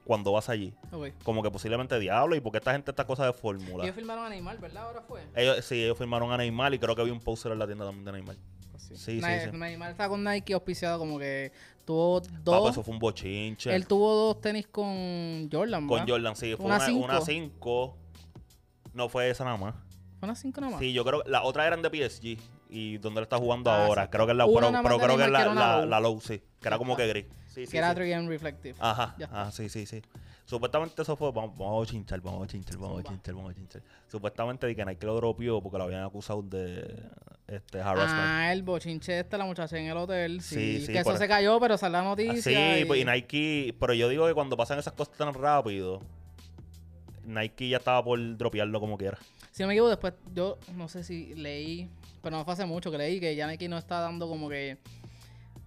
cuando 0.05 0.33
vas 0.33 0.49
allí. 0.49 0.75
Como 1.23 1.43
que 1.43 1.51
posiblemente 1.51 1.99
Diablo 1.99 2.37
y 2.37 2.41
porque 2.41 2.59
esta 2.59 2.73
gente 2.73 2.91
está 2.91 3.07
cosa 3.07 3.27
de 3.27 3.33
fórmula. 3.33 3.85
Ellos 3.85 3.97
filmaron 3.97 4.25
a 4.25 4.29
Neymar, 4.29 4.59
¿verdad? 4.59 4.85
Ahora 4.85 5.03
fue. 5.03 5.23
Ellos, 5.35 5.65
sí, 5.65 5.83
ellos 5.83 5.97
firmaron 5.99 6.31
a 6.33 6.37
Neymar 6.37 6.75
y 6.75 6.79
creo 6.79 6.95
que 6.95 7.05
vi 7.05 7.11
un 7.11 7.21
poster 7.21 7.53
en 7.53 7.59
la 7.59 7.67
tienda 7.67 7.85
también 7.87 8.05
de 8.05 8.13
Neymar. 8.13 8.37
Pues 8.71 8.83
sí. 8.83 8.97
Sí, 8.97 9.21
sí, 9.21 9.27
Ne- 9.27 9.45
sí. 9.51 9.57
Neymar 9.57 9.91
está 9.93 10.09
con 10.09 10.23
Nike 10.23 10.53
auspiciado 10.55 10.99
como 10.99 11.19
que 11.19 11.53
tuvo 11.85 12.21
Papá, 12.21 12.33
dos. 12.45 12.71
eso 12.73 12.83
fue 12.83 12.93
un 12.95 13.01
bochinche. 13.01 13.75
Él 13.75 13.87
tuvo 13.87 14.15
dos 14.15 14.41
tenis 14.41 14.67
con 14.69 15.49
Jordan, 15.51 15.87
Con 15.87 15.99
¿verdad? 16.01 16.13
Jordan, 16.13 16.37
sí. 16.37 16.55
Fue 16.57 16.67
Una 16.67 16.77
una 16.77 16.87
cinco. 16.87 17.05
una 17.05 17.21
5. 17.21 17.97
No 18.93 19.09
fue 19.09 19.31
esa 19.31 19.45
nada 19.45 19.57
más. 19.57 19.75
¿Fue 20.21 20.29
una 20.29 20.35
5 20.37 20.61
nada 20.61 20.71
más? 20.73 20.81
Sí, 20.81 20.93
yo 20.93 21.05
creo 21.05 21.23
que 21.23 21.31
las 21.31 21.43
otras 21.45 21.67
eran 21.67 21.83
de 21.83 21.89
PSG. 21.91 22.39
Y 22.71 22.99
donde 22.99 23.21
él 23.21 23.25
está 23.25 23.37
jugando 23.39 23.71
Ah, 23.71 23.85
ahora. 23.87 24.11
Creo 24.11 24.27
que 24.27 24.33
es 24.33 24.39
la, 24.39 24.47
Una 24.47 24.83
pero, 24.83 24.99
creo 24.99 25.17
que 25.17 25.25
es 25.25 25.31
la, 25.31 25.47
la, 25.55 25.77
low. 25.81 25.87
la 25.87 26.01
low, 26.01 26.21
sí. 26.21 26.43
Que 26.61 26.69
era 26.69 26.77
como 26.79 26.97
que 26.97 27.07
gris. 27.07 27.27
Sí, 27.55 27.67
sí, 27.67 27.73
que 27.73 27.79
era 27.79 27.95
sí. 27.95 28.01
3M 28.01 28.29
Reflective. 28.29 28.77
Ajá, 28.81 29.15
ah, 29.31 29.51
sí, 29.53 29.69
sí, 29.69 29.87
sí. 29.87 30.03
Supuestamente 30.45 31.01
eso 31.01 31.17
fue, 31.17 31.33
vamos, 31.33 31.57
vamos 31.57 31.89
a 31.89 31.91
chinchar, 31.91 32.21
vamos 32.21 32.45
a 32.45 32.47
chinchar, 32.47 32.77
vamos 32.77 33.01
a 33.01 33.09
chinchar, 33.09 33.35
vamos 33.35 33.53
a 33.53 33.55
chinchar. 33.55 33.83
Supuestamente 34.09 34.67
de 34.67 34.77
que 34.77 34.85
Nike 34.85 35.07
lo 35.07 35.15
dropió 35.17 35.63
porque 35.63 35.79
lo 35.79 35.85
habían 35.85 36.03
acusado 36.03 36.43
de 36.43 37.03
este 37.47 37.81
harassment. 37.81 38.25
Ah, 38.27 38.53
el 38.53 38.63
bochinche 38.63 39.21
este, 39.21 39.39
la 39.39 39.45
muchacha 39.45 39.79
en 39.79 39.87
el 39.87 39.97
hotel. 39.97 40.41
Sí, 40.41 40.81
Sí, 40.81 40.93
que 40.93 40.99
eso 40.99 41.17
se 41.17 41.29
cayó, 41.29 41.59
pero 41.61 41.79
salió 41.79 41.99
la 41.99 42.05
noticia. 42.05 42.43
sí, 42.43 42.83
y... 42.83 42.85
pues, 42.85 43.01
y 43.01 43.05
Nike, 43.05 43.75
pero 43.79 43.95
yo 43.95 44.09
digo 44.09 44.27
que 44.27 44.35
cuando 44.35 44.57
pasan 44.57 44.79
esas 44.79 44.93
cosas 44.93 45.17
tan 45.17 45.33
rápido, 45.33 46.03
Nike 47.25 47.69
ya 47.69 47.79
estaba 47.79 48.05
por 48.05 48.37
dropearlo 48.37 48.81
como 48.81 48.99
quiera. 48.99 49.19
Si 49.51 49.63
no 49.63 49.69
me 49.69 49.75
equivoco, 49.75 49.91
después 49.91 50.15
yo 50.35 50.59
no 50.77 50.89
sé 50.89 51.05
si 51.05 51.35
leí, 51.37 51.89
pero 52.23 52.37
no 52.37 52.45
fue 52.45 52.55
hace 52.55 52.67
mucho 52.67 52.91
que 52.91 52.99
leí 52.99 53.21
que 53.21 53.35
ya 53.35 53.47
Nike 53.47 53.69
no 53.69 53.79
está 53.79 54.01
dando 54.01 54.29
como 54.29 54.49
que 54.49 54.79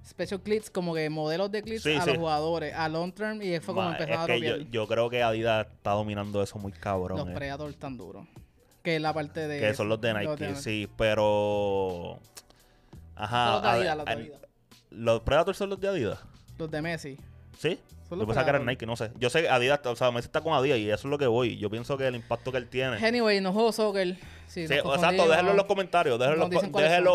special 0.08 0.42
clips, 0.42 0.70
como 0.70 0.94
que 0.94 1.10
modelos 1.10 1.52
de 1.52 1.62
clips 1.62 1.84
Sí, 1.84 1.96
a 1.96 2.02
sí. 2.02 2.10
los 2.10 2.18
jugadores 2.18 2.74
a 2.74 2.88
long 2.90 3.12
term 3.12 3.42
y 3.42 3.60
fue 3.60 3.76
como 3.76 3.90
empezaron 3.92 4.32
a 4.32 4.38
yo, 4.38 4.58
yo 4.58 4.88
creo 4.88 5.10
que 5.10 5.22
Adidas 5.24 5.68
está 5.68 5.92
dominando 5.92 6.42
eso 6.42 6.58
muy 6.58 6.72
cabrón. 6.72 7.18
Los 7.20 7.30
eh. 7.30 7.34
Predators 7.34 7.78
tan 7.78 7.98
duros. 7.98 8.28
Que 8.84 8.96
es 8.96 9.02
la 9.02 9.14
parte 9.14 9.48
de. 9.48 9.60
que 9.60 9.74
son 9.74 9.90
los 9.90 10.00
de 10.00 10.14
Nike, 10.14 10.56
sí, 10.56 10.88
pero... 10.98 12.20
Ajá. 13.16 13.54
Los 13.54 13.62
de 13.64 13.70
Adidas, 13.70 13.98
los 13.98 14.06
de 14.06 14.12
en- 14.14 14.20
Adidas. 14.20 14.42
¿Los 14.92 15.22
Predators 15.22 15.58
son 15.58 15.70
los 15.70 15.80
de 15.82 15.88
Adidas? 15.90 16.20
Los 16.58 16.72
de 16.72 16.82
Messi. 16.82 17.18
¿Sí? 17.58 17.80
Pensaba 18.10 18.26
que 18.26 18.52
Predators. 18.52 18.66
Nike, 18.66 18.86
no 18.86 18.96
sé. 18.96 19.12
Yo 19.20 19.30
sé 19.30 19.42
que 19.42 19.50
Adidas, 19.50 19.80
o 19.86 19.96
sea, 19.96 20.12
Messi 20.12 20.28
está 20.28 20.42
con 20.42 20.54
Adidas 20.54 20.80
y 20.80 20.90
eso 20.90 21.08
es 21.08 21.12
lo 21.12 21.18
que 21.18 21.28
voy. 21.28 21.58
Yo 21.58 21.70
pienso 21.70 21.98
que 21.98 22.08
el 22.08 22.16
impacto 22.16 22.52
que 22.52 22.58
él 22.58 22.68
tiene... 22.68 23.06
Anyway, 23.06 23.42
no 23.42 23.52
juego 23.52 23.72
soccer. 23.72 24.16
Sí, 24.48 24.68
Sí, 24.68 24.74
exacto, 24.74 25.28
déjenlo 25.28 25.52
en 25.52 25.58
los 25.58 25.66
comentarios, 25.66 26.18
déjenlo, 26.18 26.46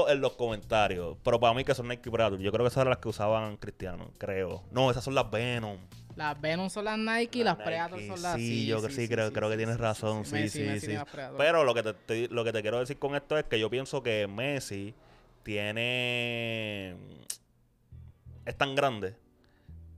en 0.09 0.21
los 0.21 0.33
comentarios. 0.35 1.17
Pero 1.25 1.41
para 1.41 1.55
mí 1.55 1.65
que 1.65 1.75
son 1.75 1.89
Nike 1.89 2.11
Predator, 2.11 2.39
yo 2.39 2.53
creo 2.53 2.65
que 2.65 2.69
esas 2.69 2.83
eran 2.83 2.91
las 2.91 2.99
que 2.99 3.09
usaban 3.09 3.57
Cristiano, 3.57 4.11
creo. 4.19 4.63
No, 4.71 4.91
esas 4.91 5.03
son 5.03 5.15
las 5.15 5.31
Venom. 5.31 5.79
Las 6.15 6.39
Venom 6.39 6.69
son 6.69 6.85
las 6.85 6.99
Nike 6.99 7.39
y 7.39 7.45
las 7.45 7.57
Nike, 7.57 7.65
Predators 7.65 8.07
son 8.07 8.23
las. 8.23 8.37
Sí, 8.37 8.67
yo 8.67 8.81
sí, 8.91 9.09
creo, 9.09 9.33
creo 9.33 9.49
que 9.49 9.57
tienes 9.57 9.79
razón, 9.79 10.27
sí, 10.27 10.51
sí, 10.51 10.79
sí. 10.79 10.93
las. 10.93 11.07
Pero 11.39 11.65
lo 11.65 11.73
que, 11.73 11.83
te, 11.83 12.29
lo 12.29 12.45
que 12.45 12.53
te 12.53 12.61
quiero 12.61 12.79
decir 12.79 12.99
con 12.99 13.15
esto 13.15 13.39
es 13.39 13.45
que 13.45 13.59
yo 13.59 13.71
pienso 13.71 14.03
que 14.03 14.27
Messi 14.27 14.95
tiene... 15.43 16.95
Es 18.45 18.57
tan 18.59 18.75
grande 18.75 19.22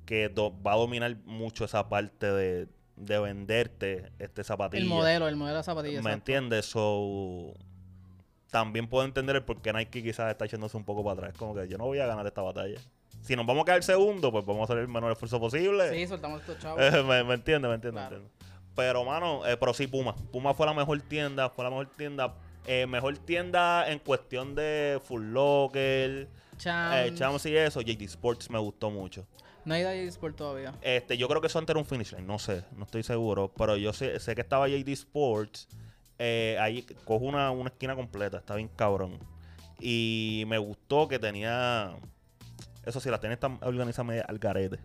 que 0.07 0.29
do- 0.29 0.55
va 0.63 0.73
a 0.73 0.77
dominar 0.77 1.17
mucho 1.25 1.65
esa 1.65 1.89
parte 1.89 2.31
de, 2.31 2.69
de 2.97 3.19
venderte 3.19 4.13
este 4.19 4.45
zapatilla. 4.45 4.83
El 4.83 4.89
modelo, 4.89 5.29
el 5.29 5.37
modelo 5.37 5.59
de 5.59 5.65
zapatillas. 5.65 6.03
¿Me 6.05 6.13
entiendes? 6.13 6.67
So, 6.67 7.55
también 8.51 8.87
puedo 8.87 9.05
entender 9.05 9.37
el 9.37 9.43
por 9.43 9.61
qué 9.63 9.73
Nike 9.73 10.03
quizás 10.03 10.31
está 10.31 10.45
echándose 10.45 10.77
un 10.77 10.85
poco 10.85 11.03
para 11.03 11.15
atrás. 11.15 11.35
Como 11.39 11.55
que 11.55 11.67
yo 11.69 11.77
no 11.79 11.85
voy 11.87 11.99
a 11.99 12.07
ganar 12.07 12.27
esta 12.27 12.43
batalla. 12.43 12.79
Si 13.23 13.35
nos 13.37 13.47
vamos 13.47 13.63
a 13.63 13.65
quedar 13.65 13.83
segundo, 13.83 14.31
pues 14.31 14.45
vamos 14.45 14.63
a 14.69 14.73
hacer 14.73 14.79
el 14.83 14.89
menor 14.89 15.11
esfuerzo 15.13 15.41
posible. 15.41 15.91
Sí, 15.93 16.07
soltamos 16.07 16.41
estos 16.41 16.59
chavos. 16.59 16.79
Me, 17.07 17.25
me 17.25 17.35
entiendes, 17.35 17.69
me 17.69 17.75
entiendes, 17.77 18.07
Claro. 18.07 18.23
Pero, 18.77 19.05
mano, 19.05 19.47
eh, 19.47 19.57
pero 19.57 19.73
sí, 19.73 19.87
Puma. 19.87 20.15
Puma 20.33 20.53
fue 20.53 20.67
la 20.67 20.75
mejor 20.75 21.01
tienda, 21.03 21.49
fue 21.49 21.65
la 21.65 21.71
mejor 21.71 21.87
tienda. 21.97 22.35
eh, 22.67 22.87
mejor 22.87 23.17
tienda 23.19 23.89
en 23.91 23.99
cuestión 24.01 24.55
de 24.55 25.01
Full 25.05 25.33
Locker, 25.33 26.29
Champs. 26.59 26.97
eh, 26.97 27.15
Champs 27.15 27.47
y 27.47 27.57
eso. 27.57 27.81
JD 27.81 28.03
Sports 28.03 28.51
me 28.51 28.59
gustó 28.59 28.91
mucho. 28.91 29.27
No 29.65 29.75
hay 29.75 29.83
de 29.83 30.07
Sport 30.09 30.37
todavía. 30.37 30.75
Este, 30.83 31.17
yo 31.17 31.29
creo 31.29 31.41
que 31.41 31.47
eso 31.47 31.59
antes 31.59 31.73
era 31.73 31.81
un 31.81 31.87
finish 31.87 32.13
line, 32.13 32.27
no 32.27 32.39
sé, 32.39 32.65
no 32.77 32.85
estoy 32.85 33.03
seguro. 33.03 33.53
Pero 33.57 33.77
yo 33.77 33.93
sé, 33.93 34.19
sé 34.21 34.35
que 34.35 34.43
estaba 34.43 34.69
JD 34.69 34.89
Sports. 34.89 35.69
eh, 36.19 36.57
ahí 36.61 36.83
cojo 37.05 37.25
una, 37.25 37.51
una 37.51 37.71
esquina 37.71 37.97
completa, 37.97 38.39
está 38.39 38.55
bien 38.57 38.69
cabrón. 38.77 39.19
Y 39.81 40.45
me 40.47 40.59
gustó 40.59 41.09
que 41.09 41.19
tenía. 41.19 41.95
Eso 42.85 43.01
sí, 43.01 43.11
la 43.11 43.19
tiene 43.19 43.37
tan 43.37 43.59
organizada 43.63 44.05
media 44.05 44.25
al 44.29 44.39
garete. 44.39 44.79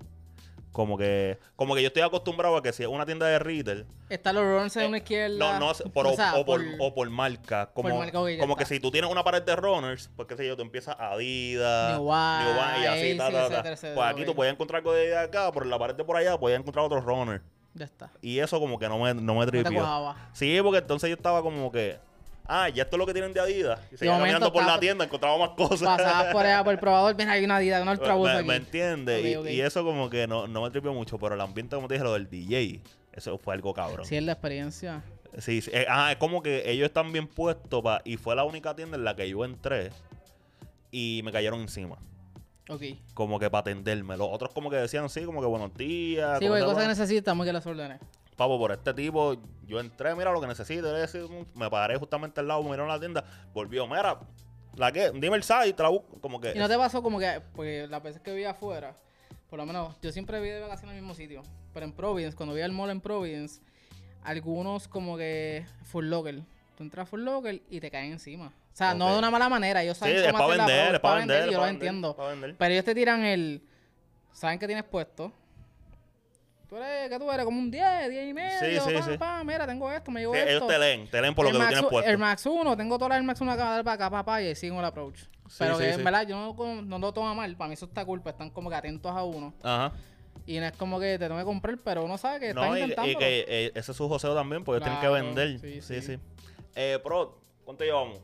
Como 0.72 0.98
que, 0.98 1.40
como 1.56 1.74
que 1.76 1.82
yo 1.82 1.88
estoy 1.88 2.04
acostumbrado 2.04 2.56
a 2.56 2.62
que 2.62 2.72
si 2.72 2.84
es 2.84 2.90
una 2.90 3.06
tienda 3.06 3.26
de 3.28 3.40
retail, 3.40 3.86
Está 4.08 4.32
los 4.34 4.44
runners 4.44 4.76
en 4.78 4.84
Eh, 4.84 4.88
una 4.88 4.98
izquierda. 4.98 5.60
no, 5.60 5.60
no, 5.60 5.92
por, 5.92 6.06
o 6.08 6.12
o, 6.12 6.16
sea, 6.16 6.36
o 6.36 6.46
por, 6.46 6.62
o 6.80 6.94
por 6.94 7.10
marca. 7.10 7.72
Como, 7.74 7.90
por 7.90 7.98
marca, 7.98 8.20
como 8.40 8.56
que 8.56 8.66
si 8.66 8.80
tú 8.80 8.92
tienes 8.92 9.10
una 9.10 9.24
pared 9.24 9.42
de 9.42 9.56
runners, 9.56 10.10
pues 10.16 10.28
qué 10.28 10.38
sé 10.38 10.46
yo, 10.48 10.56
tú 10.56 10.62
empiezas 10.62 10.96
Adidas, 11.00 11.94
New 11.98 12.06
Balance, 12.08 12.82
y 12.82 12.86
así, 12.86 13.18
ta, 13.18 13.32
ta, 13.32 13.50
ta. 13.50 13.70
etcétera, 13.72 13.96
Pues 13.96 14.08
aquí 14.14 14.26
tú 14.26 14.36
puedes 14.36 14.54
encontrar 14.54 14.80
algo 14.80 14.94
de 14.94 15.18
acá, 15.18 15.52
por 15.52 15.66
la 15.66 15.80
pared 15.80 15.96
de 15.96 16.04
por 16.04 16.16
allá 16.18 16.38
puedes 16.38 16.60
encontrar 16.60 16.86
otros 16.86 17.04
runners. 17.04 17.44
Ya 17.74 17.86
está. 17.86 18.12
Y 18.22 18.40
eso 18.40 18.60
como 18.60 18.78
que 18.80 18.88
no 18.90 19.00
me, 19.00 19.14
no 19.14 19.36
me 19.36 19.46
No 19.46 20.16
sí, 20.34 20.60
porque 20.62 20.80
entonces 20.80 21.10
yo 21.10 21.16
estaba 21.16 21.42
como 21.42 21.72
que, 21.72 21.98
ah, 22.50 22.68
ya 22.70 22.84
esto 22.84 22.96
es 22.96 23.00
lo 23.00 23.06
que 23.06 23.14
tienen 23.14 23.32
de 23.32 23.40
Adidas. 23.40 23.80
Y 23.92 23.98
seguía 23.98 24.18
caminando 24.18 24.52
por 24.52 24.66
la 24.66 24.80
tienda, 24.80 25.06
encontraba 25.06 25.38
más 25.38 25.52
cosas. 25.52 25.88
Pasabas 25.88 26.34
por 26.34 26.46
allá 26.46 26.64
por 26.64 26.74
el 26.74 26.80
probador. 26.80 27.16
Mira, 27.16 27.32
hay 27.32 27.46
una 27.46 27.58
Adidas, 27.58 27.82
una 27.82 27.92
Ultraboost 27.94 28.34
me, 28.34 28.40
aquí. 28.40 28.48
me 28.48 28.56
entiendes? 28.56 29.52
Y, 29.52 29.62
eso 29.62 29.84
como 29.84 30.10
que 30.10 30.28
no, 30.28 30.48
no 30.48 30.64
me 30.64 30.72
tripió 30.72 30.94
mucho, 30.94 31.18
pero 31.18 31.36
el 31.36 31.42
ambiente, 31.42 31.76
como 31.76 31.88
te 31.88 31.94
dije, 31.94 32.04
lo 32.04 32.14
del 32.14 32.30
DJ, 32.30 32.82
eso 33.14 33.38
fue 33.38 33.54
algo 33.54 33.74
cabrón. 33.74 34.06
Sí, 34.06 34.18
es 34.18 34.24
la 34.24 34.34
experiencia. 34.34 35.04
Sí, 35.38 35.62
sí. 35.62 35.70
Eh, 35.74 35.86
ah, 35.88 36.12
es 36.12 36.18
como 36.18 36.42
que 36.42 36.70
ellos 36.70 36.86
están 36.88 37.12
bien 37.14 37.28
puestos 37.28 37.84
pa- 37.84 38.02
y 38.04 38.18
fue 38.18 38.36
la 38.36 38.44
única 38.44 38.76
tienda 38.76 38.98
en 38.98 39.04
la 39.04 39.16
que 39.16 39.30
yo 39.30 39.46
entré 39.46 39.92
y 40.92 41.22
me 41.24 41.32
cayeron 41.32 41.62
encima. 41.62 41.98
Ok. 42.68 42.84
Como 43.14 43.40
que 43.40 43.50
para 43.50 43.62
atenderme. 43.62 44.18
Los 44.18 44.28
otros 44.32 44.52
como 44.54 44.70
que 44.70 44.78
decían 44.78 45.10
sí, 45.10 45.24
como 45.24 45.42
que 45.42 45.48
buenos 45.48 45.74
días. 45.76 46.40
Sí, 46.40 46.46
¿cómo 46.46 46.52
porque 46.52 46.62
te 46.62 46.66
cosas 46.66 46.84
que 46.84 46.88
necesitamos 46.88 47.46
que 47.46 47.54
las 47.54 47.66
ordenes. 47.66 48.00
Papo, 48.40 48.58
por 48.58 48.72
este 48.72 48.94
tipo, 48.94 49.36
yo 49.68 49.80
entré, 49.82 50.16
mira 50.16 50.32
lo 50.32 50.40
que 50.40 50.48
necesito. 50.48 50.92
decía, 50.94 51.22
Me 51.56 51.70
paré 51.70 51.98
justamente 51.98 52.40
al 52.40 52.48
lado, 52.48 52.64
me 52.64 52.70
miraron 52.70 52.88
la 52.88 52.98
tienda, 53.00 53.24
volvió, 53.54 53.86
mira, 53.86 54.18
¿la 54.78 54.92
qué? 54.94 55.12
Dime 55.14 55.36
el 55.36 55.44
site, 55.44 55.74
te 55.74 55.84
la 55.84 55.90
busco. 55.90 56.22
Como 56.22 56.40
que. 56.40 56.54
¿Y 56.56 56.58
no 56.58 56.70
te 56.70 56.78
pasó 56.78 57.04
como 57.04 57.20
que, 57.20 57.42
porque 57.54 57.86
las 57.90 58.02
veces 58.02 58.22
que 58.22 58.32
vivía 58.32 58.52
afuera, 58.52 58.96
por 59.50 59.60
lo 59.60 59.66
menos, 59.66 59.94
yo 60.02 60.12
siempre 60.14 60.40
vi 60.40 60.48
de 60.50 60.62
vacaciones 60.62 60.94
en 60.94 60.98
el 61.00 61.04
mismo 61.04 61.16
sitio, 61.16 61.44
pero 61.74 61.86
en 61.86 61.92
Providence, 61.92 62.38
cuando 62.38 62.56
vi 62.56 62.62
al 62.62 62.72
mall 62.72 62.90
en 62.92 63.02
Providence, 63.02 63.62
algunos 64.24 64.88
como 64.88 65.18
que 65.18 65.66
full 65.84 66.06
local. 66.06 66.46
Tú 66.78 66.84
entras 66.84 67.04
a 67.04 67.10
full 67.10 67.22
local 67.22 67.62
y 67.70 67.80
te 67.82 67.92
caen 67.92 68.14
encima. 68.14 68.48
O 68.48 68.76
sea, 68.80 68.94
no 68.94 69.12
de 69.12 69.20
una 69.20 69.30
mala 69.30 69.50
manera, 69.50 69.84
ellos 69.84 69.98
sí, 69.98 70.02
saben 70.06 70.16
es 70.16 70.26
cómo 70.32 70.38
para 70.38 70.46
hacer 70.46 70.58
la 70.58 70.66
vender, 70.66 70.86
pro- 70.88 70.96
es 70.96 71.00
para 71.02 71.16
vender. 71.20 71.46
es 71.48 71.52
yo 71.52 71.58
lo 71.60 71.68
entiendo. 71.68 72.18
Pero 72.58 72.74
ellos 72.74 72.86
te 72.86 72.96
tiran 72.96 73.26
el, 73.26 73.62
saben 74.32 74.58
que 74.60 74.66
tienes 74.68 74.86
puesto, 74.86 75.34
Tú 76.70 76.76
eres, 76.78 77.10
¿qué 77.10 77.18
tú 77.18 77.32
eres? 77.32 77.46
Como 77.46 77.58
un 77.60 77.72
10, 77.72 78.10
10 78.10 78.30
y 78.30 78.34
medio. 78.34 78.60
sí, 78.84 78.94
pa, 78.94 79.02
sí. 79.04 79.18
pa, 79.18 79.44
mira, 79.44 79.66
tengo 79.66 79.92
esto, 79.92 80.12
me 80.12 80.20
llevo 80.20 80.34
Sí, 80.34 80.40
esto. 80.40 80.52
ellos 80.52 80.68
te 80.68 80.78
leen, 80.80 81.10
te 81.10 81.20
leen 81.22 81.34
por 81.34 81.46
lo 81.46 81.50
el 81.50 81.58
que 81.58 81.62
tú 81.64 81.68
tienes 81.70 81.90
puesto. 81.90 82.12
El 82.12 82.18
Max 82.20 82.46
1, 82.46 82.78
tengo 82.78 82.98
todas 83.00 83.18
las 83.18 83.24
Max 83.24 83.42
1 83.42 83.52
acá, 83.52 83.66
dale 83.72 83.84
para 83.84 83.96
acá, 83.96 84.10
papá, 84.12 84.42
y 84.44 84.56
sigo 84.56 84.78
el 84.80 84.86
approach. 84.86 85.18
Sí, 85.18 85.56
Pero 85.58 85.78
sí, 85.78 85.84
que 85.86 85.94
sí. 85.94 85.98
en 85.98 86.04
verdad 86.04 86.28
yo 86.28 86.56
no, 86.56 86.82
no 86.84 87.00
lo 87.00 87.12
tomo 87.12 87.34
mal, 87.34 87.56
para 87.58 87.70
mí 87.70 87.74
eso 87.74 87.86
está 87.86 88.06
culpa, 88.06 88.30
están 88.30 88.52
como 88.52 88.70
que 88.70 88.76
atentos 88.76 89.12
a 89.12 89.24
uno. 89.24 89.52
Ajá. 89.64 89.94
Y 90.46 90.60
no 90.60 90.66
es 90.68 90.72
como 90.74 91.00
que 91.00 91.18
te 91.18 91.26
tengo 91.28 91.40
que 91.40 91.44
comprar, 91.46 91.76
pero 91.84 92.06
uno 92.06 92.18
sabe 92.20 92.40
que 92.40 92.54
No, 92.54 92.76
y, 92.78 92.82
intentando. 92.82 93.12
y 93.12 93.16
que 93.16 93.46
eh, 93.48 93.72
ese 93.74 93.92
es 93.92 93.98
su 93.98 94.08
joseo 94.08 94.36
también, 94.36 94.64
porque 94.64 94.84
ellos 94.86 95.00
Claro, 95.00 95.16
tienen 95.16 95.34
que 95.36 95.42
vender. 95.44 95.60
sí, 95.60 95.82
Sí, 95.82 96.02
sí. 96.02 96.16
sí. 96.16 96.20
Eh, 96.76 97.00
Pro, 97.04 97.40
¿cuánto 97.66 97.84
llevamos? 97.84 98.20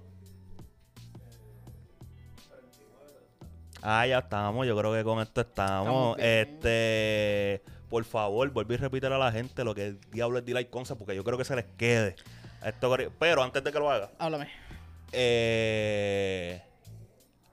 Ah, 3.82 4.08
ya 4.08 4.20
estamos. 4.20 4.66
Yo 4.66 4.76
creo 4.78 4.94
que 4.94 5.04
con 5.04 5.20
esto 5.20 5.42
estamos. 5.42 6.18
Este, 6.20 7.62
por 7.90 8.04
favor, 8.04 8.50
vuelve 8.52 8.76
y 8.76 8.78
repítele 8.78 9.16
a 9.16 9.18
la 9.18 9.32
gente 9.32 9.64
lo 9.64 9.74
que 9.76 9.86
el 9.88 10.02
diablo 10.12 10.40
es 10.40 10.46
D-Light 10.46 10.70
Concept, 10.70 10.98
porque 11.00 11.16
yo 11.16 11.24
creo 11.24 11.38
que 11.38 11.46
se 11.46 11.56
les 11.56 11.66
quede. 11.78 12.16
a 12.62 12.70
Esto, 12.70 12.96
pero 13.20 13.44
antes 13.44 13.64
de 13.64 13.72
que 13.72 13.80
lo 13.80 13.90
haga, 13.92 14.10
Háblame. 14.20 14.50
eh, 15.12 16.62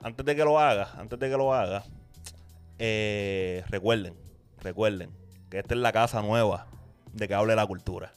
antes 0.03 0.25
de 0.27 0.35
que 0.37 0.45
lo 0.45 0.59
haga, 0.59 0.91
antes 0.99 1.19
de 1.19 1.31
que 1.31 1.37
lo 1.37 1.53
haga, 1.55 1.85
eh, 2.79 3.63
recuerden, 3.69 4.15
recuerden 4.63 5.11
que 5.51 5.59
esta 5.59 5.75
es 5.75 5.81
la 5.81 5.93
casa 5.93 6.23
nueva 6.23 6.67
de 7.13 7.29
que 7.29 7.35
hable 7.35 7.55
la 7.55 7.67
cultura. 7.67 8.13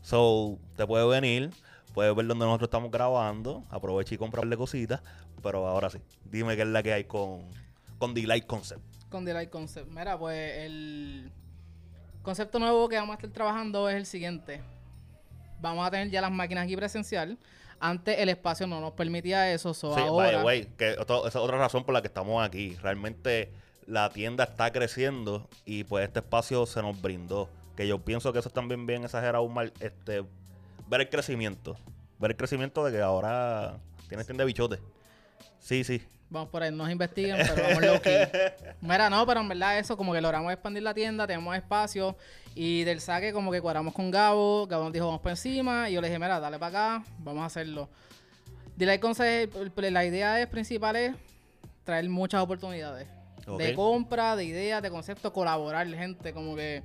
So, 0.00 0.58
te 0.76 0.86
puedes 0.86 1.08
venir, 1.08 1.50
puedes 1.92 2.14
ver 2.14 2.26
donde 2.26 2.46
nosotros 2.46 2.68
estamos 2.68 2.90
grabando, 2.90 3.64
aprovecha 3.68 4.14
y 4.14 4.18
comprarle 4.18 4.56
cositas, 4.56 5.02
pero 5.42 5.66
ahora 5.66 5.90
sí, 5.90 5.98
dime 6.24 6.56
qué 6.56 6.62
es 6.62 6.68
la 6.68 6.82
que 6.82 6.92
hay 6.92 7.04
con, 7.04 7.42
con 7.98 8.14
Delight 8.14 8.46
Concept. 8.46 8.80
Con 9.10 9.24
Delight 9.24 9.50
Concept. 9.50 9.88
Mira, 9.90 10.18
pues 10.18 10.58
el 10.58 11.32
concepto 12.22 12.58
nuevo 12.58 12.88
que 12.88 12.96
vamos 12.96 13.14
a 13.14 13.16
estar 13.16 13.30
trabajando 13.30 13.88
es 13.88 13.96
el 13.96 14.06
siguiente. 14.06 14.60
Vamos 15.60 15.86
a 15.86 15.90
tener 15.90 16.10
ya 16.10 16.20
las 16.20 16.30
máquinas 16.30 16.64
aquí 16.64 16.76
presencial. 16.76 17.38
Antes 17.80 18.18
el 18.18 18.28
espacio 18.28 18.66
no 18.66 18.80
nos 18.80 18.92
permitía 18.92 19.52
eso, 19.52 19.72
so 19.74 19.94
Sí, 19.94 20.00
by 20.00 20.08
ahora... 20.08 20.38
the 20.40 20.44
way, 20.44 20.64
que 20.76 20.90
esto- 20.90 21.26
esa 21.28 21.38
es 21.38 21.44
otra 21.44 21.58
razón 21.58 21.84
por 21.84 21.94
la 21.94 22.00
que 22.02 22.08
estamos 22.08 22.44
aquí. 22.44 22.76
Realmente 22.82 23.52
la 23.86 24.10
tienda 24.10 24.44
está 24.44 24.72
creciendo 24.72 25.48
y 25.64 25.84
pues 25.84 26.04
este 26.06 26.18
espacio 26.20 26.66
se 26.66 26.82
nos 26.82 27.00
brindó. 27.00 27.48
Que 27.76 27.86
yo 27.86 28.00
pienso 28.00 28.32
que 28.32 28.40
eso 28.40 28.48
es 28.48 28.54
también 28.54 28.86
bien 28.86 29.04
exagerado, 29.04 29.46
mal, 29.48 29.72
este, 29.80 30.24
ver 30.88 31.00
el 31.02 31.08
crecimiento. 31.08 31.76
Ver 32.18 32.32
el 32.32 32.36
crecimiento 32.36 32.84
de 32.84 32.92
que 32.92 33.00
ahora 33.00 33.78
tienes 34.08 34.26
tienda 34.26 34.42
de 34.42 34.46
bichotes. 34.46 34.80
Sí, 35.60 35.84
sí. 35.84 36.02
Vamos 36.30 36.50
por 36.50 36.62
ahí, 36.62 36.70
no 36.70 36.78
nos 36.78 36.90
investiguen, 36.90 37.36
pero 37.38 37.62
vamos 37.62 37.82
low 37.82 38.00
key. 38.02 38.28
Mira, 38.82 39.08
no, 39.08 39.26
pero 39.26 39.40
en 39.40 39.48
verdad 39.48 39.78
eso, 39.78 39.96
como 39.96 40.12
que 40.12 40.20
logramos 40.20 40.52
expandir 40.52 40.82
la 40.82 40.92
tienda, 40.92 41.26
tenemos 41.26 41.56
espacio. 41.56 42.16
Y 42.54 42.84
del 42.84 43.00
saque, 43.00 43.32
como 43.32 43.50
que 43.50 43.60
cuadramos 43.60 43.94
con 43.94 44.10
Gabo. 44.10 44.66
Gabo 44.66 44.84
nos 44.84 44.92
dijo, 44.92 45.06
vamos 45.06 45.20
por 45.20 45.30
encima. 45.30 45.88
Y 45.88 45.94
yo 45.94 46.00
le 46.00 46.08
dije, 46.08 46.18
mira, 46.18 46.38
dale 46.38 46.58
para 46.58 46.96
acá, 46.96 47.04
vamos 47.18 47.42
a 47.42 47.46
hacerlo. 47.46 47.88
Delay 48.76 48.98
Concept, 48.98 49.56
la 49.76 50.04
idea 50.04 50.40
es, 50.40 50.46
principal 50.48 50.96
es 50.96 51.16
traer 51.84 52.08
muchas 52.08 52.42
oportunidades. 52.42 53.08
De 53.56 53.74
compra, 53.74 54.36
de 54.36 54.44
ideas, 54.44 54.82
de 54.82 54.90
conceptos, 54.90 55.32
colaborar, 55.32 55.86
gente. 55.88 56.34
Como 56.34 56.54
que 56.54 56.82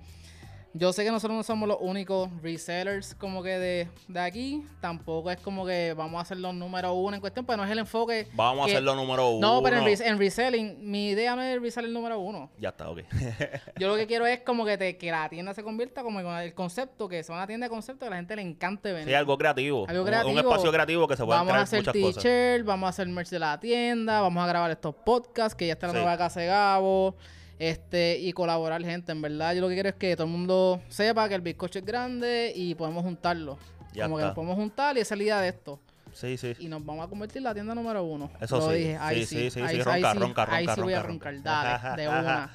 yo 0.76 0.92
sé 0.92 1.04
que 1.04 1.12
nosotros 1.12 1.38
no 1.38 1.44
somos 1.44 1.68
los 1.70 1.78
únicos 1.82 2.30
resellers 2.42 3.14
como 3.16 3.44
que 3.44 3.60
de, 3.60 3.88
de 4.08 4.20
aquí. 4.20 4.64
Tampoco 4.82 5.30
es 5.30 5.38
como 5.40 5.66
que 5.66 5.94
vamos 5.96 6.22
a 6.22 6.26
ser 6.26 6.38
los 6.38 6.54
número 6.56 6.94
uno 6.94 7.14
en 7.16 7.22
cuestión, 7.22 7.46
pero 7.46 7.58
no 7.58 7.64
es 7.66 7.70
el 7.72 7.80
enfoque. 7.80 8.28
Vamos 8.34 8.64
a 8.64 8.66
que- 8.66 8.72
hacerlo 8.74 8.96
número 8.96 9.30
uno. 9.30 9.48
no, 9.56 9.62
pero 9.64 9.78
en, 9.78 9.86
res- 9.86 10.02
en 10.02 10.18
reselling, 10.18 10.78
mi 10.82 11.10
idea 11.10 11.36
no 11.36 11.44
es 11.44 11.62
reseller 11.62 11.92
número 11.92 12.20
uno. 12.20 12.50
Ya 12.60 12.70
está, 12.70 12.90
ok. 12.90 13.02
Yo 13.80 13.88
lo 13.88 13.96
que 13.96 14.08
quiero 14.08 14.26
es 14.26 14.40
como 14.42 14.66
que, 14.66 14.78
te, 14.78 14.98
que 14.98 15.12
la 15.12 15.30
tienda 15.30 15.54
se 15.54 15.64
convierta 15.64 16.02
como 16.04 16.20
en 16.20 16.28
el 16.28 16.54
concepto, 16.54 17.08
que 17.08 17.22
sea 17.24 17.36
una 17.36 17.46
tienda 17.48 17.66
de 17.66 17.70
concepto 17.70 18.00
que 18.02 18.08
a 18.08 18.10
la 18.12 18.16
gente 18.18 18.36
le 18.36 18.42
encante 18.42 18.92
venir. 18.92 19.10
sí, 19.10 19.14
algo 19.14 19.38
creativo. 19.38 19.86
Algo 19.88 20.02
Un- 20.02 20.08
creativo. 20.08 20.32
Un, 20.34 20.40
espacio 20.40 20.72
creativo 20.72 21.08
que 21.08 21.16
se 21.18 21.24
pueda 21.24 21.38
Vamos 21.40 21.54
a 21.54 21.62
hacer 21.62 21.84
t-shirt, 21.84 22.66
vamos 22.66 22.88
a 22.88 22.90
hacer 22.90 23.08
merch 23.08 23.30
de 23.30 23.40
la 23.40 23.60
tienda, 23.60 24.22
vamos 24.22 24.44
a 24.44 24.48
grabar 24.48 24.72
estos 24.72 24.96
podcasts, 24.96 25.56
que 25.56 25.68
ya 25.68 25.74
está 25.74 25.88
la 25.88 25.94
Sí. 25.94 26.00
nueva 26.00 26.18
casa 26.18 26.40
de 26.40 26.48
Gabo, 26.48 27.16
este, 27.60 28.18
y 28.20 28.34
colaborar 28.34 28.84
gente. 28.84 29.12
En 29.12 29.22
verdad, 29.22 29.54
yo 29.54 29.62
lo 29.62 29.68
que 29.70 29.74
quiero 29.76 29.90
es 29.90 29.96
que 29.96 30.16
todo 30.16 30.26
el 30.28 30.32
mundo 30.34 30.82
sepa 30.90 31.28
que 31.30 31.36
el 31.36 31.42
bizcocho 31.42 31.80
es 31.80 31.86
grande 31.86 32.52
y 32.56 32.76
podemos 32.76 33.04
juntarlo. 33.04 33.58
Ya 33.94 34.06
como 34.06 34.18
que 34.18 34.24
nos 34.24 34.34
podemos 34.36 34.56
juntar 34.56 34.98
y 34.98 35.02
esa 35.02 35.14
es 35.14 35.18
la 35.20 35.24
idea 35.24 35.42
de 35.42 35.50
esto. 35.50 35.80
Sí, 36.14 36.38
sí. 36.38 36.54
Y 36.60 36.68
nos 36.68 36.86
vamos 36.86 37.06
a 37.06 37.10
convertir 37.10 37.38
en 37.38 37.44
la 37.46 37.54
tienda 37.54 37.74
número 37.74 38.04
uno. 38.04 38.30
Eso 38.40 38.58
Lo 38.58 38.70
sí. 38.70 38.76
dije, 38.78 38.98
ahí 39.00 39.26
sí, 39.26 39.26
sí, 39.26 39.36
sí, 39.36 39.50
sí, 39.52 39.60
ahí, 39.62 39.68
sí. 39.68 39.90
ahí 39.90 40.02
Ronca, 40.02 40.14
sí, 40.14 40.20
ronca, 40.20 40.48
ahí 40.50 40.66
ronca, 40.66 40.76
sí 40.76 40.82
voy 40.82 40.94
a 40.94 41.02
ronca, 41.02 41.32
roncar, 41.32 41.64
ronca. 41.66 41.80
dale, 41.96 42.02
de 42.04 42.08
una. 42.20 42.50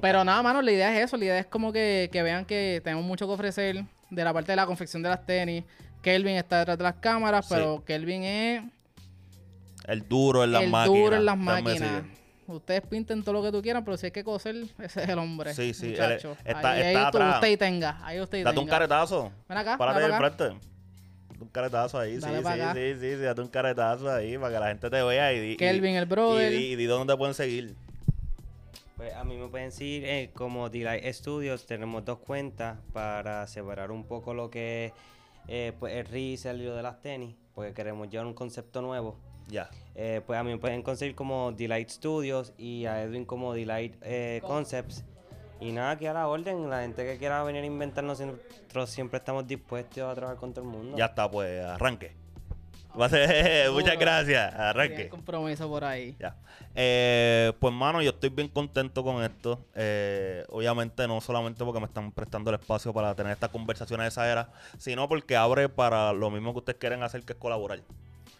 Pero 0.00 0.24
nada, 0.24 0.42
mano, 0.42 0.62
la 0.62 0.72
idea 0.72 0.96
es 0.98 1.04
eso. 1.04 1.16
La 1.16 1.24
idea 1.26 1.38
es 1.38 1.46
como 1.46 1.72
que, 1.72 2.08
que 2.12 2.22
vean 2.22 2.44
que 2.44 2.80
tenemos 2.82 3.04
mucho 3.04 3.26
que 3.26 3.32
ofrecer 3.34 3.84
de 4.10 4.24
la 4.24 4.32
parte 4.32 4.52
de 4.52 4.56
la 4.56 4.66
confección 4.66 5.02
de 5.02 5.10
las 5.10 5.24
tenis. 5.26 5.62
Kelvin 6.02 6.36
está 6.36 6.58
detrás 6.60 6.76
de 6.78 6.84
las 6.84 6.94
cámaras, 6.96 7.46
pero 7.48 7.84
Kelvin 7.84 8.24
es 8.24 8.62
El 9.84 10.08
duro 10.08 10.42
en 10.44 10.52
las 10.52 10.62
el 10.64 10.70
máquinas. 10.70 10.98
duro 11.00 11.16
en 11.16 11.24
las 11.24 11.36
máquinas. 11.38 12.02
Ustedes 12.46 12.82
pinten 12.82 13.22
todo 13.22 13.32
lo 13.34 13.42
que 13.42 13.50
tú 13.52 13.62
quieran, 13.62 13.84
pero 13.84 13.96
si 13.96 14.06
hay 14.06 14.12
que 14.12 14.22
coser, 14.24 14.54
ese 14.78 15.02
es 15.02 15.08
el 15.08 15.18
hombre. 15.18 15.54
Sí, 15.54 15.72
sí, 15.74 15.94
él 15.94 16.18
está- 16.44 16.72
ahí, 16.72 16.80
está 16.80 16.88
ahí 16.88 16.94
tú- 16.94 17.00
atrás. 17.18 17.34
usted 17.36 17.48
y 17.50 17.56
tenga. 17.56 17.98
Ahí 18.04 18.20
usted 18.20 18.38
y 18.38 18.42
Date 18.42 18.58
un 18.58 18.66
caretazo. 18.66 19.32
Ven 19.48 19.58
acá, 19.58 19.78
Párate 19.78 20.00
dale 20.00 20.12
de 20.12 20.18
para 20.18 20.26
acá. 20.28 20.36
frente. 20.36 20.54
Date 20.58 20.74
Un 21.44 21.48
caretazo 21.48 21.98
ahí, 21.98 22.16
Dale 22.18 22.36
sí, 22.38 22.42
sí, 22.42 22.48
acá. 22.48 22.74
sí, 22.74 22.94
sí, 22.94 23.00
sí, 23.00 23.16
date 23.16 23.40
un 23.40 23.48
caretazo 23.48 24.10
ahí 24.12 24.38
para 24.38 24.54
que 24.54 24.60
la 24.60 24.68
gente 24.68 24.90
te 24.90 25.02
vea 25.02 25.32
y 25.32 25.40
di, 25.40 25.52
y- 25.52 25.56
Kelvin, 25.56 25.96
el 25.96 26.04
y, 26.04 26.06
brother. 26.06 26.50
di- 26.52 26.72
y 26.72 26.76
di 26.76 26.84
dónde 26.84 27.12
te 27.12 27.18
pueden 27.18 27.34
seguir. 27.34 27.74
Pues 28.96 29.12
a 29.14 29.24
mí 29.24 29.36
me 29.36 29.48
pueden 29.48 29.72
seguir 29.72 30.04
eh, 30.04 30.30
como 30.34 30.70
Delight 30.70 31.04
Studios. 31.12 31.66
Tenemos 31.66 32.04
dos 32.04 32.18
cuentas 32.18 32.78
para 32.92 33.46
separar 33.48 33.90
un 33.90 34.04
poco 34.04 34.34
lo 34.34 34.50
que 34.50 34.86
es 34.86 34.92
eh, 35.48 35.72
pues 35.78 35.94
el 35.94 36.16
y 36.16 36.38
lo 36.64 36.76
de 36.76 36.82
las 36.82 37.00
tenis, 37.00 37.34
porque 37.54 37.74
queremos 37.74 38.08
llevar 38.08 38.26
un 38.26 38.34
concepto 38.34 38.80
nuevo. 38.82 39.18
Ya. 39.48 39.70
Eh, 39.94 40.20
pues 40.26 40.38
a 40.38 40.42
mí 40.42 40.50
me 40.50 40.58
pueden 40.58 40.82
conseguir 40.82 41.14
como 41.14 41.52
Delight 41.52 41.88
Studios 41.88 42.52
y 42.58 42.86
a 42.86 43.02
Edwin 43.02 43.24
como 43.24 43.54
Delight 43.54 43.94
eh, 44.02 44.40
Concepts. 44.46 45.04
Y 45.60 45.72
nada, 45.72 45.92
aquí 45.92 46.06
a 46.06 46.12
la 46.12 46.28
orden, 46.28 46.68
la 46.68 46.82
gente 46.82 47.04
que 47.04 47.16
quiera 47.16 47.42
venir 47.44 47.62
a 47.62 47.66
inventarnos, 47.66 48.20
nosotros 48.20 48.90
siempre 48.90 49.18
estamos 49.18 49.46
dispuestos 49.46 50.02
a 50.02 50.14
trabajar 50.14 50.36
con 50.36 50.52
todo 50.52 50.64
el 50.64 50.70
mundo. 50.70 50.96
Ya 50.96 51.06
está, 51.06 51.30
pues 51.30 51.64
arranque. 51.64 52.12
Va 53.00 53.06
a 53.06 53.08
ser, 53.08 53.70
muchas 53.72 53.98
gracias, 53.98 54.54
arranque. 54.54 55.08
compromiso 55.08 55.68
por 55.68 55.84
ahí. 55.84 56.14
Ya. 56.18 56.36
Eh, 56.74 57.52
pues, 57.58 57.72
mano, 57.72 58.02
yo 58.02 58.10
estoy 58.10 58.30
bien 58.30 58.48
contento 58.48 59.02
con 59.02 59.22
esto. 59.22 59.64
Eh, 59.74 60.44
obviamente, 60.48 61.06
no 61.08 61.20
solamente 61.20 61.64
porque 61.64 61.80
me 61.80 61.86
están 61.86 62.12
prestando 62.12 62.50
el 62.50 62.60
espacio 62.60 62.92
para 62.92 63.14
tener 63.14 63.32
estas 63.32 63.50
conversaciones 63.50 64.08
exageradas, 64.08 64.48
sino 64.78 65.08
porque 65.08 65.36
abre 65.36 65.68
para 65.68 66.12
lo 66.12 66.30
mismo 66.30 66.52
que 66.52 66.58
ustedes 66.58 66.78
quieren 66.78 67.02
hacer, 67.02 67.22
que 67.22 67.32
es 67.32 67.38
colaborar. 67.38 67.80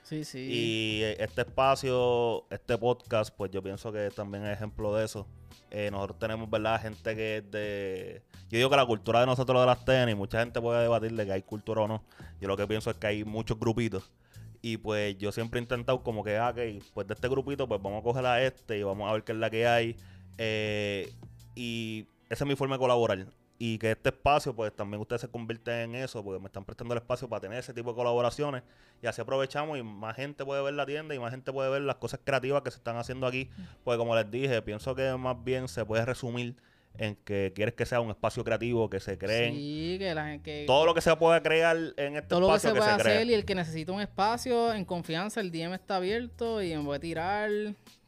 Sí, 0.05 0.23
sí. 0.25 0.39
Y 0.39 1.03
este 1.19 1.41
espacio, 1.41 2.45
este 2.51 2.77
podcast, 2.77 3.35
pues 3.35 3.51
yo 3.51 3.63
pienso 3.63 3.91
que 3.91 4.11
también 4.11 4.45
es 4.45 4.53
ejemplo 4.53 4.95
de 4.95 5.07
eso. 5.07 5.27
Eh, 5.71 5.91
nosotros 5.91 6.19
tenemos, 6.19 6.49
¿verdad? 6.51 6.81
Gente 6.81 7.17
que 7.17 7.39
es 7.39 7.51
de... 7.51 8.23
Yo 8.51 8.59
digo 8.59 8.69
que 8.69 8.77
la 8.77 8.85
cultura 8.85 9.21
de 9.21 9.27
nosotros 9.27 9.61
de 9.63 9.67
las 9.67 9.83
tenis, 9.85 10.15
mucha 10.15 10.41
gente 10.41 10.61
puede 10.61 10.83
debatir 10.83 11.13
de 11.15 11.25
que 11.25 11.33
hay 11.33 11.43
cultura 11.43 11.83
o 11.83 11.89
no. 11.89 12.05
Yo 12.39 12.49
lo 12.49 12.57
que 12.57 12.67
pienso 12.67 12.91
es 12.91 12.99
que 12.99 13.07
hay 13.07 13.25
muchos 13.25 13.59
grupitos. 13.59 14.13
Y 14.61 14.77
pues 14.77 15.17
yo 15.17 15.33
siempre 15.33 15.59
he 15.59 15.63
intentado 15.63 16.03
como 16.03 16.23
que, 16.23 16.37
ah, 16.37 16.55
pues 16.93 17.07
de 17.07 17.15
este 17.15 17.29
grupito, 17.29 17.67
pues 17.67 17.83
vamos 17.83 18.01
a 18.01 18.05
coger 18.05 18.27
a 18.27 18.43
este 18.43 18.79
y 18.79 18.83
vamos 18.83 19.09
a 19.09 19.15
ver 19.15 19.25
qué 19.25 19.33
es 19.33 19.39
la 19.39 19.49
que 19.49 19.67
hay. 19.67 19.97
Eh, 20.37 21.11
y 21.55 22.07
esa 22.29 22.45
es 22.45 22.49
mi 22.49 22.57
forma 22.57 22.75
de 22.75 22.81
colaborar. 22.81 23.27
Y 23.67 23.79
que 23.79 23.93
este 23.93 24.11
espacio, 24.11 24.55
pues 24.55 24.75
también 24.77 25.01
ustedes 25.01 25.23
se 25.23 25.29
convierten 25.29 25.75
en 25.75 25.95
eso, 25.95 26.23
porque 26.23 26.39
me 26.39 26.47
están 26.47 26.65
prestando 26.67 26.93
el 26.93 26.99
espacio 26.99 27.29
para 27.31 27.41
tener 27.41 27.59
ese 27.59 27.73
tipo 27.73 27.91
de 27.91 27.97
colaboraciones. 27.97 28.62
Y 29.03 29.07
así 29.07 29.23
aprovechamos 29.23 29.79
y 29.79 29.83
más 29.83 30.17
gente 30.17 30.45
puede 30.45 30.62
ver 30.62 30.75
la 30.75 30.85
tienda 30.85 31.15
y 31.15 31.19
más 31.19 31.31
gente 31.31 31.51
puede 31.51 31.71
ver 31.71 31.81
las 31.83 31.97
cosas 31.97 32.21
creativas 32.23 32.61
que 32.62 32.71
se 32.71 32.77
están 32.77 32.97
haciendo 32.99 33.27
aquí. 33.27 33.49
Porque 33.83 33.97
como 33.97 34.15
les 34.17 34.31
dije, 34.31 34.61
pienso 34.61 34.95
que 34.95 35.11
más 35.17 35.43
bien 35.43 35.69
se 35.69 35.83
puede 35.87 36.05
resumir 36.05 36.57
en 36.99 37.17
que 37.25 37.53
quieres 37.55 37.75
que 37.75 37.87
sea 37.87 38.01
un 38.01 38.11
espacio 38.11 38.45
creativo, 38.45 38.91
que 38.91 39.01
se 39.01 39.17
creen. 39.17 39.55
Sí, 39.55 39.97
que 39.99 40.15
la 40.15 40.27
gente... 40.27 40.45
que- 40.61 40.67
Todo 40.67 40.85
lo 40.85 40.93
que 40.95 41.01
se 41.01 41.17
puede 41.17 41.41
crear 41.41 41.77
en 41.97 42.17
este 42.17 42.29
todo 42.29 42.41
lo 42.41 42.49
que 42.49 42.57
espacio 42.57 42.71
se 42.71 42.75
que 42.75 42.81
puede 42.81 42.97
se, 42.97 43.03
crea. 43.03 43.15
hacer 43.17 43.31
y 43.31 43.35
el 43.35 43.45
que 43.47 43.55
necesita 43.55 43.93
un 43.93 44.01
espacio 44.03 44.75
en 44.75 44.85
confianza, 44.85 45.41
el 45.41 45.51
DM 45.51 45.73
está 45.75 45.97
abierto 45.97 46.62
y 46.62 46.69
me 46.77 46.83
voy 46.83 46.97
a 46.97 47.01
tirar 47.01 47.51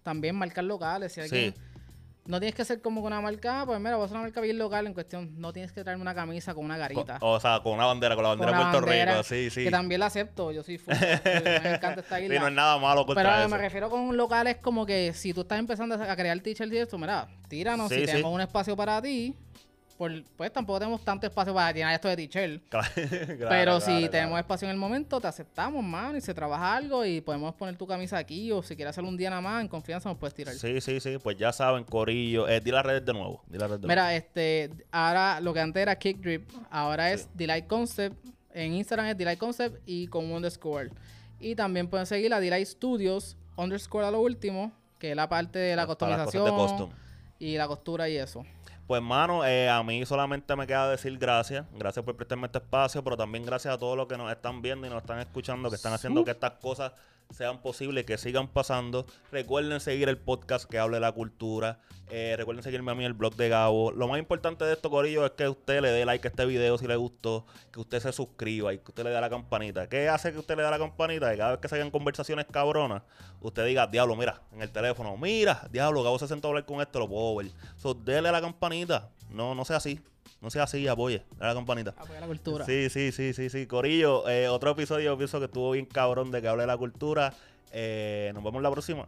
también 0.02 0.36
marcar 0.36 0.64
locales. 0.64 1.12
Si 1.14 1.20
alguien 1.22 1.54
Sí. 1.54 1.60
No 2.26 2.38
tienes 2.40 2.54
que 2.54 2.64
ser 2.64 2.80
como 2.80 3.00
con 3.02 3.12
una 3.12 3.20
marca, 3.20 3.64
pues 3.66 3.78
mira, 3.78 3.96
voy 3.96 4.06
a 4.06 4.10
una 4.10 4.20
marca 4.22 4.40
bien 4.40 4.58
local 4.58 4.86
en 4.86 4.94
cuestión. 4.94 5.32
No 5.38 5.52
tienes 5.52 5.72
que 5.72 5.82
traerme 5.82 6.02
una 6.02 6.14
camisa 6.14 6.54
con 6.54 6.64
una 6.64 6.74
Con- 6.74 6.80
garita. 6.80 7.18
o 7.20 7.38
sea, 7.40 7.60
con 7.62 7.74
una 7.74 7.86
bandera, 7.86 8.14
con 8.14 8.22
la 8.24 8.30
bandera 8.30 8.50
de 8.52 8.56
Puerto 8.58 8.80
bandera, 8.86 9.12
Rico. 9.12 9.22
Sí, 9.24 9.50
sí. 9.50 9.64
Que 9.64 9.70
también 9.70 10.00
la 10.00 10.06
acepto, 10.06 10.52
yo 10.52 10.62
soy 10.62 10.78
full. 10.78 10.94
me 10.94 11.74
encanta 11.74 12.00
esta 12.00 12.16
Sí, 12.18 12.24
isla. 12.24 12.40
no 12.40 12.48
es 12.48 12.52
nada 12.54 12.78
malo 12.78 13.06
contra 13.06 13.22
Pero 13.24 13.38
eso. 13.40 13.48
me 13.48 13.58
refiero 13.58 13.90
con 13.90 14.16
locales 14.16 14.56
como 14.58 14.86
que 14.86 15.12
si 15.14 15.32
tú 15.32 15.42
estás 15.42 15.58
empezando 15.58 15.94
a 15.94 16.16
crear 16.16 16.38
t-shirts 16.40 16.72
y 16.72 16.78
esto, 16.78 16.98
mira, 16.98 17.28
tíranos, 17.48 17.88
Sí, 17.88 17.94
si 17.96 18.00
sí. 18.02 18.06
tenemos 18.06 18.32
un 18.32 18.40
espacio 18.40 18.76
para 18.76 19.00
ti, 19.02 19.34
por, 19.96 20.12
pues 20.36 20.52
tampoco 20.52 20.78
tenemos 20.78 21.02
tanto 21.02 21.26
espacio 21.26 21.54
para 21.54 21.72
llenar 21.72 21.94
esto 21.94 22.08
de 22.08 22.16
teacher. 22.16 22.60
Claro, 22.70 22.88
Pero 22.94 23.36
claro, 23.38 23.80
si 23.80 23.86
claro, 23.86 24.10
tenemos 24.10 24.38
espacio 24.38 24.66
en 24.66 24.72
el 24.72 24.76
momento, 24.78 25.20
te 25.20 25.26
aceptamos, 25.26 25.82
man, 25.82 26.16
y 26.16 26.20
se 26.20 26.34
trabaja 26.34 26.76
algo 26.76 27.04
y 27.04 27.20
podemos 27.20 27.54
poner 27.54 27.76
tu 27.76 27.86
camisa 27.86 28.18
aquí 28.18 28.52
o 28.52 28.62
si 28.62 28.76
quieres 28.76 28.90
hacer 28.90 29.04
un 29.04 29.16
día 29.16 29.30
nada 29.30 29.42
más, 29.42 29.60
en 29.62 29.68
confianza 29.68 30.08
nos 30.08 30.18
puedes 30.18 30.34
tirar. 30.34 30.54
Sí, 30.54 30.80
sí, 30.80 31.00
sí, 31.00 31.18
pues 31.22 31.36
ya 31.36 31.52
saben, 31.52 31.84
Corillo. 31.84 32.48
Eh, 32.48 32.60
di 32.60 32.70
las 32.70 32.84
redes 32.84 33.04
de 33.04 33.12
nuevo. 33.12 33.42
Di 33.46 33.58
las 33.58 33.68
redes 33.68 33.82
de 33.82 33.88
Mira, 33.88 34.14
este, 34.14 34.70
ahora 34.90 35.40
lo 35.40 35.52
que 35.54 35.60
antes 35.60 35.80
era 35.80 35.96
Kick 35.96 36.18
Drip, 36.18 36.48
ahora 36.70 37.12
es 37.12 37.28
Delight 37.34 37.66
Concept. 37.66 38.16
En 38.52 38.72
Instagram 38.72 39.06
es 39.08 39.18
Delight 39.18 39.38
Concept 39.38 39.82
y 39.86 40.06
con 40.06 40.30
underscore. 40.30 40.90
Y 41.40 41.54
también 41.54 41.88
pueden 41.88 42.06
seguir 42.06 42.32
a 42.32 42.40
Delight 42.40 42.66
Studios, 42.66 43.36
underscore 43.56 44.06
a 44.06 44.10
lo 44.10 44.20
último, 44.20 44.72
que 44.98 45.10
es 45.10 45.16
la 45.16 45.28
parte 45.28 45.58
de 45.58 45.76
la 45.76 45.86
Para 45.86 46.24
de 46.24 46.38
custom. 46.38 46.90
y 47.38 47.56
la 47.56 47.66
costura 47.66 48.08
y 48.08 48.16
eso. 48.16 48.44
Pues, 48.86 49.02
mano, 49.02 49.44
eh, 49.44 49.68
a 49.68 49.82
mí 49.82 50.06
solamente 50.06 50.54
me 50.54 50.66
queda 50.66 50.88
decir 50.88 51.18
gracias. 51.18 51.66
Gracias 51.72 52.04
por 52.04 52.16
prestarme 52.16 52.46
este 52.46 52.58
espacio, 52.58 53.02
pero 53.02 53.16
también 53.16 53.44
gracias 53.44 53.74
a 53.74 53.78
todos 53.78 53.96
los 53.96 54.06
que 54.06 54.16
nos 54.16 54.30
están 54.30 54.62
viendo 54.62 54.86
y 54.86 54.90
nos 54.90 55.02
están 55.02 55.18
escuchando, 55.18 55.68
que 55.70 55.76
están 55.76 55.92
haciendo 55.92 56.24
que 56.24 56.30
estas 56.30 56.52
cosas 56.52 56.92
sean 57.30 57.60
posibles, 57.60 58.04
que 58.04 58.18
sigan 58.18 58.48
pasando. 58.48 59.06
Recuerden 59.30 59.80
seguir 59.80 60.08
el 60.08 60.18
podcast 60.18 60.68
que 60.68 60.78
hable 60.78 60.96
de 60.96 61.00
la 61.00 61.12
cultura. 61.12 61.80
Eh, 62.08 62.34
recuerden 62.36 62.62
seguirme 62.62 62.92
a 62.92 62.94
mí 62.94 63.04
el 63.04 63.14
blog 63.14 63.34
de 63.34 63.48
Gabo. 63.48 63.90
Lo 63.90 64.06
más 64.06 64.18
importante 64.18 64.64
de 64.64 64.74
esto, 64.74 64.90
Corillo, 64.90 65.26
es 65.26 65.32
que 65.32 65.48
usted 65.48 65.80
le 65.80 65.90
dé 65.90 66.04
like 66.04 66.26
a 66.26 66.30
este 66.30 66.46
video 66.46 66.78
si 66.78 66.86
le 66.86 66.94
gustó, 66.96 67.46
que 67.72 67.80
usted 67.80 68.00
se 68.00 68.12
suscriba 68.12 68.72
y 68.72 68.78
que 68.78 68.90
usted 68.90 69.04
le 69.04 69.10
dé 69.10 69.20
la 69.20 69.28
campanita. 69.28 69.88
¿Qué 69.88 70.08
hace 70.08 70.32
que 70.32 70.38
usted 70.38 70.56
le 70.56 70.62
dé 70.62 70.70
la 70.70 70.78
campanita? 70.78 71.30
Que 71.30 71.36
cada 71.36 71.50
vez 71.52 71.60
que 71.60 71.68
salgan 71.68 71.90
conversaciones 71.90 72.46
cabronas, 72.50 73.02
usted 73.40 73.66
diga, 73.66 73.86
diablo, 73.86 74.14
mira, 74.14 74.42
en 74.52 74.62
el 74.62 74.70
teléfono, 74.70 75.16
mira, 75.16 75.68
diablo, 75.70 76.02
Gabo 76.02 76.18
se 76.18 76.28
sentó 76.28 76.48
a 76.48 76.50
hablar 76.50 76.64
con 76.64 76.80
esto, 76.80 77.00
lo 77.00 77.08
puedo 77.08 77.36
ver. 77.36 77.50
So, 77.76 77.94
dele 77.94 78.28
a 78.28 78.32
la 78.32 78.40
campanita. 78.40 79.10
No, 79.28 79.54
no 79.54 79.64
sea 79.64 79.76
así. 79.76 80.00
No 80.46 80.50
sea 80.50 80.62
así, 80.62 80.86
apoye. 80.86 81.24
Dale 81.38 81.46
a 81.46 81.48
la 81.48 81.54
campanita. 81.54 81.90
Apoya 81.98 82.20
la 82.20 82.26
cultura. 82.28 82.64
Sí, 82.64 82.88
sí, 82.88 83.10
sí, 83.10 83.32
sí, 83.32 83.50
sí. 83.50 83.66
Corillo, 83.66 84.28
eh, 84.28 84.46
otro 84.46 84.70
episodio 84.70 85.06
yo 85.06 85.18
pienso 85.18 85.40
que 85.40 85.46
estuvo 85.46 85.72
bien 85.72 85.86
cabrón 85.86 86.30
de 86.30 86.40
que 86.40 86.46
hable 86.46 86.62
de 86.62 86.68
la 86.68 86.76
cultura. 86.76 87.34
Eh, 87.72 88.30
nos 88.32 88.44
vemos 88.44 88.62
la 88.62 88.70
próxima. 88.70 89.06